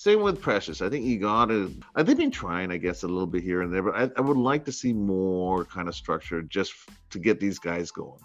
Same 0.00 0.22
with 0.22 0.40
Precious. 0.40 0.80
I 0.80 0.88
think 0.88 1.04
you 1.04 1.18
got 1.18 1.50
to. 1.50 1.70
uh, 1.94 2.02
They've 2.02 2.16
been 2.16 2.30
trying, 2.30 2.72
I 2.72 2.78
guess, 2.78 3.02
a 3.02 3.06
little 3.06 3.26
bit 3.26 3.42
here 3.42 3.60
and 3.60 3.70
there, 3.70 3.82
but 3.82 3.94
I, 3.94 4.08
I 4.16 4.22
would 4.22 4.38
like 4.38 4.64
to 4.64 4.72
see 4.72 4.94
more 4.94 5.66
kind 5.66 5.88
of 5.88 5.94
structure 5.94 6.40
just 6.40 6.72
to 7.10 7.18
get 7.18 7.38
these 7.38 7.58
guys 7.58 7.90
going. 7.90 8.18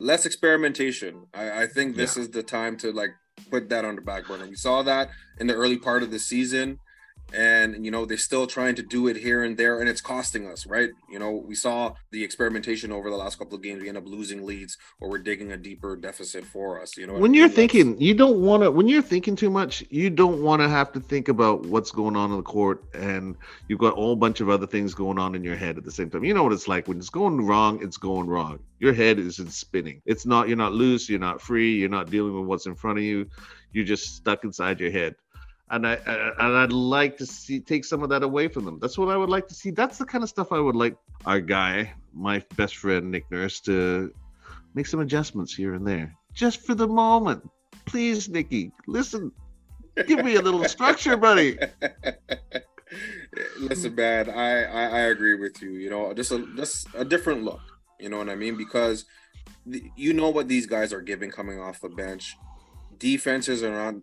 less 0.00 0.24
experimentation. 0.24 1.26
I, 1.34 1.64
I 1.64 1.66
think 1.66 1.96
this 1.96 2.16
is 2.16 2.30
the 2.30 2.42
time 2.42 2.78
to 2.78 2.92
like 2.92 3.10
put 3.50 3.68
that 3.68 3.84
on 3.84 3.96
the 3.96 4.00
back 4.00 4.26
burner. 4.26 4.46
We 4.46 4.54
saw 4.56 4.82
that 4.84 5.10
in 5.38 5.46
the 5.48 5.54
early 5.54 5.76
part 5.76 6.02
of 6.02 6.10
the 6.10 6.18
season, 6.18 6.78
and 7.32 7.84
you 7.84 7.90
know 7.90 8.04
they're 8.04 8.16
still 8.16 8.46
trying 8.46 8.74
to 8.74 8.82
do 8.82 9.06
it 9.08 9.16
here 9.16 9.44
and 9.44 9.56
there 9.56 9.80
and 9.80 9.88
it's 9.88 10.00
costing 10.00 10.46
us 10.46 10.66
right? 10.66 10.90
You 11.10 11.18
know 11.18 11.32
we 11.32 11.54
saw 11.54 11.94
the 12.10 12.24
experimentation 12.24 12.92
over 12.92 13.10
the 13.10 13.16
last 13.16 13.38
couple 13.38 13.56
of 13.56 13.62
games 13.62 13.82
we 13.82 13.88
end 13.88 13.98
up 13.98 14.06
losing 14.06 14.44
leads 14.44 14.78
or 15.00 15.08
we're 15.08 15.18
digging 15.18 15.52
a 15.52 15.56
deeper 15.56 15.96
deficit 15.96 16.44
for 16.44 16.80
us 16.80 16.96
you 16.96 17.06
know 17.06 17.14
when 17.14 17.34
you're 17.34 17.48
thinking 17.48 18.00
you 18.00 18.14
don't 18.14 18.40
want 18.40 18.62
to 18.62 18.70
when 18.70 18.88
you're 18.88 19.02
thinking 19.02 19.36
too 19.36 19.50
much 19.50 19.84
you 19.90 20.10
don't 20.10 20.42
want 20.42 20.62
to 20.62 20.68
have 20.68 20.92
to 20.92 21.00
think 21.00 21.28
about 21.28 21.64
what's 21.66 21.90
going 21.90 22.16
on 22.16 22.30
in 22.30 22.36
the 22.36 22.42
court 22.42 22.82
and 22.94 23.36
you've 23.68 23.78
got 23.78 23.92
a 23.92 23.96
whole 23.96 24.16
bunch 24.16 24.40
of 24.40 24.48
other 24.48 24.66
things 24.66 24.94
going 24.94 25.18
on 25.18 25.34
in 25.34 25.44
your 25.44 25.56
head 25.56 25.78
at 25.78 25.84
the 25.84 25.90
same 25.90 26.10
time. 26.10 26.24
You 26.24 26.34
know 26.34 26.42
what 26.42 26.52
it's 26.52 26.68
like 26.68 26.88
when 26.88 26.98
it's 26.98 27.10
going 27.10 27.44
wrong 27.44 27.82
it's 27.82 27.96
going 27.96 28.26
wrong. 28.26 28.58
Your 28.78 28.92
head 28.92 29.18
isn't 29.18 29.52
spinning. 29.52 30.02
It's 30.04 30.26
not 30.26 30.48
you're 30.48 30.56
not 30.56 30.72
loose 30.72 31.08
you're 31.08 31.18
not 31.18 31.40
free 31.40 31.76
you're 31.76 31.88
not 31.88 32.10
dealing 32.10 32.34
with 32.34 32.46
what's 32.46 32.66
in 32.66 32.74
front 32.74 32.98
of 32.98 33.04
you. 33.04 33.26
You're 33.72 33.84
just 33.84 34.16
stuck 34.16 34.44
inside 34.44 34.80
your 34.80 34.90
head 34.90 35.14
and 35.70 35.86
I 35.86 35.94
and 35.94 36.56
I'd 36.56 36.72
like 36.72 37.16
to 37.18 37.26
see 37.26 37.60
take 37.60 37.84
some 37.84 38.02
of 38.02 38.08
that 38.10 38.22
away 38.22 38.48
from 38.48 38.64
them. 38.64 38.78
That's 38.80 38.96
what 38.98 39.08
I 39.08 39.16
would 39.16 39.28
like 39.28 39.48
to 39.48 39.54
see. 39.54 39.70
That's 39.70 39.98
the 39.98 40.04
kind 40.04 40.24
of 40.24 40.30
stuff 40.30 40.52
I 40.52 40.58
would 40.58 40.76
like 40.76 40.96
our 41.26 41.40
guy, 41.40 41.92
my 42.14 42.42
best 42.56 42.76
friend 42.76 43.10
Nick 43.10 43.30
Nurse, 43.30 43.60
to 43.60 44.12
make 44.74 44.86
some 44.86 45.00
adjustments 45.00 45.54
here 45.54 45.74
and 45.74 45.86
there, 45.86 46.14
just 46.32 46.62
for 46.62 46.74
the 46.74 46.88
moment. 46.88 47.48
Please, 47.84 48.28
Nikki, 48.28 48.72
listen. 48.86 49.32
Give 50.06 50.24
me 50.24 50.36
a 50.36 50.42
little 50.42 50.64
structure, 50.64 51.16
buddy. 51.16 51.58
listen, 53.58 53.94
man, 53.94 54.30
I, 54.30 54.64
I 54.64 54.84
I 54.84 55.00
agree 55.00 55.34
with 55.34 55.60
you. 55.60 55.72
You 55.72 55.90
know, 55.90 56.14
just 56.14 56.32
a 56.32 56.46
just 56.56 56.88
a 56.94 57.04
different 57.04 57.42
look. 57.42 57.60
You 57.98 58.08
know 58.08 58.18
what 58.18 58.28
I 58.28 58.36
mean? 58.36 58.56
Because 58.56 59.04
you 59.96 60.12
know 60.12 60.30
what 60.30 60.48
these 60.48 60.66
guys 60.66 60.92
are 60.92 61.02
giving 61.02 61.30
coming 61.30 61.60
off 61.60 61.80
the 61.80 61.88
bench. 61.88 62.36
Defenses 62.98 63.62
are 63.62 63.92
not 63.92 64.02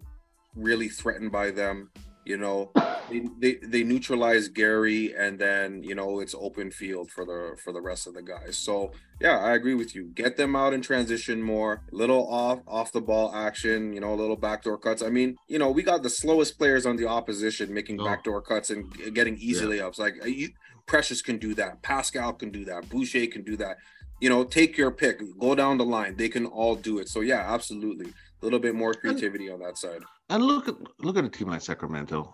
really 0.55 0.89
threatened 0.89 1.31
by 1.31 1.51
them. 1.51 1.89
You 2.25 2.37
know, 2.37 2.71
they, 3.09 3.27
they, 3.39 3.55
they 3.61 3.83
neutralize 3.83 4.47
Gary, 4.47 5.13
and 5.15 5.37
then 5.37 5.83
you 5.83 5.93
know 5.93 6.21
it's 6.21 6.33
open 6.33 6.71
field 6.71 7.11
for 7.11 7.23
the 7.23 7.55
for 7.63 7.71
the 7.71 7.81
rest 7.81 8.07
of 8.07 8.15
the 8.15 8.23
guys. 8.23 8.57
So 8.57 8.93
yeah, 9.21 9.37
I 9.37 9.53
agree 9.53 9.75
with 9.75 9.95
you. 9.95 10.05
Get 10.15 10.35
them 10.35 10.55
out 10.55 10.73
in 10.73 10.81
transition 10.81 11.39
more, 11.39 11.83
little 11.91 12.27
off 12.27 12.61
off 12.67 12.91
the 12.91 13.01
ball 13.01 13.31
action. 13.35 13.93
You 13.93 13.99
know, 13.99 14.13
a 14.13 14.15
little 14.15 14.35
backdoor 14.35 14.79
cuts. 14.79 15.03
I 15.03 15.09
mean, 15.09 15.35
you 15.47 15.59
know, 15.59 15.69
we 15.69 15.83
got 15.83 16.01
the 16.01 16.09
slowest 16.09 16.57
players 16.57 16.87
on 16.87 16.95
the 16.95 17.07
opposition 17.07 17.71
making 17.71 18.01
oh. 18.01 18.05
backdoor 18.05 18.41
cuts 18.41 18.71
and 18.71 18.91
getting 19.13 19.37
easy 19.37 19.63
yeah. 19.65 19.83
layups. 19.83 19.99
Like 19.99 20.15
uh, 20.23 20.25
you, 20.25 20.49
Precious 20.87 21.21
can 21.21 21.37
do 21.37 21.53
that. 21.55 21.81
Pascal 21.81 22.33
can 22.33 22.51
do 22.51 22.65
that. 22.65 22.89
Boucher 22.89 23.27
can 23.27 23.43
do 23.43 23.55
that. 23.57 23.77
You 24.19 24.29
know, 24.29 24.43
take 24.43 24.77
your 24.77 24.91
pick. 24.91 25.19
Go 25.39 25.55
down 25.55 25.77
the 25.77 25.85
line. 25.85 26.15
They 26.15 26.29
can 26.29 26.45
all 26.45 26.75
do 26.75 26.99
it. 26.99 27.09
So 27.09 27.21
yeah, 27.21 27.53
absolutely 27.53 28.13
a 28.41 28.45
little 28.45 28.59
bit 28.59 28.75
more 28.75 28.93
creativity 28.93 29.49
on 29.51 29.59
that 29.59 29.77
side. 29.77 30.03
And 30.29 30.43
look 30.43 30.67
at 30.67 30.75
look 30.99 31.17
at 31.17 31.25
a 31.25 31.29
team 31.29 31.49
like 31.49 31.61
Sacramento, 31.61 32.33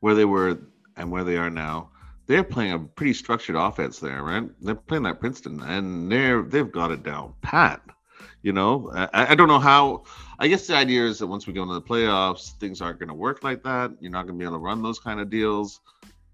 where 0.00 0.14
they 0.14 0.24
were 0.24 0.58
and 0.96 1.10
where 1.10 1.24
they 1.24 1.36
are 1.36 1.50
now. 1.50 1.90
They're 2.26 2.44
playing 2.44 2.72
a 2.72 2.78
pretty 2.80 3.12
structured 3.12 3.54
offense 3.54 4.00
there, 4.00 4.22
right? 4.22 4.48
They're 4.60 4.74
playing 4.74 5.04
that 5.04 5.20
Princeton, 5.20 5.62
and 5.62 6.10
they're 6.10 6.42
they've 6.42 6.70
got 6.70 6.90
it 6.90 7.02
down 7.02 7.34
pat. 7.42 7.82
You 8.42 8.52
know, 8.52 8.90
I, 8.94 9.32
I 9.32 9.34
don't 9.34 9.48
know 9.48 9.58
how. 9.58 10.04
I 10.38 10.48
guess 10.48 10.66
the 10.66 10.76
idea 10.76 11.04
is 11.04 11.18
that 11.18 11.26
once 11.26 11.46
we 11.46 11.52
go 11.52 11.62
into 11.62 11.74
the 11.74 11.82
playoffs, 11.82 12.52
things 12.58 12.80
aren't 12.80 12.98
going 12.98 13.08
to 13.08 13.14
work 13.14 13.42
like 13.42 13.62
that. 13.64 13.92
You're 14.00 14.12
not 14.12 14.26
going 14.26 14.38
to 14.38 14.38
be 14.38 14.44
able 14.44 14.56
to 14.56 14.64
run 14.64 14.82
those 14.82 14.98
kind 14.98 15.20
of 15.20 15.30
deals. 15.30 15.80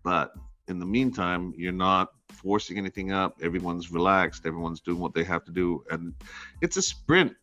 But 0.02 0.32
in 0.68 0.78
the 0.78 0.86
meantime, 0.86 1.54
you're 1.56 1.72
not 1.72 2.08
forcing 2.32 2.78
anything 2.78 3.12
up. 3.12 3.36
Everyone's 3.42 3.92
relaxed. 3.92 4.46
Everyone's 4.46 4.80
doing 4.80 4.98
what 4.98 5.14
they 5.14 5.24
have 5.24 5.44
to 5.44 5.52
do, 5.52 5.84
and 5.90 6.14
it's 6.60 6.76
a 6.76 6.82
sprint 6.82 7.34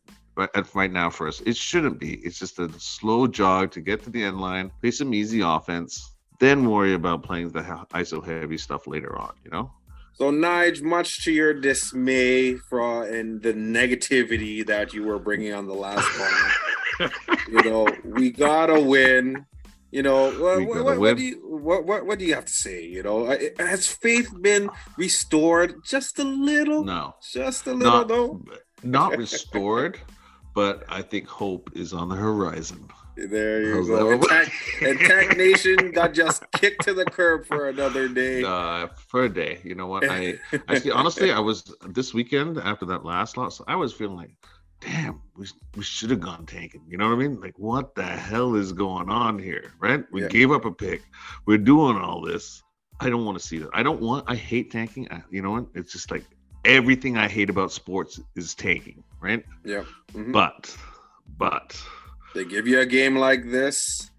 right 0.73 0.91
now 0.91 1.09
for 1.09 1.27
us. 1.27 1.41
It 1.41 1.55
shouldn't 1.55 1.99
be. 1.99 2.15
It's 2.15 2.39
just 2.39 2.59
a 2.59 2.69
slow 2.79 3.27
jog 3.27 3.71
to 3.71 3.81
get 3.81 4.03
to 4.03 4.09
the 4.09 4.23
end 4.23 4.39
line, 4.39 4.71
play 4.81 4.91
some 4.91 5.13
easy 5.13 5.41
offense, 5.41 6.11
then 6.39 6.69
worry 6.69 6.93
about 6.93 7.23
playing 7.23 7.49
the 7.49 7.61
ISO 7.61 8.25
heavy 8.25 8.57
stuff 8.57 8.87
later 8.87 9.17
on. 9.17 9.33
You 9.43 9.51
know. 9.51 9.71
So, 10.13 10.31
Nige, 10.31 10.81
much 10.81 11.23
to 11.23 11.31
your 11.31 11.53
dismay 11.53 12.55
for 12.55 13.07
and 13.07 13.41
the 13.41 13.53
negativity 13.53 14.65
that 14.67 14.93
you 14.93 15.03
were 15.03 15.19
bringing 15.19 15.53
on 15.53 15.65
the 15.65 15.73
last 15.73 16.07
one, 16.99 17.11
you 17.47 17.63
know, 17.63 17.87
we 18.03 18.31
gotta 18.31 18.79
win. 18.79 19.45
You 19.91 20.03
know, 20.03 20.29
what, 20.33 20.67
what, 20.67 20.99
what, 20.99 21.17
do 21.17 21.23
you 21.23 21.35
what, 21.43 21.83
what 21.83 22.05
what 22.05 22.19
do 22.19 22.25
you 22.25 22.35
have 22.35 22.45
to 22.45 22.51
say? 22.51 22.85
You 22.85 23.01
know, 23.01 23.35
has 23.57 23.87
faith 23.87 24.29
been 24.39 24.69
restored 24.97 25.83
just 25.83 26.19
a 26.19 26.23
little? 26.23 26.83
No, 26.83 27.15
just 27.31 27.65
a 27.65 27.73
little 27.73 27.91
not, 27.91 28.07
though. 28.07 28.41
Not 28.83 29.17
restored 29.17 29.99
but 30.59 30.83
I 30.89 31.01
think 31.01 31.25
hope 31.25 31.69
is 31.73 31.93
on 31.93 32.09
the 32.09 32.17
horizon. 32.17 32.85
There 33.15 33.61
you 33.63 33.87
go. 33.87 34.11
Attack, 34.11 34.51
Attack 34.81 35.37
Nation 35.37 35.91
got 35.91 36.13
just 36.13 36.43
kicked 36.51 36.83
to 36.83 36.93
the 36.93 37.05
curb 37.05 37.45
for 37.45 37.69
another 37.69 38.09
day. 38.09 38.43
Uh, 38.43 38.87
for 39.07 39.23
a 39.23 39.29
day. 39.29 39.61
You 39.63 39.75
know 39.75 39.87
what? 39.87 40.03
I 40.03 40.37
actually, 40.67 40.91
honestly, 41.01 41.31
I 41.31 41.39
was 41.39 41.73
this 41.87 42.13
weekend 42.13 42.57
after 42.57 42.85
that 42.87 43.05
last 43.05 43.37
loss. 43.37 43.61
I 43.69 43.77
was 43.77 43.93
feeling 43.93 44.17
like, 44.17 44.31
damn, 44.81 45.21
we, 45.37 45.47
we 45.77 45.83
should 45.83 46.09
have 46.09 46.19
gone 46.19 46.45
tanking. 46.45 46.83
You 46.89 46.97
know 46.97 47.07
what 47.07 47.15
I 47.15 47.19
mean? 47.19 47.39
Like, 47.39 47.57
what 47.57 47.95
the 47.95 48.03
hell 48.03 48.55
is 48.55 48.73
going 48.73 49.09
on 49.09 49.39
here? 49.39 49.71
Right? 49.79 50.03
We 50.11 50.23
yeah. 50.23 50.27
gave 50.27 50.51
up 50.51 50.65
a 50.65 50.71
pick. 50.73 51.03
We're 51.45 51.57
doing 51.57 51.95
all 51.95 52.19
this. 52.19 52.61
I 52.99 53.09
don't 53.09 53.23
want 53.23 53.39
to 53.39 53.47
see 53.47 53.59
that. 53.59 53.69
I 53.71 53.81
don't 53.81 54.01
want. 54.01 54.25
I 54.27 54.35
hate 54.35 54.71
tanking. 54.71 55.09
I, 55.09 55.23
you 55.31 55.41
know 55.41 55.51
what? 55.51 55.67
It's 55.73 55.93
just 55.93 56.11
like 56.11 56.25
everything 56.65 57.17
I 57.17 57.27
hate 57.27 57.49
about 57.49 57.71
sports 57.71 58.19
is 58.35 58.55
taking, 58.55 59.03
right? 59.19 59.43
Yeah. 59.63 59.83
Mm-hmm. 60.13 60.31
But, 60.31 60.75
but 61.37 61.81
they 62.33 62.45
give 62.45 62.67
you 62.67 62.79
a 62.79 62.85
game 62.85 63.15
like 63.15 63.49
this, 63.49 64.09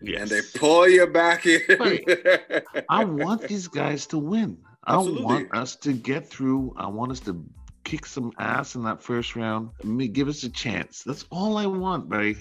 yes. 0.00 0.22
and 0.22 0.30
they 0.30 0.40
pull 0.58 0.88
you 0.88 1.06
back 1.06 1.46
in. 1.46 1.60
I 2.88 3.04
want 3.04 3.42
these 3.42 3.68
guys 3.68 4.06
to 4.08 4.18
win. 4.18 4.58
Absolutely. 4.86 5.22
I 5.22 5.26
want 5.26 5.54
us 5.54 5.76
to 5.76 5.92
get 5.92 6.28
through. 6.28 6.74
I 6.76 6.86
want 6.86 7.12
us 7.12 7.20
to 7.20 7.44
kick 7.84 8.06
some 8.06 8.32
ass 8.38 8.74
in 8.74 8.82
that 8.84 9.02
first 9.02 9.36
round. 9.36 9.70
Give 10.12 10.28
us 10.28 10.42
a 10.44 10.50
chance. 10.50 11.02
That's 11.02 11.24
all 11.30 11.56
I 11.56 11.66
want, 11.66 12.08
buddy. 12.08 12.36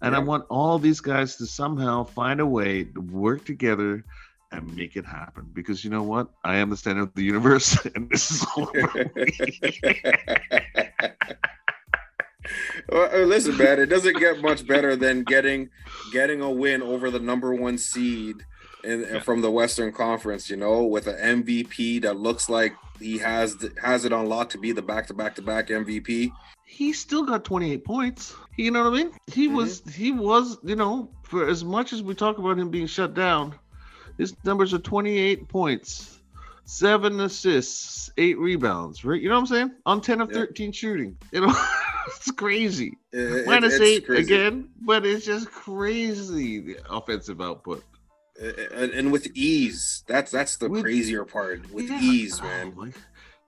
And 0.00 0.12
yeah. 0.12 0.18
I 0.18 0.20
want 0.20 0.44
all 0.48 0.78
these 0.78 1.00
guys 1.00 1.36
to 1.36 1.46
somehow 1.46 2.04
find 2.04 2.40
a 2.40 2.46
way 2.46 2.84
to 2.84 3.00
work 3.00 3.44
together 3.44 4.04
and 4.52 4.76
make 4.76 4.96
it 4.96 5.04
happen. 5.04 5.50
Because 5.52 5.84
you 5.84 5.90
know 5.90 6.02
what? 6.02 6.28
I 6.44 6.56
am 6.56 6.70
the 6.70 6.76
center 6.76 7.02
of 7.02 7.14
the 7.14 7.22
universe, 7.22 7.84
and 7.94 8.10
this 8.10 8.30
is 8.30 8.46
all 8.56 8.68
about 8.68 8.94
well, 12.88 13.10
uh, 13.12 13.24
listen, 13.24 13.56
man, 13.56 13.80
it 13.80 13.86
doesn't 13.86 14.18
get 14.18 14.40
much 14.40 14.66
better 14.66 14.96
than 14.96 15.24
getting 15.24 15.70
getting 16.12 16.40
a 16.40 16.50
win 16.50 16.82
over 16.82 17.10
the 17.10 17.20
number 17.20 17.54
one 17.54 17.78
seed 17.78 18.36
in, 18.84 19.02
yeah. 19.02 19.20
from 19.20 19.40
the 19.40 19.50
Western 19.50 19.92
Conference. 19.92 20.50
You 20.50 20.56
know, 20.56 20.84
with 20.84 21.06
an 21.06 21.44
MVP 21.44 22.02
that 22.02 22.18
looks 22.18 22.48
like 22.48 22.74
he 23.00 23.18
has 23.18 23.56
has 23.82 24.04
it 24.04 24.12
on 24.12 24.28
lock 24.28 24.50
to 24.50 24.58
be 24.58 24.72
the 24.72 24.82
back 24.82 25.06
to 25.08 25.14
back 25.14 25.34
to 25.36 25.42
back 25.42 25.68
MVP. 25.68 26.32
He 26.64 26.92
still 26.94 27.24
got 27.24 27.44
28 27.44 27.84
points. 27.84 28.34
You 28.56 28.70
know 28.70 28.84
what 28.84 28.94
I 28.94 29.04
mean? 29.04 29.12
He 29.26 29.46
mm-hmm. 29.46 29.56
was 29.56 29.82
he 29.94 30.12
was 30.12 30.58
you 30.62 30.76
know 30.76 31.10
for 31.22 31.48
as 31.48 31.64
much 31.64 31.92
as 31.92 32.02
we 32.02 32.14
talk 32.14 32.38
about 32.38 32.58
him 32.58 32.70
being 32.70 32.86
shut 32.86 33.14
down, 33.14 33.54
his 34.18 34.34
numbers 34.44 34.74
are 34.74 34.78
28 34.78 35.48
points, 35.48 36.20
seven 36.64 37.20
assists, 37.20 38.10
eight 38.16 38.38
rebounds. 38.38 39.04
Right? 39.04 39.20
You 39.20 39.28
know 39.28 39.34
what 39.36 39.42
I'm 39.42 39.46
saying? 39.46 39.72
On 39.86 40.00
10 40.00 40.20
of 40.20 40.30
13 40.30 40.72
shooting. 40.72 41.16
You 41.32 41.46
know, 41.46 41.54
it's 42.08 42.30
crazy. 42.32 42.98
It, 43.12 43.46
Minus 43.46 43.80
eight 43.80 44.06
crazy. 44.06 44.34
again, 44.34 44.68
but 44.80 45.06
it's 45.06 45.24
just 45.24 45.50
crazy 45.50 46.60
the 46.60 46.78
offensive 46.90 47.40
output. 47.40 47.84
And, 48.40 48.90
and 48.90 49.12
with 49.12 49.28
ease, 49.34 50.02
that's 50.06 50.32
that's 50.32 50.56
the 50.56 50.68
with, 50.68 50.82
crazier 50.82 51.24
part. 51.24 51.70
With 51.72 51.88
yeah, 51.88 52.00
ease, 52.00 52.40
oh 52.40 52.44
man. 52.44 52.74
Oh 52.76 52.88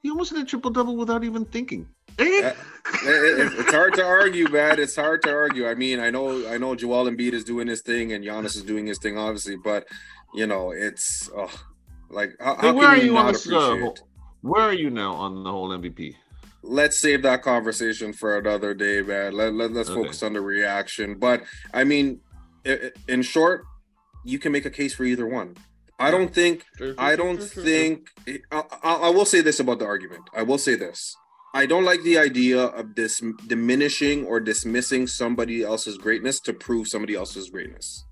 he 0.05 0.11
almost 0.11 0.33
hit 0.33 0.43
a 0.43 0.45
triple 0.45 0.71
double 0.71 0.97
without 0.97 1.25
even 1.25 1.47
thinking. 1.47 1.89
Uh, 2.19 2.53
it's 3.05 3.73
hard 3.73 3.95
to 3.95 4.05
argue, 4.05 4.47
man. 4.49 4.79
It's 4.79 4.95
hard 4.95 5.23
to 5.23 5.33
argue. 5.33 5.67
I 5.67 5.75
mean, 5.75 5.99
I 5.99 6.11
know, 6.11 6.47
I 6.49 6.59
know, 6.59 6.75
Joel 6.75 7.11
Embiid 7.11 7.33
is 7.33 7.43
doing 7.43 7.67
his 7.67 7.81
thing, 7.81 8.13
and 8.13 8.23
Giannis 8.23 8.55
is 8.55 8.63
doing 8.63 8.87
his 8.87 8.99
thing, 8.99 9.17
obviously. 9.17 9.57
But 9.57 9.89
you 10.35 10.47
know, 10.47 10.73
it's 10.73 11.31
oh, 11.37 11.51
like 12.11 12.33
how, 12.41 12.57
how 12.57 12.75
where 12.75 12.89
are 12.89 12.97
you, 12.97 13.17
on 13.17 13.33
this, 13.33 13.51
uh, 13.51 13.91
Where 14.43 14.63
are 14.63 14.75
you 14.75 14.91
now 14.91 15.15
on 15.15 15.45
the 15.45 15.51
whole 15.51 15.71
MVP? 15.71 16.17
Let's 16.63 16.99
save 16.99 17.23
that 17.23 17.43
conversation 17.43 18.13
for 18.13 18.39
another 18.39 18.75
day, 18.75 19.03
man. 19.03 19.35
Let, 19.35 19.53
let, 19.55 19.71
us 19.73 19.89
okay. 19.89 20.03
focus 20.03 20.23
on 20.23 20.33
the 20.33 20.41
reaction. 20.41 21.17
But 21.19 21.43
I 21.73 21.85
mean, 21.85 22.21
in 23.09 23.23
short, 23.23 23.65
you 24.25 24.39
can 24.39 24.53
make 24.53 24.65
a 24.65 24.71
case 24.71 24.95
for 24.95 25.05
either 25.05 25.27
one. 25.27 25.57
I 25.99 26.11
don't 26.11 26.33
think. 26.33 26.65
I 26.99 27.17
don't 27.17 27.43
think. 27.43 28.09
I, 28.51 28.63
I 28.83 29.11
will 29.11 29.27
say 29.27 29.41
this 29.43 29.61
about 29.61 29.79
the 29.79 29.87
argument. 29.87 30.23
I 30.35 30.43
will 30.43 30.59
say 30.59 30.75
this. 30.75 31.17
I 31.55 31.67
don't 31.67 31.85
like 31.85 32.03
the 32.03 32.19
idea 32.19 32.65
of 32.65 32.97
this 32.97 33.23
diminishing 33.47 34.25
or 34.25 34.41
dismissing 34.41 35.07
somebody 35.07 35.63
else's 35.63 35.97
greatness 35.97 36.41
to 36.41 36.53
prove 36.53 36.89
somebody 36.89 37.15
else's 37.15 37.49
greatness. 37.49 38.05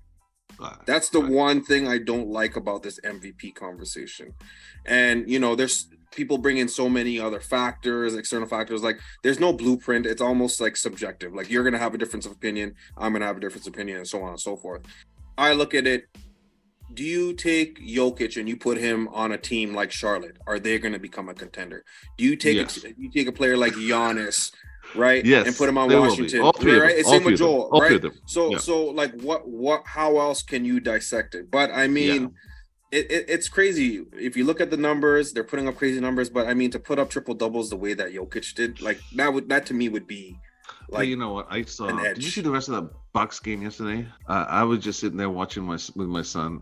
That's 0.85 1.09
the 1.09 1.19
one 1.19 1.63
thing 1.63 1.87
I 1.87 1.97
don't 1.97 2.29
like 2.29 2.55
about 2.55 2.83
this 2.83 2.99
MVP 3.01 3.55
conversation. 3.55 4.33
And 4.85 5.29
you 5.29 5.39
know, 5.39 5.55
there's 5.55 5.87
people 6.11 6.37
bring 6.37 6.57
in 6.57 6.67
so 6.67 6.87
many 6.87 7.19
other 7.19 7.39
factors, 7.39 8.15
external 8.15 8.47
factors. 8.47 8.83
Like 8.83 8.99
there's 9.23 9.39
no 9.39 9.51
blueprint. 9.53 10.05
It's 10.05 10.21
almost 10.21 10.61
like 10.61 10.77
subjective. 10.77 11.33
Like 11.33 11.49
you're 11.49 11.63
gonna 11.63 11.79
have 11.79 11.93
a 11.93 11.97
difference 11.97 12.25
of 12.25 12.31
opinion. 12.31 12.75
I'm 12.97 13.13
gonna 13.13 13.25
have 13.25 13.37
a 13.37 13.39
difference 13.39 13.67
of 13.67 13.73
opinion, 13.73 13.97
and 13.97 14.07
so 14.07 14.21
on 14.21 14.29
and 14.29 14.39
so 14.39 14.55
forth. 14.57 14.83
I 15.37 15.53
look 15.53 15.73
at 15.73 15.87
it. 15.87 16.05
do 16.93 17.03
you 17.03 17.33
take 17.33 17.79
Jokic 17.79 18.37
and 18.37 18.47
you 18.47 18.55
put 18.55 18.77
him 18.77 19.07
on 19.07 19.31
a 19.31 19.37
team 19.37 19.73
like 19.73 19.91
Charlotte? 19.91 20.37
Are 20.45 20.59
they 20.59 20.77
going 20.77 20.93
to 20.93 20.99
become 20.99 21.27
a 21.27 21.33
contender? 21.33 21.83
Do 22.19 22.23
you 22.23 22.35
take 22.35 22.57
Yes. 22.57 22.83
a, 22.83 22.93
you 22.95 23.09
take 23.09 23.25
a 23.27 23.31
player 23.31 23.57
like 23.57 23.73
Giannis, 23.73 24.51
right? 24.95 25.23
Yes, 25.25 25.47
and 25.47 25.55
put 25.55 25.69
him 25.69 25.77
on 25.77 25.89
they 25.89 25.95
will 25.95 26.03
be. 26.03 26.09
Washington, 26.09 26.41
All 26.41 26.51
three 26.53 26.75
of 26.75 26.81
right? 26.81 26.89
them. 26.89 26.99
It's 26.99 27.09
same 27.09 27.21
three 27.23 27.31
with 27.33 27.41
of 27.41 27.47
them. 27.47 27.47
Joel, 27.49 27.69
All 27.71 27.87
three 27.87 27.95
of 27.95 28.01
them. 28.01 28.13
So 28.25 28.51
Yeah. 28.51 28.57
so 28.57 28.85
like 28.85 29.13
what 29.21 29.47
what 29.47 29.83
how 29.85 30.19
else 30.19 30.41
can 30.43 30.65
you 30.65 30.79
dissect 30.79 31.35
it? 31.35 31.49
But 31.51 31.71
I 31.71 31.87
mean. 31.87 32.33
It, 32.91 33.09
it, 33.11 33.25
it's 33.27 33.49
crazy 33.49 34.05
if 34.13 34.37
you 34.37 34.45
look 34.45 34.61
at 34.61 34.69
the 34.69 34.77
numbers. 34.77 35.33
They're 35.33 35.43
putting 35.43 35.67
up 35.67 35.77
crazy 35.77 35.99
numbers, 35.99 36.29
but 36.29 36.45
I 36.47 36.53
mean 36.53 36.69
to 36.69 36.79
put 36.79 36.99
up 36.99 37.09
triple 37.09 37.33
doubles 37.33 37.71
the 37.71 37.75
way 37.75 37.95
that 37.95 38.13
Jokic 38.13 38.53
did, 38.53 38.83
like 38.83 38.99
that 39.15 39.33
would 39.33 39.49
that 39.49 39.65
to 39.65 39.73
me 39.73 39.89
would 39.89 40.05
be 40.05 40.37
Like, 40.89 40.99
like 40.99 41.07
you 41.07 41.15
know 41.17 41.33
what? 41.33 41.47
I 41.49 41.63
saw. 41.63 41.87
Did 41.87 42.23
you 42.23 42.29
see 42.29 42.41
the 42.41 42.51
rest 42.51 42.69
of 42.69 42.75
the 42.75 42.91
Bucks 43.11 43.39
game 43.39 43.63
yesterday? 43.63 44.07
Uh, 44.27 44.45
I 44.47 44.61
was 44.63 44.77
just 44.77 44.99
sitting 44.99 45.17
there 45.17 45.31
watching 45.31 45.63
my 45.63 45.79
with 45.95 46.07
my 46.07 46.21
son, 46.21 46.61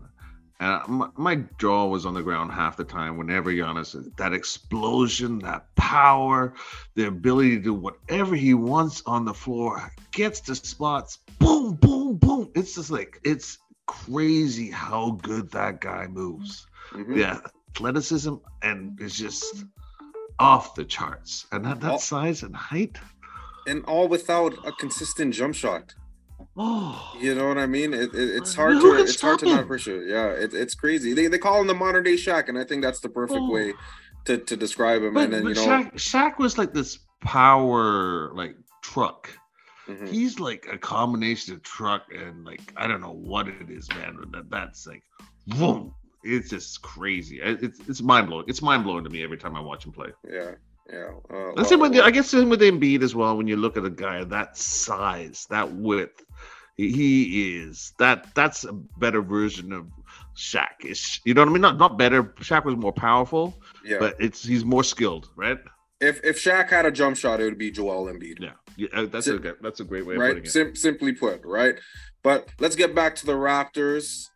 and 0.62 0.88
my, 0.88 1.08
my 1.16 1.34
jaw 1.58 1.86
was 1.86 2.06
on 2.06 2.14
the 2.14 2.22
ground 2.22 2.52
half 2.52 2.76
the 2.76 2.84
time. 2.84 3.16
Whenever 3.16 3.50
Giannis, 3.50 3.94
that 4.16 4.32
explosion, 4.32 5.38
that 5.40 5.74
power, 5.74 6.54
the 6.94 7.06
ability 7.08 7.56
to 7.56 7.62
do 7.62 7.74
whatever 7.74 8.34
he 8.36 8.54
wants 8.54 9.02
on 9.06 9.24
the 9.24 9.34
floor, 9.34 9.92
gets 10.12 10.40
to 10.42 10.54
spots, 10.54 11.18
boom, 11.38 11.74
boom, 11.74 12.16
boom. 12.16 12.50
It's 12.54 12.74
just 12.76 12.90
like 12.90 13.18
it's 13.24 13.58
crazy 13.86 14.70
how 14.70 15.18
good 15.22 15.50
that 15.50 15.80
guy 15.80 16.06
moves. 16.06 16.66
mhm. 16.92 17.16
Yeah, 17.16 17.38
athleticism 17.74 18.34
and 18.62 18.98
it's 19.00 19.16
just 19.18 19.64
off 20.38 20.74
the 20.74 20.84
charts. 20.84 21.46
And 21.52 21.64
that, 21.64 21.80
that 21.80 21.90
All- 21.92 21.98
size 21.98 22.42
and 22.42 22.54
height. 22.54 22.98
and 23.66 23.84
all 23.86 24.08
without 24.08 24.52
a 24.66 24.72
consistent 24.72 25.34
jump 25.34 25.54
shot. 25.54 25.94
Oh, 26.56 27.12
You 27.18 27.34
know 27.34 27.48
what 27.48 27.56
I 27.58 27.66
mean? 27.66 27.94
It, 27.94 28.14
it, 28.14 28.36
it's 28.36 28.54
hard 28.54 28.78
to 28.80 28.94
it's 29.02 29.20
hard 29.20 29.38
to 29.40 29.46
not 29.46 29.62
appreciate. 29.62 30.06
Yeah, 30.06 30.26
it, 30.28 30.52
it's 30.52 30.74
crazy. 30.74 31.14
They 31.14 31.26
they 31.28 31.38
call 31.38 31.60
him 31.60 31.66
the 31.66 31.74
modern 31.74 32.04
day 32.04 32.14
Shaq, 32.14 32.48
and 32.48 32.58
I 32.58 32.64
think 32.64 32.82
that's 32.82 33.00
the 33.00 33.08
perfect 33.08 33.40
Oh. 33.40 33.50
way 33.50 33.72
to, 34.26 34.36
to 34.38 34.56
describe 34.56 35.02
him. 35.02 35.14
But, 35.14 35.24
and 35.24 35.32
then 35.32 35.42
you 35.46 35.54
know, 35.54 35.64
Shaq, 35.66 35.94
Shaq 35.94 36.38
was 36.38 36.58
like 36.58 36.74
this 36.74 36.98
power 37.20 38.32
like 38.34 38.54
truck. 38.82 39.30
mhm. 39.88 40.08
He's 40.08 40.38
like 40.38 40.66
a 40.70 40.76
combination 40.76 41.54
of 41.54 41.62
truck 41.62 42.02
and 42.14 42.44
like 42.44 42.60
I 42.76 42.86
don't 42.86 43.00
know 43.00 43.12
what 43.14 43.48
it 43.48 43.70
is, 43.70 43.88
man. 43.90 44.16
But 44.18 44.32
that 44.32 44.50
that's 44.50 44.86
like, 44.86 45.02
boom. 45.46 45.94
It's 46.24 46.50
just 46.50 46.82
crazy. 46.82 47.40
It- 47.40 47.62
It's 47.62 47.80
it's 47.88 48.02
mind 48.02 48.28
blowing. 48.28 48.44
It's 48.46 48.60
mind 48.62 48.84
blowing 48.84 49.04
to 49.04 49.10
me 49.10 49.24
every 49.24 49.38
time 49.38 49.56
I 49.56 49.60
watch 49.60 49.86
him 49.86 49.92
play. 49.92 50.10
yeah, 50.30 50.52
yeah. 50.90 51.10
Uh, 51.30 51.52
That's 51.56 51.70
it 51.72 51.78
well, 51.78 51.90
with 51.90 52.00
I 52.00 52.10
guess 52.10 52.30
same 52.30 52.48
with 52.48 52.60
Embiid 52.60 53.02
as 53.02 53.14
well. 53.14 53.36
When 53.36 53.46
you 53.46 53.56
look 53.56 53.76
at 53.76 53.84
a 53.84 53.90
guy 53.90 54.24
that 54.24 54.56
size, 54.56 55.46
that 55.50 55.72
width, 55.72 56.24
he- 56.76 57.56
is 57.58 57.92
that. 57.98 58.34
That's 58.34 58.64
a 58.64 58.72
better 58.72 59.22
version 59.22 59.72
of 59.72 59.86
Shaq. 60.36 60.84
Is 60.84 61.20
you 61.24 61.34
know 61.34 61.42
what 61.42 61.48
I 61.48 61.52
mean? 61.52 61.62
Not 61.62 61.78
not 61.78 61.98
better. 61.98 62.24
Shaq 62.24 62.64
was 62.64 62.76
more 62.76 62.92
powerful, 62.92 63.60
yeah. 63.84 63.98
but 63.98 64.16
it's 64.18 64.44
he's 64.44 64.64
more 64.64 64.84
skilled, 64.84 65.28
right? 65.36 65.58
if 66.00 66.20
if 66.24 66.36
Shaq 66.42 66.68
had 66.70 66.84
a 66.84 66.90
jump 66.90 67.16
shot, 67.16 67.40
it 67.40 67.44
would 67.44 67.58
be 67.58 67.70
Joel 67.70 68.06
Embiid. 68.06 68.40
Yeah, 68.40 68.50
yeah. 68.76 68.88
uh, 68.92 69.06
That's 69.06 69.28
a 69.28 69.38
good- 69.38 69.56
that's 69.62 69.78
a 69.80 69.84
great 69.84 70.04
way 70.04 70.14
of 70.16 70.20
right? 70.20 70.30
putting 70.30 70.44
it. 70.44 70.50
Sim- 70.50 70.74
simply 70.74 71.12
put, 71.12 71.42
right? 71.44 71.76
But 72.24 72.48
let's 72.58 72.74
get 72.76 72.92
back 72.94 73.14
to 73.16 73.26
the 73.26 73.32
Raptors. 73.34 74.26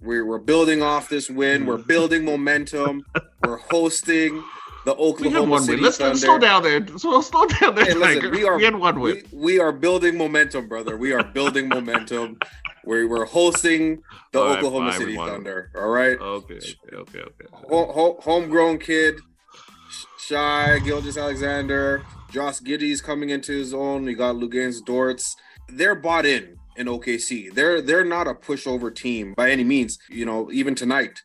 We're, 0.00 0.26
we're 0.26 0.38
building 0.38 0.82
off 0.82 1.08
this 1.08 1.30
win. 1.30 1.64
We're 1.66 1.78
building 1.94 2.24
momentum. 2.24 3.04
we're 3.44 3.56
hosting 3.56 4.42
the 4.84 4.92
We 4.94 4.98
had 4.98 5.08
Oklahoma 5.14 5.50
one 5.50 5.62
City 5.62 5.76
win. 5.76 5.84
Let's, 5.84 5.96
Thunder. 5.98 6.10
let's 6.10 6.20
slow 6.22 6.38
down 6.38 6.62
there. 6.62 6.86
So 6.98 7.20
slow 7.20 7.46
down 7.46 7.74
there. 7.74 7.84
Hey, 7.86 7.94
listen, 7.94 8.30
we 8.30 8.44
are- 8.44 8.58
had 8.58 8.74
one 8.76 9.00
win. 9.00 9.22
We, 9.32 9.38
we 9.38 9.58
are 9.60 9.72
building 9.72 10.16
momentum, 10.18 10.68
brother. 10.68 10.96
We 10.96 11.12
are 11.12 11.24
building 11.24 11.68
momentum. 11.68 12.38
We're, 12.84 13.08
we're 13.08 13.24
hosting 13.24 14.02
the 14.32 14.40
All 14.40 14.48
right, 14.48 14.58
Oklahoma 14.58 14.86
we 14.90 14.92
City. 14.92 15.16
Thunder. 15.16 15.70
All 15.74 15.88
right. 15.88 16.18
Okay, 16.20 16.54
okay, 16.54 16.96
okay, 16.96 17.18
okay. 17.20 17.46
Ho- 17.70 17.92
ho- 17.92 18.18
homegrown 18.22 18.78
kid, 18.78 19.20
Sh- 19.90 20.04
Shai, 20.18 20.78
Gilgis 20.82 21.18
Alexander, 21.20 22.02
Josh 22.30 22.60
Giddey's 22.60 23.00
coming 23.00 23.30
into 23.30 23.52
his 23.52 23.72
own. 23.72 24.04
You 24.06 24.16
got 24.16 24.34
Luguentz 24.36 24.84
Dort. 24.84 25.22
They're 25.70 25.94
bought 25.94 26.26
in 26.26 26.56
in 26.76 26.88
OKC. 26.88 27.54
They're 27.54 27.80
they're 27.80 28.04
not 28.04 28.26
a 28.28 28.34
pushover 28.34 28.94
team 28.94 29.32
by 29.34 29.50
any 29.50 29.64
means. 29.64 29.96
You 30.10 30.26
know, 30.26 30.50
even 30.52 30.74
tonight, 30.74 31.22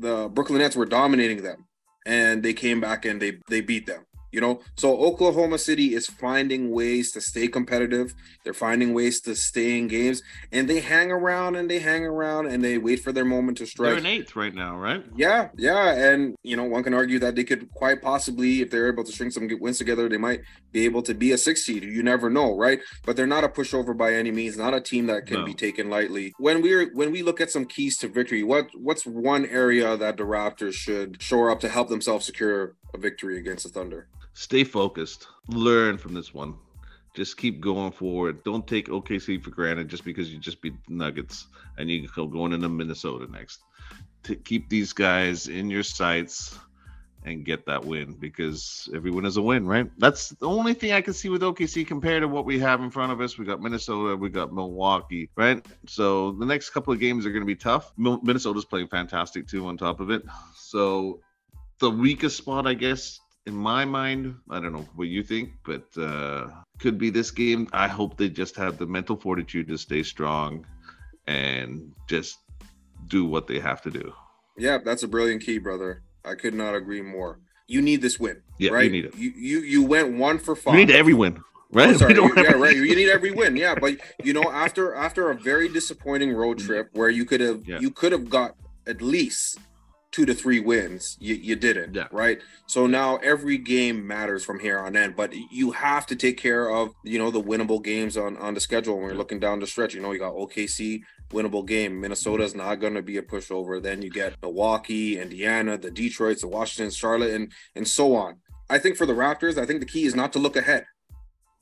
the 0.00 0.28
Brooklyn 0.28 0.58
Nets 0.58 0.74
were 0.74 0.86
dominating 0.86 1.42
them, 1.44 1.66
and 2.08 2.42
they 2.42 2.54
came 2.54 2.80
back 2.80 3.04
and 3.04 3.22
they 3.22 3.38
they 3.48 3.60
beat 3.60 3.86
them. 3.86 4.04
You 4.30 4.40
know, 4.42 4.60
so 4.76 4.98
Oklahoma 4.98 5.58
City 5.58 5.94
is 5.94 6.06
finding 6.06 6.70
ways 6.70 7.12
to 7.12 7.20
stay 7.20 7.48
competitive. 7.48 8.14
They're 8.44 8.52
finding 8.52 8.92
ways 8.92 9.20
to 9.22 9.34
stay 9.34 9.78
in 9.78 9.88
games, 9.88 10.22
and 10.52 10.68
they 10.68 10.80
hang 10.80 11.10
around 11.10 11.56
and 11.56 11.70
they 11.70 11.78
hang 11.78 12.04
around 12.04 12.46
and 12.46 12.62
they 12.62 12.76
wait 12.76 13.00
for 13.00 13.10
their 13.12 13.24
moment 13.24 13.58
to 13.58 13.66
strike. 13.66 13.90
They're 13.90 13.98
in 13.98 14.06
eighth 14.06 14.36
right 14.36 14.54
now, 14.54 14.76
right? 14.76 15.02
Yeah, 15.16 15.48
yeah, 15.56 15.92
and 16.12 16.34
you 16.42 16.56
know 16.56 16.64
one 16.64 16.82
can 16.82 16.92
argue 16.94 17.18
that 17.20 17.36
they 17.36 17.44
could 17.44 17.70
quite 17.72 18.02
possibly, 18.02 18.60
if 18.60 18.70
they're 18.70 18.88
able 18.92 19.04
to 19.04 19.12
string 19.12 19.30
some 19.30 19.46
good 19.48 19.60
wins 19.60 19.78
together, 19.78 20.08
they 20.08 20.18
might 20.18 20.40
be 20.72 20.84
able 20.84 21.02
to 21.02 21.14
be 21.14 21.32
a 21.32 21.38
six 21.38 21.64
seed. 21.64 21.82
You 21.84 22.02
never 22.02 22.28
know, 22.28 22.54
right? 22.56 22.80
But 23.06 23.16
they're 23.16 23.26
not 23.26 23.44
a 23.44 23.48
pushover 23.48 23.96
by 23.96 24.12
any 24.14 24.30
means. 24.30 24.58
Not 24.58 24.74
a 24.74 24.80
team 24.80 25.06
that 25.06 25.26
can 25.26 25.40
No. 25.40 25.44
be 25.46 25.54
taken 25.54 25.88
lightly. 25.88 26.34
When 26.38 26.60
we're 26.60 26.90
when 26.94 27.12
we 27.12 27.22
look 27.22 27.40
at 27.40 27.50
some 27.50 27.64
keys 27.64 27.96
to 27.98 28.08
victory, 28.08 28.42
what 28.42 28.68
what's 28.74 29.06
one 29.06 29.46
area 29.46 29.96
that 29.96 30.16
the 30.18 30.24
Raptors 30.24 30.74
should 30.74 31.22
shore 31.22 31.50
up 31.50 31.60
to 31.60 31.68
help 31.68 31.88
themselves 31.88 32.26
secure 32.26 32.74
a 32.94 32.98
victory 32.98 33.38
against 33.38 33.64
the 33.64 33.70
Thunder? 33.70 34.08
Stay 34.34 34.64
focused. 34.64 35.26
Learn 35.48 35.98
from 35.98 36.14
this 36.14 36.32
one. 36.32 36.54
Just 37.14 37.36
keep 37.36 37.60
going 37.60 37.90
forward. 37.90 38.44
Don't 38.44 38.66
take 38.66 38.88
OKC 38.88 39.42
for 39.42 39.50
granted 39.50 39.88
just 39.88 40.04
because 40.04 40.32
you 40.32 40.38
just 40.38 40.62
beat 40.62 40.74
Nuggets 40.88 41.48
and 41.76 41.90
you 41.90 42.06
go 42.14 42.26
going 42.26 42.52
into 42.52 42.68
Minnesota 42.68 43.30
next. 43.30 43.62
To 44.24 44.36
keep 44.36 44.68
these 44.68 44.92
guys 44.92 45.48
in 45.48 45.70
your 45.70 45.82
sights 45.82 46.58
and 47.24 47.44
get 47.44 47.66
that 47.66 47.84
win 47.84 48.12
because 48.12 48.88
every 48.94 49.10
win 49.10 49.24
is 49.24 49.36
a 49.36 49.42
win, 49.42 49.66
right? 49.66 49.90
That's 49.98 50.30
the 50.30 50.46
only 50.46 50.74
thing 50.74 50.92
I 50.92 51.00
can 51.00 51.12
see 51.14 51.28
with 51.28 51.42
OKC 51.42 51.86
compared 51.86 52.22
to 52.22 52.28
what 52.28 52.44
we 52.44 52.58
have 52.60 52.80
in 52.80 52.90
front 52.90 53.10
of 53.10 53.20
us. 53.20 53.36
We 53.36 53.44
got 53.44 53.60
Minnesota, 53.60 54.16
we 54.16 54.28
got 54.28 54.52
Milwaukee, 54.52 55.28
right? 55.34 55.64
So 55.86 56.32
the 56.32 56.46
next 56.46 56.70
couple 56.70 56.92
of 56.92 57.00
games 57.00 57.26
are 57.26 57.30
going 57.30 57.42
to 57.42 57.46
be 57.46 57.56
tough. 57.56 57.92
Minnesota's 57.96 58.64
playing 58.64 58.88
fantastic 58.88 59.48
too, 59.48 59.66
on 59.66 59.76
top 59.76 59.98
of 60.00 60.10
it. 60.10 60.22
So 60.54 61.20
the 61.78 61.90
weakest 61.90 62.36
spot, 62.36 62.66
I 62.66 62.74
guess, 62.74 63.20
in 63.46 63.54
my 63.54 63.84
mind, 63.84 64.34
I 64.50 64.60
don't 64.60 64.72
know 64.72 64.86
what 64.96 65.08
you 65.08 65.22
think, 65.22 65.50
but 65.64 65.84
uh, 65.96 66.48
could 66.78 66.98
be 66.98 67.10
this 67.10 67.30
game. 67.30 67.68
I 67.72 67.88
hope 67.88 68.16
they 68.16 68.28
just 68.28 68.56
have 68.56 68.78
the 68.78 68.86
mental 68.86 69.16
fortitude 69.16 69.68
to 69.68 69.78
stay 69.78 70.02
strong 70.02 70.66
and 71.26 71.92
just 72.08 72.38
do 73.06 73.24
what 73.24 73.46
they 73.46 73.58
have 73.60 73.80
to 73.82 73.90
do. 73.90 74.12
Yeah, 74.56 74.78
that's 74.84 75.02
a 75.02 75.08
brilliant 75.08 75.42
key, 75.42 75.58
brother. 75.58 76.02
I 76.24 76.34
could 76.34 76.54
not 76.54 76.74
agree 76.74 77.00
more. 77.02 77.38
You 77.68 77.80
need 77.82 78.02
this 78.02 78.18
win, 78.18 78.42
Yeah, 78.58 78.72
right? 78.72 78.84
you 78.84 78.90
need 78.90 79.04
it. 79.04 79.14
You 79.16 79.30
you 79.36 79.60
you 79.60 79.82
went 79.84 80.16
one 80.16 80.38
for 80.38 80.56
five. 80.56 80.74
We 80.74 80.80
need 80.84 80.90
every 80.90 81.14
win, 81.14 81.42
right? 81.70 81.90
Oh, 81.90 81.96
sorry. 81.98 82.14
You- 82.14 82.32
yeah, 82.36 82.52
right. 82.52 82.74
You 82.88 82.96
need 82.96 83.08
every 83.10 83.30
win. 83.30 83.56
Yeah, 83.56 83.74
but 83.74 83.96
you 84.24 84.32
know, 84.32 84.50
after 84.50 84.94
after 84.94 85.30
a 85.30 85.34
very 85.34 85.68
disappointing 85.68 86.32
road 86.32 86.58
trip 86.58 86.88
where 86.92 87.10
you 87.10 87.24
could 87.24 87.40
have 87.40 87.62
Yeah. 87.66 87.78
you 87.78 87.90
could 87.90 88.12
have 88.12 88.28
got 88.30 88.56
at 88.86 89.00
least 89.02 89.58
two 90.10 90.24
to 90.24 90.34
three 90.34 90.60
wins, 90.60 91.16
you, 91.20 91.34
you 91.34 91.54
didn't. 91.56 91.94
Yeah. 91.94 92.08
Right. 92.10 92.40
So 92.66 92.86
now 92.86 93.16
every 93.18 93.58
game 93.58 94.06
matters 94.06 94.44
from 94.44 94.58
here 94.58 94.78
on 94.78 94.96
in. 94.96 95.12
But 95.12 95.32
you 95.50 95.70
have 95.72 96.06
to 96.06 96.16
take 96.16 96.38
care 96.38 96.70
of 96.70 96.90
you 97.04 97.18
know 97.18 97.30
the 97.30 97.42
winnable 97.42 97.82
games 97.82 98.16
on 98.16 98.36
on 98.38 98.54
the 98.54 98.60
schedule 98.60 98.94
when 98.94 99.04
you're 99.04 99.12
Yeah. 99.12 99.18
looking 99.18 99.40
down 99.40 99.60
the 99.60 99.66
stretch. 99.66 99.94
You 99.94 100.00
know, 100.00 100.12
you 100.12 100.18
got 100.18 100.34
OKC 100.34 101.02
winnable 101.30 101.66
game. 101.66 102.00
Minnesota's 102.00 102.54
not 102.54 102.76
going 102.76 102.94
to 102.94 103.02
be 103.02 103.18
a 103.18 103.22
pushover. 103.22 103.82
Then 103.82 104.00
you 104.02 104.10
get 104.10 104.34
Milwaukee, 104.42 105.18
Indiana, 105.20 105.76
the 105.76 105.90
Detroits, 105.90 106.40
the 106.40 106.48
Washington, 106.48 106.90
Charlotte, 106.90 107.34
and 107.34 107.52
and 107.74 107.86
so 107.86 108.14
on. 108.14 108.36
I 108.70 108.78
think 108.78 108.96
for 108.96 109.06
the 109.06 109.14
Raptors, 109.14 109.56
I 109.56 109.64
think 109.66 109.80
the 109.80 109.86
key 109.86 110.04
is 110.04 110.14
not 110.14 110.32
to 110.34 110.38
look 110.38 110.56
ahead 110.56 110.84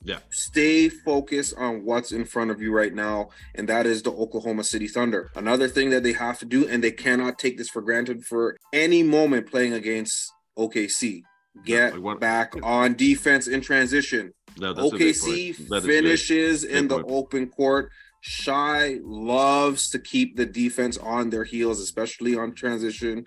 Yeah. 0.03 0.19
stay 0.29 0.89
focused 0.89 1.55
on 1.57 1.83
what's 1.83 2.11
in 2.11 2.23
front 2.25 2.51
of 2.51 2.61
you 2.61 2.71
right 2.73 2.93
now, 2.93 3.29
and 3.55 3.67
that 3.67 3.85
is 3.85 4.03
the 4.03 4.11
Oklahoma 4.11 4.63
City 4.63 4.87
Thunder. 4.87 5.31
Another 5.35 5.67
thing 5.67 5.89
that 5.89 6.03
they 6.03 6.13
have 6.13 6.39
to 6.39 6.45
do, 6.45 6.67
and 6.67 6.83
they 6.83 6.91
cannot 6.91 7.39
take 7.39 7.57
this 7.57 7.69
for 7.69 7.81
granted 7.81 8.23
for 8.25 8.57
any 8.71 9.03
moment 9.03 9.49
playing 9.49 9.73
against 9.73 10.31
OKC. 10.57 11.23
Get 11.65 11.93
like 11.95 12.01
what- 12.03 12.19
back 12.19 12.53
on 12.61 12.93
defense 12.95 13.47
in 13.47 13.61
transition. 13.61 14.33
No, 14.59 14.73
OKC 14.73 15.53
point. 15.53 15.69
That 15.69 15.77
is 15.77 15.85
big. 15.85 15.95
finishes 16.03 16.63
in 16.63 16.87
the 16.87 16.95
point. 16.95 17.07
open 17.09 17.47
court. 17.47 17.91
Shai 18.21 18.99
loves 19.03 19.89
to 19.91 19.99
keep 19.99 20.35
the 20.35 20.45
defense 20.45 20.97
on 20.97 21.29
their 21.29 21.43
heels, 21.43 21.79
especially 21.79 22.35
on 22.35 22.53
transition 22.53 23.25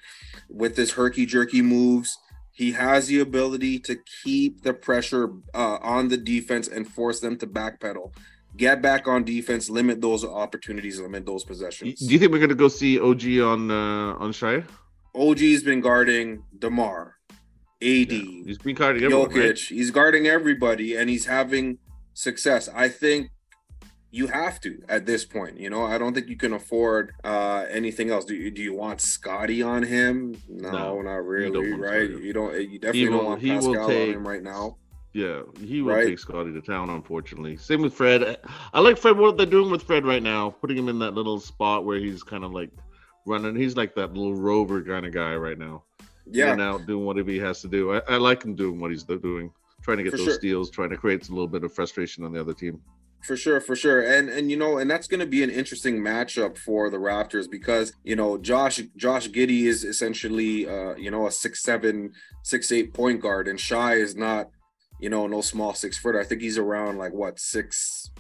with 0.48 0.76
his 0.76 0.92
herky 0.92 1.26
jerky 1.26 1.62
moves. 1.62 2.16
He 2.60 2.72
has 2.72 3.06
the 3.06 3.20
ability 3.20 3.78
to 3.78 3.96
keep 4.22 4.60
the 4.60 4.74
pressure 4.74 5.30
uh, 5.54 5.78
on 5.80 6.08
the 6.08 6.18
defense 6.18 6.68
and 6.68 6.86
force 6.86 7.18
them 7.18 7.38
to 7.38 7.46
backpedal. 7.46 8.12
Get 8.54 8.82
back 8.82 9.08
on 9.08 9.24
defense, 9.24 9.70
limit 9.70 10.02
those 10.02 10.26
opportunities, 10.26 11.00
limit 11.00 11.24
those 11.24 11.42
possessions. 11.42 12.00
Do 12.00 12.12
you 12.12 12.18
think 12.18 12.32
we're 12.32 12.38
gonna 12.38 12.54
go 12.54 12.68
see 12.68 13.00
OG 13.00 13.24
on 13.40 13.70
uh, 13.70 14.14
on 14.22 14.32
Shire? 14.32 14.66
OG's 15.14 15.62
been 15.62 15.80
guarding 15.80 16.44
DeMar, 16.58 17.16
AD, 17.80 18.12
He's 18.12 18.58
been 18.58 18.74
guarding 18.74 19.04
everyone, 19.04 19.30
Jokic. 19.30 19.42
right? 19.42 19.58
He's 19.58 19.90
guarding 19.90 20.26
everybody 20.26 20.96
and 20.96 21.08
he's 21.08 21.24
having 21.24 21.78
success. 22.12 22.68
I 22.68 22.90
think 22.90 23.30
you 24.10 24.26
have 24.26 24.60
to 24.62 24.82
at 24.88 25.06
this 25.06 25.24
point. 25.24 25.58
You 25.58 25.70
know, 25.70 25.84
I 25.84 25.98
don't 25.98 26.14
think 26.14 26.28
you 26.28 26.36
can 26.36 26.52
afford 26.52 27.12
uh, 27.24 27.66
anything 27.70 28.10
else. 28.10 28.24
Do 28.24 28.34
you, 28.34 28.50
do 28.50 28.62
you 28.62 28.74
want 28.74 29.00
Scottie 29.00 29.62
on 29.62 29.82
him? 29.82 30.40
No, 30.48 30.70
No, 30.70 31.02
not 31.02 31.24
really, 31.24 31.70
want 31.70 31.82
right? 31.82 32.10
You 32.10 32.32
don't. 32.32 32.52
You 32.60 32.78
definitely 32.78 33.00
He 33.00 33.06
don't 33.06 33.24
want 33.24 33.42
will 33.42 33.48
Pascal 33.48 33.84
on 33.84 33.90
him 33.92 34.26
right 34.26 34.42
now. 34.42 34.76
Yeah, 35.12 35.42
he 35.60 35.82
will 35.82 35.94
Right. 35.94 36.06
take 36.06 36.18
Scottie 36.20 36.52
to 36.52 36.60
town, 36.60 36.88
unfortunately. 36.90 37.56
Same 37.56 37.82
with 37.82 37.94
Fred. 37.94 38.38
I 38.72 38.80
like 38.80 38.96
Fred, 38.96 39.16
what 39.16 39.36
they're 39.36 39.46
doing 39.46 39.70
with 39.70 39.82
Fred 39.82 40.04
right 40.04 40.22
now, 40.22 40.50
putting 40.50 40.78
him 40.78 40.88
in 40.88 40.98
that 41.00 41.14
little 41.14 41.40
spot 41.40 41.84
where 41.84 41.98
he's 41.98 42.22
kind 42.22 42.44
of 42.44 42.52
like 42.52 42.70
running. 43.26 43.56
He's 43.56 43.76
like 43.76 43.94
that 43.96 44.14
little 44.14 44.34
rover 44.34 44.82
kind 44.82 45.04
of 45.06 45.12
guy 45.12 45.34
right 45.34 45.58
now. 45.58 45.82
Yeah, 46.32 46.52
out 46.60 46.86
doing 46.86 47.04
whatever 47.04 47.30
he 47.30 47.38
has 47.38 47.60
to 47.62 47.68
do. 47.68 47.94
I, 47.94 48.02
I 48.08 48.16
like 48.18 48.44
him 48.44 48.54
doing 48.54 48.78
what 48.78 48.92
he's 48.92 49.02
doing, 49.02 49.50
trying 49.82 49.96
to 49.96 50.04
get 50.04 50.12
For 50.12 50.16
those 50.18 50.26
sure. 50.26 50.34
steals, 50.34 50.70
trying 50.70 50.90
to 50.90 50.96
create 50.96 51.28
a 51.28 51.32
little 51.32 51.48
bit 51.48 51.64
of 51.64 51.72
frustration 51.72 52.22
on 52.24 52.32
the 52.32 52.40
other 52.40 52.54
team. 52.54 52.80
For 53.22 53.36
sure, 53.36 53.60
for 53.60 53.76
sure. 53.76 54.00
And 54.00 54.28
and 54.30 54.50
you 54.50 54.56
know, 54.56 54.78
and 54.78 54.90
that's 54.90 55.06
gonna 55.06 55.26
be 55.26 55.42
an 55.42 55.50
interesting 55.50 55.98
matchup 56.00 56.56
for 56.56 56.88
the 56.88 56.96
Raptors 56.96 57.50
because, 57.50 57.92
you 58.02 58.16
know, 58.16 58.38
Josh 58.38 58.80
Josh 58.96 59.28
Giddey 59.28 59.64
is 59.64 59.84
essentially 59.84 60.66
uh, 60.68 60.94
you 60.94 61.10
know, 61.10 61.26
a 61.26 61.30
six 61.30 61.62
seven, 61.62 62.12
six 62.42 62.72
eight 62.72 62.94
point 62.94 63.20
guard, 63.20 63.46
and 63.46 63.60
Shai 63.60 63.94
is 63.94 64.16
not, 64.16 64.48
you 65.00 65.10
know, 65.10 65.26
no 65.26 65.42
small 65.42 65.74
six 65.74 65.98
footer. 65.98 66.18
I 66.18 66.24
think 66.24 66.40
he's 66.40 66.56
around 66.58 66.96
like 66.96 67.12
what, 67.12 67.38
six 67.38 68.10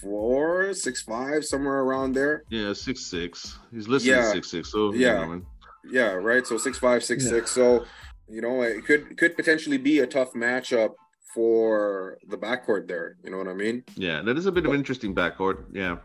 four, 0.00 0.72
six 0.74 1.02
five, 1.02 1.44
somewhere 1.44 1.80
around 1.80 2.12
there. 2.14 2.44
Yeah, 2.50 2.72
six 2.72 3.00
six. 3.06 3.58
He's 3.72 3.88
listed 3.88 4.10
Yeah. 4.10 4.32
six 4.32 4.50
six. 4.50 4.70
So 4.72 4.92
Yeah. 4.94 5.20
you 5.20 5.26
know. 5.36 5.42
Yeah, 5.90 6.12
right. 6.12 6.46
So 6.46 6.56
six 6.58 6.78
five, 6.78 7.04
six 7.04 7.24
Yeah. 7.24 7.30
six. 7.30 7.50
So, 7.50 7.84
you 8.28 8.40
know, 8.40 8.62
it 8.62 8.84
could 8.84 9.16
could 9.18 9.36
potentially 9.36 9.78
be 9.78 10.00
a 10.00 10.06
tough 10.06 10.32
matchup 10.32 10.94
for 11.36 12.16
the 12.28 12.38
backcourt 12.38 12.88
there. 12.88 13.18
You 13.22 13.30
know 13.30 13.36
what 13.36 13.46
I 13.46 13.52
mean? 13.52 13.84
Yeah, 13.94 14.22
that 14.22 14.38
is 14.38 14.46
a 14.46 14.52
bit 14.52 14.64
of 14.64 14.72
an 14.72 14.78
interesting 14.78 15.14
backcourt. 15.14 15.66
Yeah. 15.70 15.98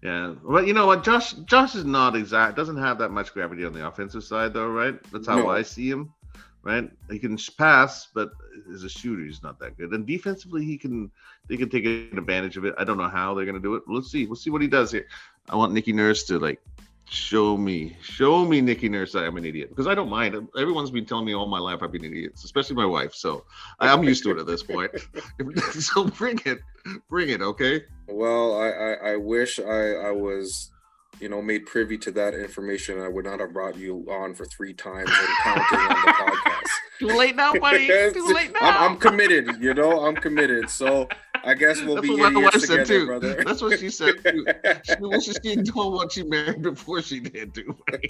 Yeah. 0.00 0.34
But 0.44 0.68
you 0.68 0.74
know 0.74 0.86
what? 0.86 1.02
Josh 1.02 1.32
Josh 1.44 1.74
is 1.74 1.84
not 1.84 2.14
exact 2.14 2.56
doesn't 2.56 2.76
have 2.76 2.98
that 2.98 3.10
much 3.10 3.34
gravity 3.34 3.64
on 3.64 3.72
the 3.72 3.84
offensive 3.84 4.22
side 4.22 4.54
though, 4.54 4.68
right? 4.68 4.94
That's 5.10 5.26
how 5.26 5.38
No. 5.38 5.50
I 5.50 5.62
see 5.62 5.90
him. 5.90 6.12
Right? 6.62 6.88
He 7.10 7.18
can 7.18 7.38
pass, 7.58 8.08
but 8.14 8.30
as 8.72 8.84
a 8.84 8.88
shooter, 8.88 9.24
he's 9.24 9.42
not 9.42 9.58
that 9.60 9.76
good. 9.76 9.90
And 9.90 10.06
defensively 10.06 10.64
he 10.64 10.78
can 10.78 11.10
they 11.48 11.56
can 11.56 11.68
take 11.68 11.84
advantage 11.86 12.56
of 12.56 12.64
it. 12.64 12.74
I 12.78 12.84
don't 12.84 12.98
know 12.98 13.08
how 13.08 13.34
they're 13.34 13.46
gonna 13.46 13.58
do 13.58 13.74
it. 13.74 13.82
Let's 13.88 14.12
see. 14.12 14.26
We'll 14.26 14.36
see 14.36 14.50
what 14.50 14.62
he 14.62 14.68
does 14.68 14.92
here. 14.92 15.06
I 15.48 15.56
want 15.56 15.72
Nicky 15.72 15.92
Nurse 15.92 16.22
to 16.24 16.38
like 16.38 16.62
show 17.10 17.56
me, 17.56 17.96
show 18.02 18.44
me 18.44 18.60
Nikki 18.60 18.88
Nurse 18.88 19.16
I'm 19.16 19.36
an 19.36 19.44
idiot. 19.44 19.68
Because 19.70 19.88
I 19.88 19.94
don't 19.94 20.08
mind. 20.08 20.48
Everyone's 20.56 20.92
been 20.92 21.04
telling 21.04 21.26
me 21.26 21.34
all 21.34 21.46
my 21.46 21.58
life 21.58 21.80
I've 21.82 21.90
been 21.90 22.04
idiots, 22.04 22.44
especially 22.44 22.76
my 22.76 22.86
wife. 22.86 23.14
So 23.14 23.44
I- 23.80 23.92
I'm 23.92 24.04
used 24.04 24.22
to 24.24 24.30
it 24.30 24.38
at 24.38 24.46
this 24.46 24.62
point. 24.62 24.92
so 25.72 26.04
bring 26.04 26.40
it. 26.46 26.60
Bring 27.08 27.30
it, 27.30 27.42
okay? 27.42 27.82
Well, 28.06 28.58
I, 28.60 28.68
I, 28.68 29.12
I 29.12 29.16
wish 29.16 29.58
I, 29.58 29.92
I 29.94 30.10
was, 30.12 30.70
you 31.20 31.28
know, 31.28 31.42
made 31.42 31.66
privy 31.66 31.98
to 31.98 32.12
that 32.12 32.34
information. 32.34 33.00
I 33.00 33.08
would 33.08 33.24
not 33.24 33.40
have 33.40 33.52
brought 33.52 33.76
you 33.76 34.06
on 34.08 34.34
for 34.34 34.44
three 34.46 34.72
times 34.72 35.10
and 35.10 35.28
counting 35.42 35.78
on 35.78 35.88
the 35.88 35.94
podcast. 36.12 36.68
Too 37.00 37.06
late 37.08 37.34
now, 37.34 37.52
buddy. 37.54 37.88
Too 37.88 38.32
late 38.32 38.52
now. 38.52 38.60
I'm, 38.60 38.92
I'm 38.92 38.96
committed, 38.98 39.56
you 39.60 39.74
know, 39.74 40.06
I'm 40.06 40.14
committed. 40.14 40.70
So 40.70 41.08
I 41.44 41.54
guess 41.54 41.80
we'll 41.82 41.96
That's 41.96 42.06
be 42.06 42.14
what 42.16 42.32
my 42.32 42.40
wife 42.42 42.54
idiots 42.56 42.66
said 42.66 42.86
together, 42.86 43.00
too. 43.00 43.06
brother. 43.06 43.44
That's 43.44 43.62
what 43.62 43.78
she 43.78 43.90
said 43.90 44.14
too. 44.24 44.46
She 44.84 44.94
wishes 45.00 45.38
she 45.42 45.56
told 45.62 45.94
what 45.94 46.12
she 46.12 46.22
married 46.22 46.62
before 46.62 47.02
she 47.02 47.20
did 47.20 47.54
too. 47.54 47.76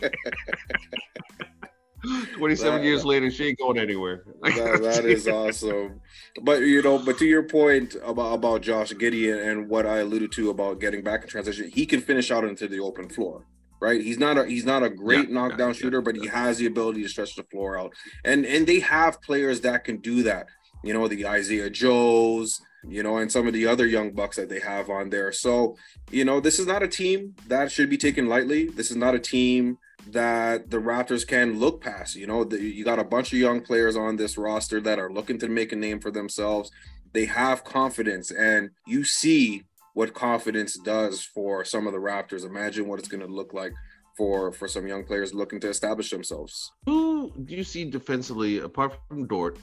Twenty-seven 2.39 2.79
That- 2.81 2.87
years 2.87 3.05
later, 3.05 3.31
she 3.31 3.49
ain't 3.49 3.59
going 3.59 3.79
anywhere. 3.79 4.25
that, 4.43 4.81
that 4.83 5.05
is 5.05 5.29
awesome. 5.29 6.01
But 6.43 6.61
you 6.63 6.81
know, 6.83 6.99
but 6.99 7.19
to 7.19 7.27
your 7.27 7.43
point 7.43 7.95
about 8.03 8.35
about 8.35 8.63
Josh 8.63 8.93
Gideon 8.97 9.39
and 9.39 9.69
what 9.69 9.85
I 9.87 9.99
alluded 9.99 10.33
to 10.33 10.49
about 10.51 10.81
getting 10.81 11.03
back 11.03 11.23
in 11.23 11.29
transition, 11.29 11.71
he 11.71 11.85
can 11.85 12.01
finish 12.01 12.31
out 12.31 12.45
into 12.45 12.67
the 12.69 12.81
open 12.81 13.09
floor. 13.11 13.45
Right, 13.83 14.01
he's 14.03 14.19
not 14.19 14.37
a 14.39 14.45
he's 14.47 14.65
not 14.67 14.83
a 14.83 14.91
great 14.91 15.29
Yeah, 15.29 15.35
knockdown 15.35 15.69
yeah, 15.69 15.73
shooter, 15.75 16.01
but 16.03 16.15
he 16.17 16.27
has 16.27 16.59
the 16.59 16.67
ability 16.67 17.03
to 17.03 17.09
stretch 17.09 17.35
the 17.37 17.45
floor 17.45 17.79
out, 17.79 17.93
and 18.25 18.45
and 18.47 18.67
they 18.67 18.81
have 18.81 19.21
players 19.23 19.61
that 19.63 19.85
can 19.85 19.99
do 19.99 20.23
that. 20.25 20.49
You 20.85 20.93
know, 20.95 21.07
the 21.09 21.27
Isaiah 21.27 21.69
Joes, 21.71 22.61
you 22.89 23.03
know, 23.03 23.19
and 23.19 23.31
some 23.31 23.47
of 23.47 23.53
the 23.53 23.67
other 23.67 23.87
young 23.87 24.13
bucks 24.13 24.37
that 24.37 24.49
they 24.49 24.61
have 24.61 24.91
on 24.91 25.11
there. 25.11 25.33
So, 25.33 25.77
you 26.11 26.25
know, 26.25 26.41
this 26.41 26.59
is 26.59 26.67
not 26.67 26.83
a 26.83 26.89
team 26.89 27.35
that 27.49 27.71
should 27.71 27.91
be 27.91 27.99
taken 27.99 28.29
lightly. 28.29 28.67
This 28.67 28.91
is 28.91 28.97
not 28.97 29.15
a 29.15 29.19
team 29.19 29.79
that 30.09 30.71
the 30.71 30.79
Raptors 30.79 31.27
can 31.27 31.59
look 31.59 31.83
past. 31.83 32.17
You 32.17 32.27
know, 32.27 32.45
the, 32.45 32.61
you 32.61 32.85
got 32.85 32.99
a 32.99 33.05
bunch 33.05 33.33
of 33.33 33.39
young 33.39 33.61
players 33.61 33.97
on 33.97 34.17
this 34.17 34.39
roster 34.39 34.81
that 34.81 34.99
are 34.99 35.13
looking 35.13 35.39
to 35.41 35.49
make 35.49 35.73
a 35.73 35.77
name 35.77 36.01
for 36.01 36.11
themselves. 36.11 36.71
They 37.13 37.27
have 37.27 37.65
confidence, 37.65 38.31
and 38.31 38.71
you 38.87 39.05
see 39.05 39.65
what 39.95 40.15
confidence 40.15 40.79
does 40.79 41.23
for 41.23 41.65
some 41.65 41.87
of 41.87 41.93
the 41.93 41.99
Raptors. 41.99 42.45
Imagine 42.45 42.87
what 42.87 42.99
it's 42.99 43.09
going 43.09 43.27
to 43.27 43.33
look 43.33 43.53
like 43.53 43.73
for 44.17 44.53
for 44.53 44.69
some 44.69 44.87
young 44.87 45.05
players 45.05 45.35
looking 45.35 45.61
to 45.61 45.69
establish 45.69 46.11
themselves. 46.11 46.73
Who 46.87 47.33
do 47.45 47.55
you 47.55 47.65
see 47.65 47.85
defensively, 47.85 48.59
apart 48.59 48.97
from 49.09 49.27
Dort, 49.27 49.59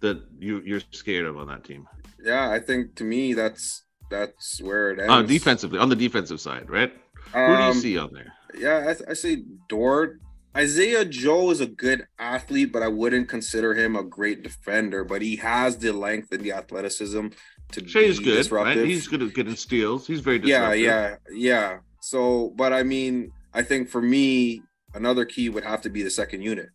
that 0.00 0.22
you 0.38 0.60
you're 0.64 0.80
scared 0.92 1.26
of 1.26 1.36
on 1.38 1.46
that 1.48 1.64
team? 1.64 1.86
Yeah, 2.22 2.50
I 2.50 2.58
think 2.60 2.94
to 2.96 3.04
me 3.04 3.34
that's 3.34 3.84
that's 4.10 4.60
where 4.62 4.90
it 4.92 4.98
ends. 5.00 5.12
Uh, 5.12 5.22
defensively, 5.22 5.78
on 5.78 5.88
the 5.88 5.96
defensive 5.96 6.40
side, 6.40 6.68
right? 6.70 6.92
Who 7.32 7.56
do 7.56 7.62
you 7.62 7.70
Um, 7.70 7.74
see 7.74 7.98
on 7.98 8.12
there? 8.12 8.32
Yeah, 8.56 8.94
I, 9.06 9.10
I 9.10 9.14
say 9.14 9.42
Dort. 9.68 10.20
Isaiah 10.56 11.04
Joe 11.04 11.50
is 11.50 11.60
a 11.60 11.66
good 11.66 12.06
athlete, 12.18 12.72
but 12.72 12.82
I 12.82 12.88
wouldn't 12.88 13.28
consider 13.28 13.74
him 13.74 13.94
a 13.96 14.02
great 14.02 14.42
defender. 14.42 15.04
But 15.04 15.22
he 15.22 15.36
has 15.36 15.76
the 15.78 15.92
length 15.92 16.32
and 16.32 16.42
the 16.42 16.52
athleticism 16.52 17.28
to 17.72 17.86
Shea's 17.86 18.18
be 18.18 18.24
good, 18.24 18.36
disruptive. 18.36 18.76
right? 18.82 18.86
He's 18.88 19.06
good 19.06 19.22
at 19.22 19.34
getting 19.34 19.56
steals. 19.56 20.06
He's 20.06 20.20
very 20.20 20.40
yeah, 20.42 20.72
yeah, 20.72 21.16
yeah. 21.30 21.78
So, 22.00 22.52
but 22.56 22.72
I 22.72 22.82
mean, 22.82 23.30
I 23.52 23.62
think 23.62 23.88
for 23.90 24.00
me, 24.02 24.62
another 24.94 25.24
key 25.24 25.48
would 25.50 25.64
have 25.64 25.82
to 25.82 25.90
be 25.90 26.02
the 26.02 26.10
second 26.10 26.42
unit. 26.42 26.70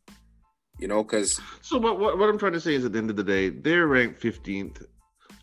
You 0.80 0.88
know, 0.88 1.04
because 1.04 1.40
So 1.62 1.78
what, 1.78 2.00
what 2.00 2.18
what 2.18 2.30
I'm 2.30 2.38
trying 2.38 2.54
to 2.54 2.62
say 2.62 2.74
is 2.74 2.86
at 2.86 2.94
the 2.94 2.98
end 3.00 3.10
of 3.10 3.16
the 3.16 3.24
day, 3.24 3.50
they're 3.50 3.88
ranked 3.88 4.22
15th 4.22 4.86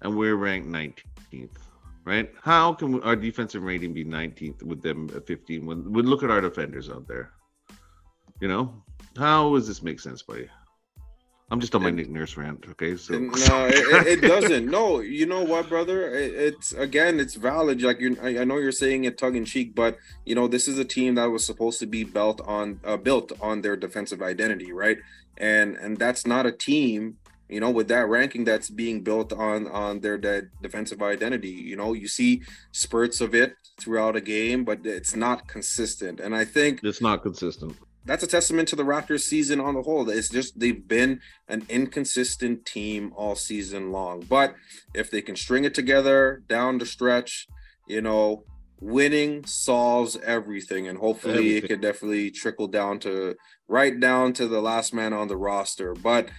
and 0.02 0.16
we're 0.16 0.36
ranked 0.36 0.68
19th, 0.68 1.56
right? 2.04 2.32
How 2.42 2.74
can 2.74 3.02
our 3.02 3.16
defensive 3.16 3.62
rating 3.62 3.94
be 3.94 4.04
19th 4.04 4.62
with 4.62 4.82
them 4.82 5.10
at 5.14 5.26
15 5.26 5.66
when 5.66 5.92
we 5.92 6.02
look 6.02 6.22
at 6.22 6.30
our 6.30 6.40
defenders 6.40 6.90
out 6.90 7.06
there? 7.06 7.30
You 8.40 8.48
know, 8.48 8.82
how 9.16 9.54
does 9.54 9.68
this 9.68 9.82
make 9.82 10.00
sense, 10.00 10.22
buddy? 10.22 10.48
I'm 11.50 11.58
just 11.58 11.74
on 11.74 11.82
my 11.82 11.90
Nick 11.90 12.08
Nurse 12.10 12.36
rant, 12.36 12.64
okay? 12.70 12.96
So 12.96 13.18
no, 13.18 13.66
it, 13.66 13.74
it- 13.74 14.06
it 14.06 14.20
doesn't. 14.20 14.66
No, 14.70 15.00
you 15.00 15.26
know 15.26 15.42
what, 15.42 15.68
brother? 15.68 16.08
It, 16.14 16.32
it's 16.34 16.72
again, 16.72 17.18
it's 17.18 17.34
valid. 17.34 17.82
Like 17.82 18.00
you, 18.00 18.16
I, 18.22 18.38
I 18.38 18.44
know 18.44 18.58
you're 18.58 18.70
saying 18.72 19.04
it 19.04 19.18
tongue 19.18 19.34
in 19.34 19.44
cheek, 19.44 19.74
but 19.74 19.98
you 20.24 20.34
know, 20.36 20.46
this 20.46 20.68
is 20.68 20.78
a 20.78 20.84
team 20.84 21.16
that 21.16 21.24
was 21.26 21.44
supposed 21.44 21.80
to 21.80 21.86
be 21.86 22.04
built 22.04 22.40
on, 22.46 22.78
uh, 22.84 22.96
built 22.96 23.32
on 23.40 23.62
their 23.62 23.76
defensive 23.76 24.22
identity, 24.22 24.72
right? 24.72 24.98
And 25.38 25.76
and 25.76 25.98
that's 25.98 26.24
not 26.26 26.46
a 26.46 26.52
team, 26.52 27.16
you 27.48 27.58
know, 27.58 27.70
with 27.70 27.88
that 27.88 28.08
ranking 28.08 28.44
that's 28.44 28.70
being 28.70 29.02
built 29.02 29.32
on 29.32 29.66
on 29.68 30.00
their 30.00 30.18
de- 30.18 30.48
defensive 30.62 31.02
identity. 31.02 31.48
You 31.50 31.74
know, 31.76 31.94
you 31.94 32.06
see 32.06 32.42
spurts 32.72 33.20
of 33.20 33.34
it 33.34 33.54
throughout 33.80 34.14
a 34.14 34.20
game, 34.20 34.64
but 34.64 34.84
it's 34.86 35.16
not 35.16 35.48
consistent. 35.48 36.20
And 36.20 36.32
I 36.36 36.44
think 36.44 36.80
it's 36.84 37.00
not 37.00 37.22
consistent. 37.22 37.74
That's 38.04 38.22
a 38.22 38.26
testament 38.26 38.68
to 38.68 38.76
the 38.76 38.82
Raptors 38.82 39.20
season 39.20 39.60
on 39.60 39.74
the 39.74 39.82
whole. 39.82 40.08
It's 40.08 40.28
just 40.28 40.58
they've 40.58 40.86
been 40.86 41.20
an 41.48 41.64
inconsistent 41.68 42.64
team 42.64 43.12
all 43.16 43.34
season 43.34 43.92
long. 43.92 44.20
But 44.28 44.54
if 44.94 45.10
they 45.10 45.20
can 45.22 45.36
string 45.36 45.64
it 45.64 45.74
together 45.74 46.42
down 46.48 46.78
the 46.78 46.86
stretch, 46.86 47.46
you 47.86 48.00
know, 48.00 48.44
winning 48.80 49.44
solves 49.44 50.16
everything. 50.24 50.88
And 50.88 50.98
hopefully 50.98 51.34
it 51.34 51.38
Everything. 51.58 51.68
can 51.68 51.80
definitely 51.80 52.30
trickle 52.30 52.68
down 52.68 52.98
to 53.00 53.36
right 53.68 53.98
down 53.98 54.32
to 54.34 54.48
the 54.48 54.60
last 54.60 54.94
man 54.94 55.12
on 55.12 55.28
the 55.28 55.36
roster. 55.36 55.94
But 55.94 56.30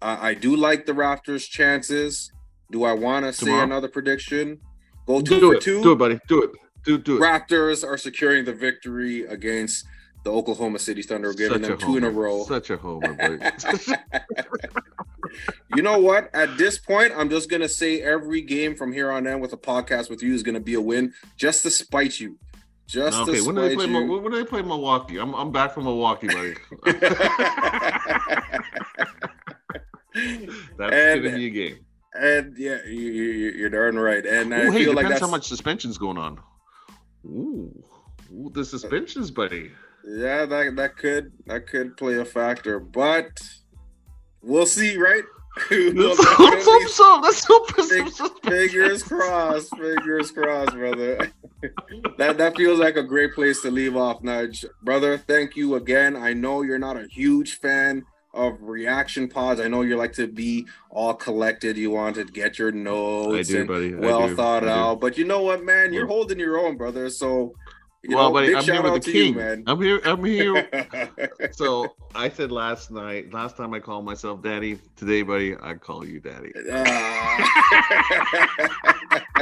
I 0.00 0.30
I 0.30 0.34
do 0.34 0.54
like 0.56 0.86
the 0.86 0.92
Raptors' 0.92 1.48
chances. 1.48 2.30
Do 2.70 2.84
I 2.84 2.92
want 2.92 3.26
to 3.26 3.32
say 3.32 3.50
another 3.58 3.88
prediction? 3.88 4.60
Go 5.06 5.20
two 5.20 5.40
Do 5.40 5.48
for 5.50 5.54
it. 5.56 5.62
two. 5.62 5.82
Do 5.82 5.92
it, 5.92 5.96
buddy. 5.98 6.20
Do 6.28 6.42
it. 6.44 6.50
Do 6.84 6.98
do 6.98 7.16
it. 7.16 7.20
Raptors 7.20 7.84
are 7.86 7.98
securing 7.98 8.44
the 8.44 8.52
victory 8.54 9.24
against 9.26 9.84
the 10.22 10.30
Oklahoma 10.30 10.78
City 10.78 11.02
Thunder, 11.02 11.32
giving 11.32 11.62
Such 11.62 11.78
them 11.78 11.78
two 11.78 11.96
in 11.96 12.04
a 12.04 12.10
row. 12.10 12.44
Such 12.44 12.70
a 12.70 12.76
homer, 12.76 13.16
you 15.74 15.82
know 15.82 15.98
what? 15.98 16.28
At 16.34 16.56
this 16.58 16.78
point, 16.78 17.12
I'm 17.16 17.30
just 17.30 17.48
gonna 17.48 17.68
say 17.68 18.02
every 18.02 18.40
game 18.42 18.74
from 18.74 18.92
here 18.92 19.10
on 19.10 19.26
in 19.26 19.40
with 19.40 19.52
a 19.52 19.56
podcast 19.56 20.10
with 20.10 20.22
you 20.22 20.34
is 20.34 20.42
gonna 20.42 20.60
be 20.60 20.74
a 20.74 20.80
win, 20.80 21.12
just 21.36 21.62
to 21.62 21.70
spite 21.70 22.20
you. 22.20 22.38
Just 22.86 23.20
okay, 23.20 23.38
to 23.38 23.46
when 23.46 23.54
do 23.54 23.62
they 23.68 23.74
play? 23.76 23.86
you. 23.86 24.20
When 24.20 24.32
do 24.32 24.36
they 24.38 24.44
play 24.44 24.62
Milwaukee? 24.62 25.18
I'm 25.18 25.32
I'm 25.34 25.52
back 25.52 25.72
from 25.72 25.84
Milwaukee, 25.84 26.26
buddy. 26.26 26.54
That's 30.76 30.92
And- 30.92 31.22
gonna 31.22 31.36
be 31.36 31.46
a 31.46 31.50
game. 31.50 31.78
and 32.14 32.56
yeah, 32.58 32.78
you, 32.86 32.92
you, 33.10 33.50
you're 33.52 33.70
darn 33.70 33.96
right. 33.98 34.26
And 34.26 34.52
I 34.52 34.64
hey, 34.64 34.70
feel 34.70 34.78
depends 34.78 34.94
like 34.96 35.08
that's 35.08 35.20
how 35.20 35.30
much 35.30 35.46
suspension's 35.46 35.98
going 35.98 36.18
on. 36.18 36.40
Ooh, 37.24 37.70
Ooh 38.32 38.50
the 38.52 38.64
suspensions, 38.64 39.30
buddy. 39.30 39.70
Yeah, 40.04 40.46
that 40.46 40.76
that 40.76 40.96
could 40.96 41.32
that 41.46 41.66
could 41.66 41.96
play 41.96 42.18
a 42.18 42.24
factor, 42.24 42.78
but 42.78 43.40
we'll 44.42 44.66
see, 44.66 44.96
right? 44.96 45.24
Let's 45.70 46.24
hope 46.24 46.60
so, 46.60 46.86
so. 46.86 47.20
Let's 47.22 47.44
hope 47.44 47.70
so. 48.12 48.28
Fingers 48.44 49.02
crossed. 49.02 49.76
Fingers 49.76 50.30
crossed, 50.30 50.72
brother. 50.72 51.32
that 52.18 52.38
that 52.38 52.56
feels 52.56 52.78
like 52.78 52.96
a 52.96 53.02
great 53.02 53.34
place 53.34 53.60
to 53.62 53.70
leave 53.70 53.96
off, 53.96 54.22
Nudge. 54.22 54.64
Brother, 54.82 55.18
thank 55.18 55.56
you 55.56 55.74
again. 55.74 56.16
I 56.16 56.32
know 56.32 56.62
you're 56.62 56.78
not 56.78 56.96
a 56.96 57.06
huge 57.08 57.58
fan 57.58 58.04
of 58.32 58.62
reaction 58.62 59.28
pods. 59.28 59.60
I 59.60 59.66
know 59.66 59.82
you 59.82 59.96
like 59.96 60.12
to 60.14 60.28
be 60.28 60.66
all 60.88 61.14
collected. 61.14 61.76
You 61.76 61.90
want 61.90 62.14
to 62.14 62.24
get 62.24 62.58
your 62.58 62.70
notes 62.70 63.48
do, 63.48 63.58
and 63.58 63.68
buddy. 63.68 63.94
well 63.94 64.28
do. 64.28 64.36
thought 64.36 64.66
out. 64.66 65.00
But 65.00 65.18
you 65.18 65.24
know 65.24 65.42
what, 65.42 65.64
man? 65.64 65.92
You're 65.92 66.06
holding 66.06 66.38
your 66.38 66.58
own, 66.58 66.76
brother. 66.76 67.10
So 67.10 67.54
you 68.02 68.16
well, 68.16 68.28
know, 68.28 68.34
buddy, 68.34 68.54
I'm 68.54 68.64
here 68.64 68.82
with 68.82 69.02
the 69.02 69.12
king. 69.12 69.34
You. 69.34 69.62
I'm 69.66 69.80
here. 69.80 70.00
I'm 70.04 70.24
here. 70.24 71.50
so 71.52 71.94
I 72.14 72.30
said 72.30 72.50
last 72.50 72.90
night, 72.90 73.32
last 73.32 73.58
time 73.58 73.74
I 73.74 73.80
called 73.80 74.06
myself 74.06 74.42
daddy. 74.42 74.78
Today, 74.96 75.22
buddy, 75.22 75.54
I 75.60 75.74
call 75.74 76.06
you 76.06 76.18
daddy. 76.18 76.52
Uh... 76.72 77.38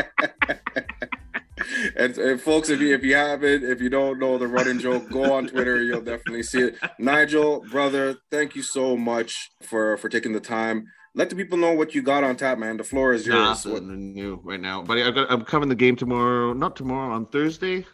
and, 1.97 2.19
and, 2.19 2.41
folks, 2.41 2.69
if 2.69 2.81
you 2.81 2.93
if 2.95 3.05
you 3.05 3.15
haven't, 3.15 3.63
if 3.63 3.81
you 3.81 3.89
don't 3.89 4.19
know 4.19 4.39
the 4.39 4.49
running 4.49 4.81
joke, 4.81 5.09
go 5.09 5.35
on 5.35 5.47
Twitter. 5.47 5.81
You'll 5.83 6.01
definitely 6.01 6.43
see 6.43 6.63
it. 6.63 6.79
Nigel, 6.99 7.65
brother, 7.71 8.17
thank 8.33 8.57
you 8.57 8.63
so 8.63 8.97
much 8.97 9.51
for 9.63 9.97
for 9.99 10.09
taking 10.09 10.33
the 10.33 10.41
time. 10.41 10.89
Let 11.15 11.31
the 11.31 11.37
people 11.37 11.59
know 11.59 11.73
what 11.73 11.95
you 11.95 12.03
got 12.03 12.25
on 12.25 12.37
tap, 12.37 12.59
man. 12.59 12.77
The 12.77 12.85
floor 12.85 13.13
is 13.13 13.25
yours. 13.25 13.65
Nothing 13.65 14.13
new 14.13 14.41
right 14.43 14.61
now, 14.61 14.83
buddy. 14.83 15.05
I've 15.05 15.15
got. 15.15 15.31
I'm 15.31 15.45
covering 15.45 15.69
the 15.69 15.77
game 15.77 15.95
tomorrow. 15.95 16.53
Not 16.53 16.75
tomorrow. 16.75 17.15
On 17.15 17.25
Thursday. 17.27 17.87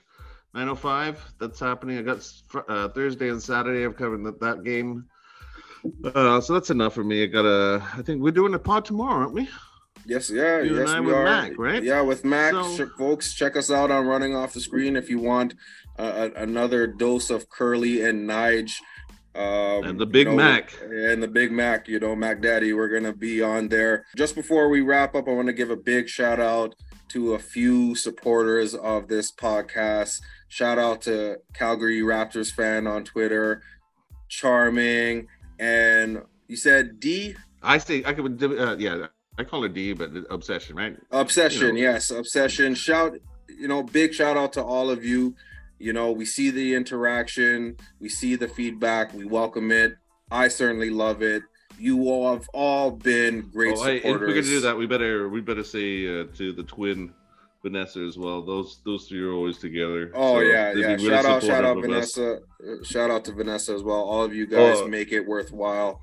905 0.54 1.34
that's 1.38 1.60
happening 1.60 1.98
i 1.98 2.02
got 2.02 2.26
uh, 2.68 2.88
thursday 2.88 3.28
and 3.28 3.42
saturday 3.42 3.84
i'm 3.84 3.92
covering 3.92 4.22
that, 4.22 4.40
that 4.40 4.64
game 4.64 5.06
uh, 6.14 6.40
so 6.40 6.54
that's 6.54 6.70
enough 6.70 6.94
for 6.94 7.04
me 7.04 7.24
i 7.24 7.26
gotta 7.26 7.82
i 7.96 8.02
think 8.02 8.22
we're 8.22 8.30
doing 8.30 8.54
a 8.54 8.58
pod 8.58 8.84
tomorrow 8.84 9.20
aren't 9.22 9.32
we 9.32 9.48
Yes, 10.06 10.30
yeah, 10.30 10.60
you 10.60 10.76
yes, 10.76 11.00
we 11.00 11.12
are. 11.12 11.24
Mac, 11.24 11.52
right? 11.56 11.82
Yeah, 11.82 12.02
with 12.02 12.24
Mac, 12.24 12.52
so, 12.52 12.86
folks, 12.98 13.34
check 13.34 13.56
us 13.56 13.70
out 13.70 13.90
on 13.90 14.06
Running 14.06 14.36
Off 14.36 14.52
the 14.52 14.60
Screen 14.60 14.96
if 14.96 15.08
you 15.08 15.18
want 15.18 15.54
uh, 15.98 16.28
another 16.36 16.86
dose 16.86 17.30
of 17.30 17.48
Curly 17.48 18.04
and 18.04 18.28
Nige. 18.28 18.74
Um, 19.34 19.84
and 19.84 19.98
the 19.98 20.06
Big 20.06 20.26
you 20.26 20.32
know, 20.32 20.36
Mac. 20.36 20.74
And 20.82 21.22
the 21.22 21.28
Big 21.28 21.50
Mac, 21.52 21.88
you 21.88 21.98
know, 21.98 22.14
Mac 22.14 22.40
Daddy, 22.42 22.72
we're 22.72 22.88
going 22.88 23.04
to 23.04 23.14
be 23.14 23.42
on 23.42 23.68
there. 23.68 24.04
Just 24.16 24.34
before 24.34 24.68
we 24.68 24.80
wrap 24.80 25.14
up, 25.14 25.26
I 25.26 25.32
want 25.32 25.46
to 25.46 25.52
give 25.52 25.70
a 25.70 25.76
big 25.76 26.08
shout 26.08 26.38
out 26.38 26.74
to 27.14 27.34
a 27.34 27.38
few 27.38 27.94
supporters 27.94 28.74
of 28.74 29.06
this 29.06 29.30
podcast. 29.30 30.20
Shout 30.48 30.80
out 30.80 31.02
to 31.02 31.36
Calgary 31.52 32.00
Raptors 32.00 32.52
fan 32.52 32.88
on 32.88 33.04
Twitter, 33.04 33.62
Charming, 34.28 35.28
and 35.60 36.22
you 36.48 36.56
said 36.56 36.98
D. 36.98 37.36
I 37.62 37.78
say 37.78 38.02
I 38.04 38.14
could, 38.14 38.42
uh, 38.42 38.74
yeah, 38.80 39.06
I 39.38 39.44
call 39.44 39.62
it 39.62 39.74
D, 39.74 39.92
but 39.92 40.10
obsession, 40.28 40.74
right? 40.74 40.96
Obsession, 41.12 41.76
you 41.76 41.84
know. 41.84 41.92
yes, 41.92 42.10
obsession. 42.10 42.74
Shout, 42.74 43.16
you 43.48 43.68
know, 43.68 43.84
big 43.84 44.12
shout 44.12 44.36
out 44.36 44.52
to 44.54 44.64
all 44.64 44.90
of 44.90 45.04
you. 45.04 45.36
You 45.78 45.92
know, 45.92 46.10
we 46.10 46.24
see 46.24 46.50
the 46.50 46.74
interaction, 46.74 47.76
we 48.00 48.08
see 48.08 48.34
the 48.34 48.48
feedback, 48.48 49.14
we 49.14 49.24
welcome 49.24 49.70
it. 49.70 49.94
I 50.32 50.48
certainly 50.48 50.90
love 50.90 51.22
it. 51.22 51.44
You 51.78 52.08
all 52.08 52.32
have 52.32 52.48
all 52.52 52.90
been 52.90 53.48
great 53.52 53.72
oh, 53.72 53.76
supporters. 53.76 54.02
Hey, 54.02 54.08
if 54.08 54.20
we're 54.20 54.28
gonna 54.28 54.42
do 54.42 54.60
that, 54.60 54.76
we 54.76 54.86
better 54.86 55.28
we 55.28 55.40
better 55.40 55.64
say 55.64 56.20
uh, 56.20 56.24
to 56.36 56.52
the 56.52 56.62
twin 56.62 57.12
Vanessa 57.64 58.00
as 58.00 58.18
well. 58.18 58.42
Those 58.42 58.80
those 58.84 59.08
three 59.08 59.22
are 59.22 59.32
always 59.32 59.58
together. 59.58 60.12
Oh 60.14 60.36
so 60.36 60.40
yeah, 60.40 60.72
yeah. 60.74 60.86
Really 60.88 61.08
shout 61.08 61.24
out, 61.24 61.42
shout 61.42 61.64
out 61.64 61.80
Vanessa. 61.80 62.40
Uh, 62.62 62.84
shout 62.84 63.10
out 63.10 63.24
to 63.24 63.32
Vanessa 63.32 63.72
as 63.72 63.82
well. 63.82 63.96
All 63.96 64.22
of 64.22 64.34
you 64.34 64.46
guys 64.46 64.78
oh. 64.80 64.86
make 64.86 65.12
it 65.12 65.26
worthwhile, 65.26 66.02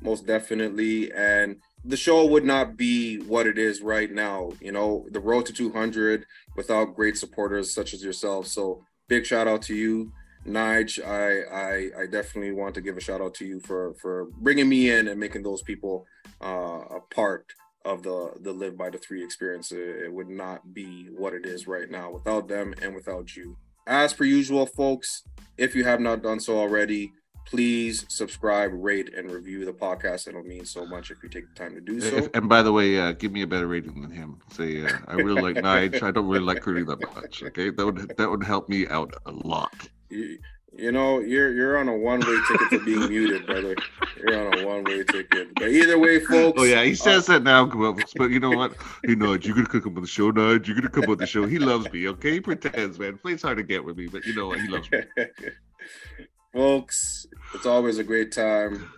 most 0.00 0.26
definitely. 0.26 1.12
And 1.12 1.56
the 1.84 1.96
show 1.96 2.24
would 2.26 2.44
not 2.44 2.76
be 2.76 3.18
what 3.18 3.46
it 3.46 3.58
is 3.58 3.82
right 3.82 4.10
now. 4.10 4.52
You 4.60 4.72
know, 4.72 5.06
the 5.10 5.20
road 5.20 5.44
to 5.46 5.52
200 5.52 6.24
without 6.56 6.96
great 6.96 7.18
supporters 7.18 7.72
such 7.72 7.92
as 7.92 8.02
yourself. 8.02 8.46
So 8.46 8.82
big 9.08 9.26
shout 9.26 9.46
out 9.46 9.60
to 9.62 9.74
you, 9.74 10.10
Nige. 10.48 11.04
I, 11.04 11.42
I 11.54 12.02
I 12.02 12.06
definitely 12.06 12.52
want 12.52 12.74
to 12.74 12.80
give 12.80 12.96
a 12.96 13.00
shout 13.00 13.20
out 13.20 13.34
to 13.34 13.44
you 13.44 13.60
for 13.60 13.94
for 13.94 14.26
bringing 14.38 14.68
me 14.68 14.90
in 14.90 15.08
and 15.08 15.20
making 15.20 15.42
those 15.42 15.62
people 15.62 16.06
uh, 16.42 16.80
a 16.90 17.00
part 17.14 17.46
of 17.84 18.02
the 18.02 18.32
the 18.40 18.52
live 18.52 18.76
by 18.76 18.90
the 18.90 18.98
three 18.98 19.22
experience. 19.24 19.72
It, 19.72 20.04
it 20.04 20.12
would 20.12 20.28
not 20.28 20.74
be 20.74 21.06
what 21.06 21.34
it 21.34 21.46
is 21.46 21.66
right 21.66 21.90
now 21.90 22.10
without 22.10 22.48
them 22.48 22.74
and 22.82 22.94
without 22.94 23.36
you. 23.36 23.56
As 23.86 24.12
per 24.12 24.24
usual, 24.24 24.66
folks, 24.66 25.22
if 25.56 25.74
you 25.74 25.84
have 25.84 26.00
not 26.00 26.22
done 26.22 26.40
so 26.40 26.58
already, 26.58 27.12
please 27.46 28.04
subscribe, 28.08 28.70
rate, 28.74 29.14
and 29.14 29.30
review 29.30 29.64
the 29.64 29.72
podcast. 29.72 30.28
It'll 30.28 30.42
mean 30.42 30.66
so 30.66 30.84
much 30.86 31.10
if 31.10 31.22
you 31.22 31.28
take 31.30 31.48
the 31.48 31.54
time 31.54 31.74
to 31.74 31.80
do 31.80 32.00
so. 32.00 32.16
If, 32.16 32.28
and 32.34 32.48
by 32.48 32.62
the 32.62 32.72
way, 32.72 33.00
uh, 33.00 33.12
give 33.12 33.32
me 33.32 33.42
a 33.42 33.46
better 33.46 33.66
rating 33.66 34.02
than 34.02 34.10
him. 34.10 34.38
Say, 34.52 34.84
uh, 34.84 34.92
I 35.06 35.14
really 35.14 35.40
like 35.40 35.56
Nige. 35.64 36.02
I 36.02 36.10
don't 36.10 36.28
really 36.28 36.44
like 36.44 36.60
Curly 36.60 36.84
that 36.84 37.00
much. 37.14 37.42
Okay, 37.42 37.70
that 37.70 37.84
would 37.84 38.16
that 38.16 38.30
would 38.30 38.44
help 38.44 38.68
me 38.68 38.86
out 38.88 39.14
a 39.24 39.32
lot. 39.32 39.88
You, 40.10 40.38
you 40.76 40.92
know, 40.92 41.20
you're 41.20 41.52
you're 41.52 41.78
on 41.78 41.88
a 41.88 41.96
one 41.96 42.20
way 42.20 42.38
ticket 42.46 42.70
to 42.70 42.84
being 42.84 43.08
muted, 43.08 43.46
brother. 43.46 43.74
You're 44.18 44.46
on 44.46 44.58
a 44.58 44.66
one 44.66 44.84
way 44.84 45.02
ticket. 45.02 45.54
But 45.54 45.68
either 45.68 45.98
way, 45.98 46.20
folks. 46.20 46.60
Oh 46.60 46.64
yeah, 46.64 46.84
he 46.84 46.94
says 46.94 47.28
uh, 47.28 47.34
that 47.34 47.42
now, 47.42 47.64
but 47.64 48.30
you 48.30 48.38
know 48.38 48.50
what? 48.50 48.72
Hey, 49.02 49.14
Nige, 49.14 49.46
you're 49.46 49.56
gonna 49.64 49.80
come 49.80 49.96
on 49.96 50.02
the 50.02 50.08
show, 50.08 50.30
Nige. 50.30 50.66
You're 50.66 50.76
gonna 50.76 50.90
come 50.90 51.10
on 51.10 51.16
the 51.16 51.26
show. 51.26 51.46
He 51.46 51.58
loves 51.58 51.90
me. 51.90 52.08
Okay, 52.08 52.32
he 52.32 52.40
pretends, 52.40 52.98
man. 52.98 53.18
Plays 53.18 53.42
hard 53.42 53.56
to 53.56 53.62
get 53.62 53.84
with 53.84 53.96
me, 53.96 54.08
but 54.08 54.24
you 54.26 54.34
know 54.34 54.48
what? 54.48 54.60
He 54.60 54.68
loves 54.68 54.90
me. 54.90 55.00
Folks, 56.52 57.26
it's 57.54 57.66
always 57.66 57.98
a 57.98 58.04
great 58.04 58.32
time. 58.32 58.90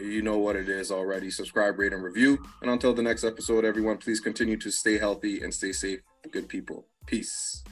You 0.00 0.22
know 0.22 0.38
what 0.38 0.56
it 0.56 0.68
is 0.68 0.90
already. 0.90 1.30
Subscribe, 1.30 1.78
rate, 1.78 1.92
and 1.92 2.02
review. 2.02 2.42
And 2.62 2.70
until 2.70 2.94
the 2.94 3.02
next 3.02 3.24
episode, 3.24 3.64
everyone, 3.64 3.98
please 3.98 4.20
continue 4.20 4.56
to 4.56 4.70
stay 4.70 4.98
healthy 4.98 5.42
and 5.42 5.52
stay 5.52 5.72
safe. 5.72 6.00
Good 6.30 6.48
people. 6.48 6.86
Peace. 7.06 7.62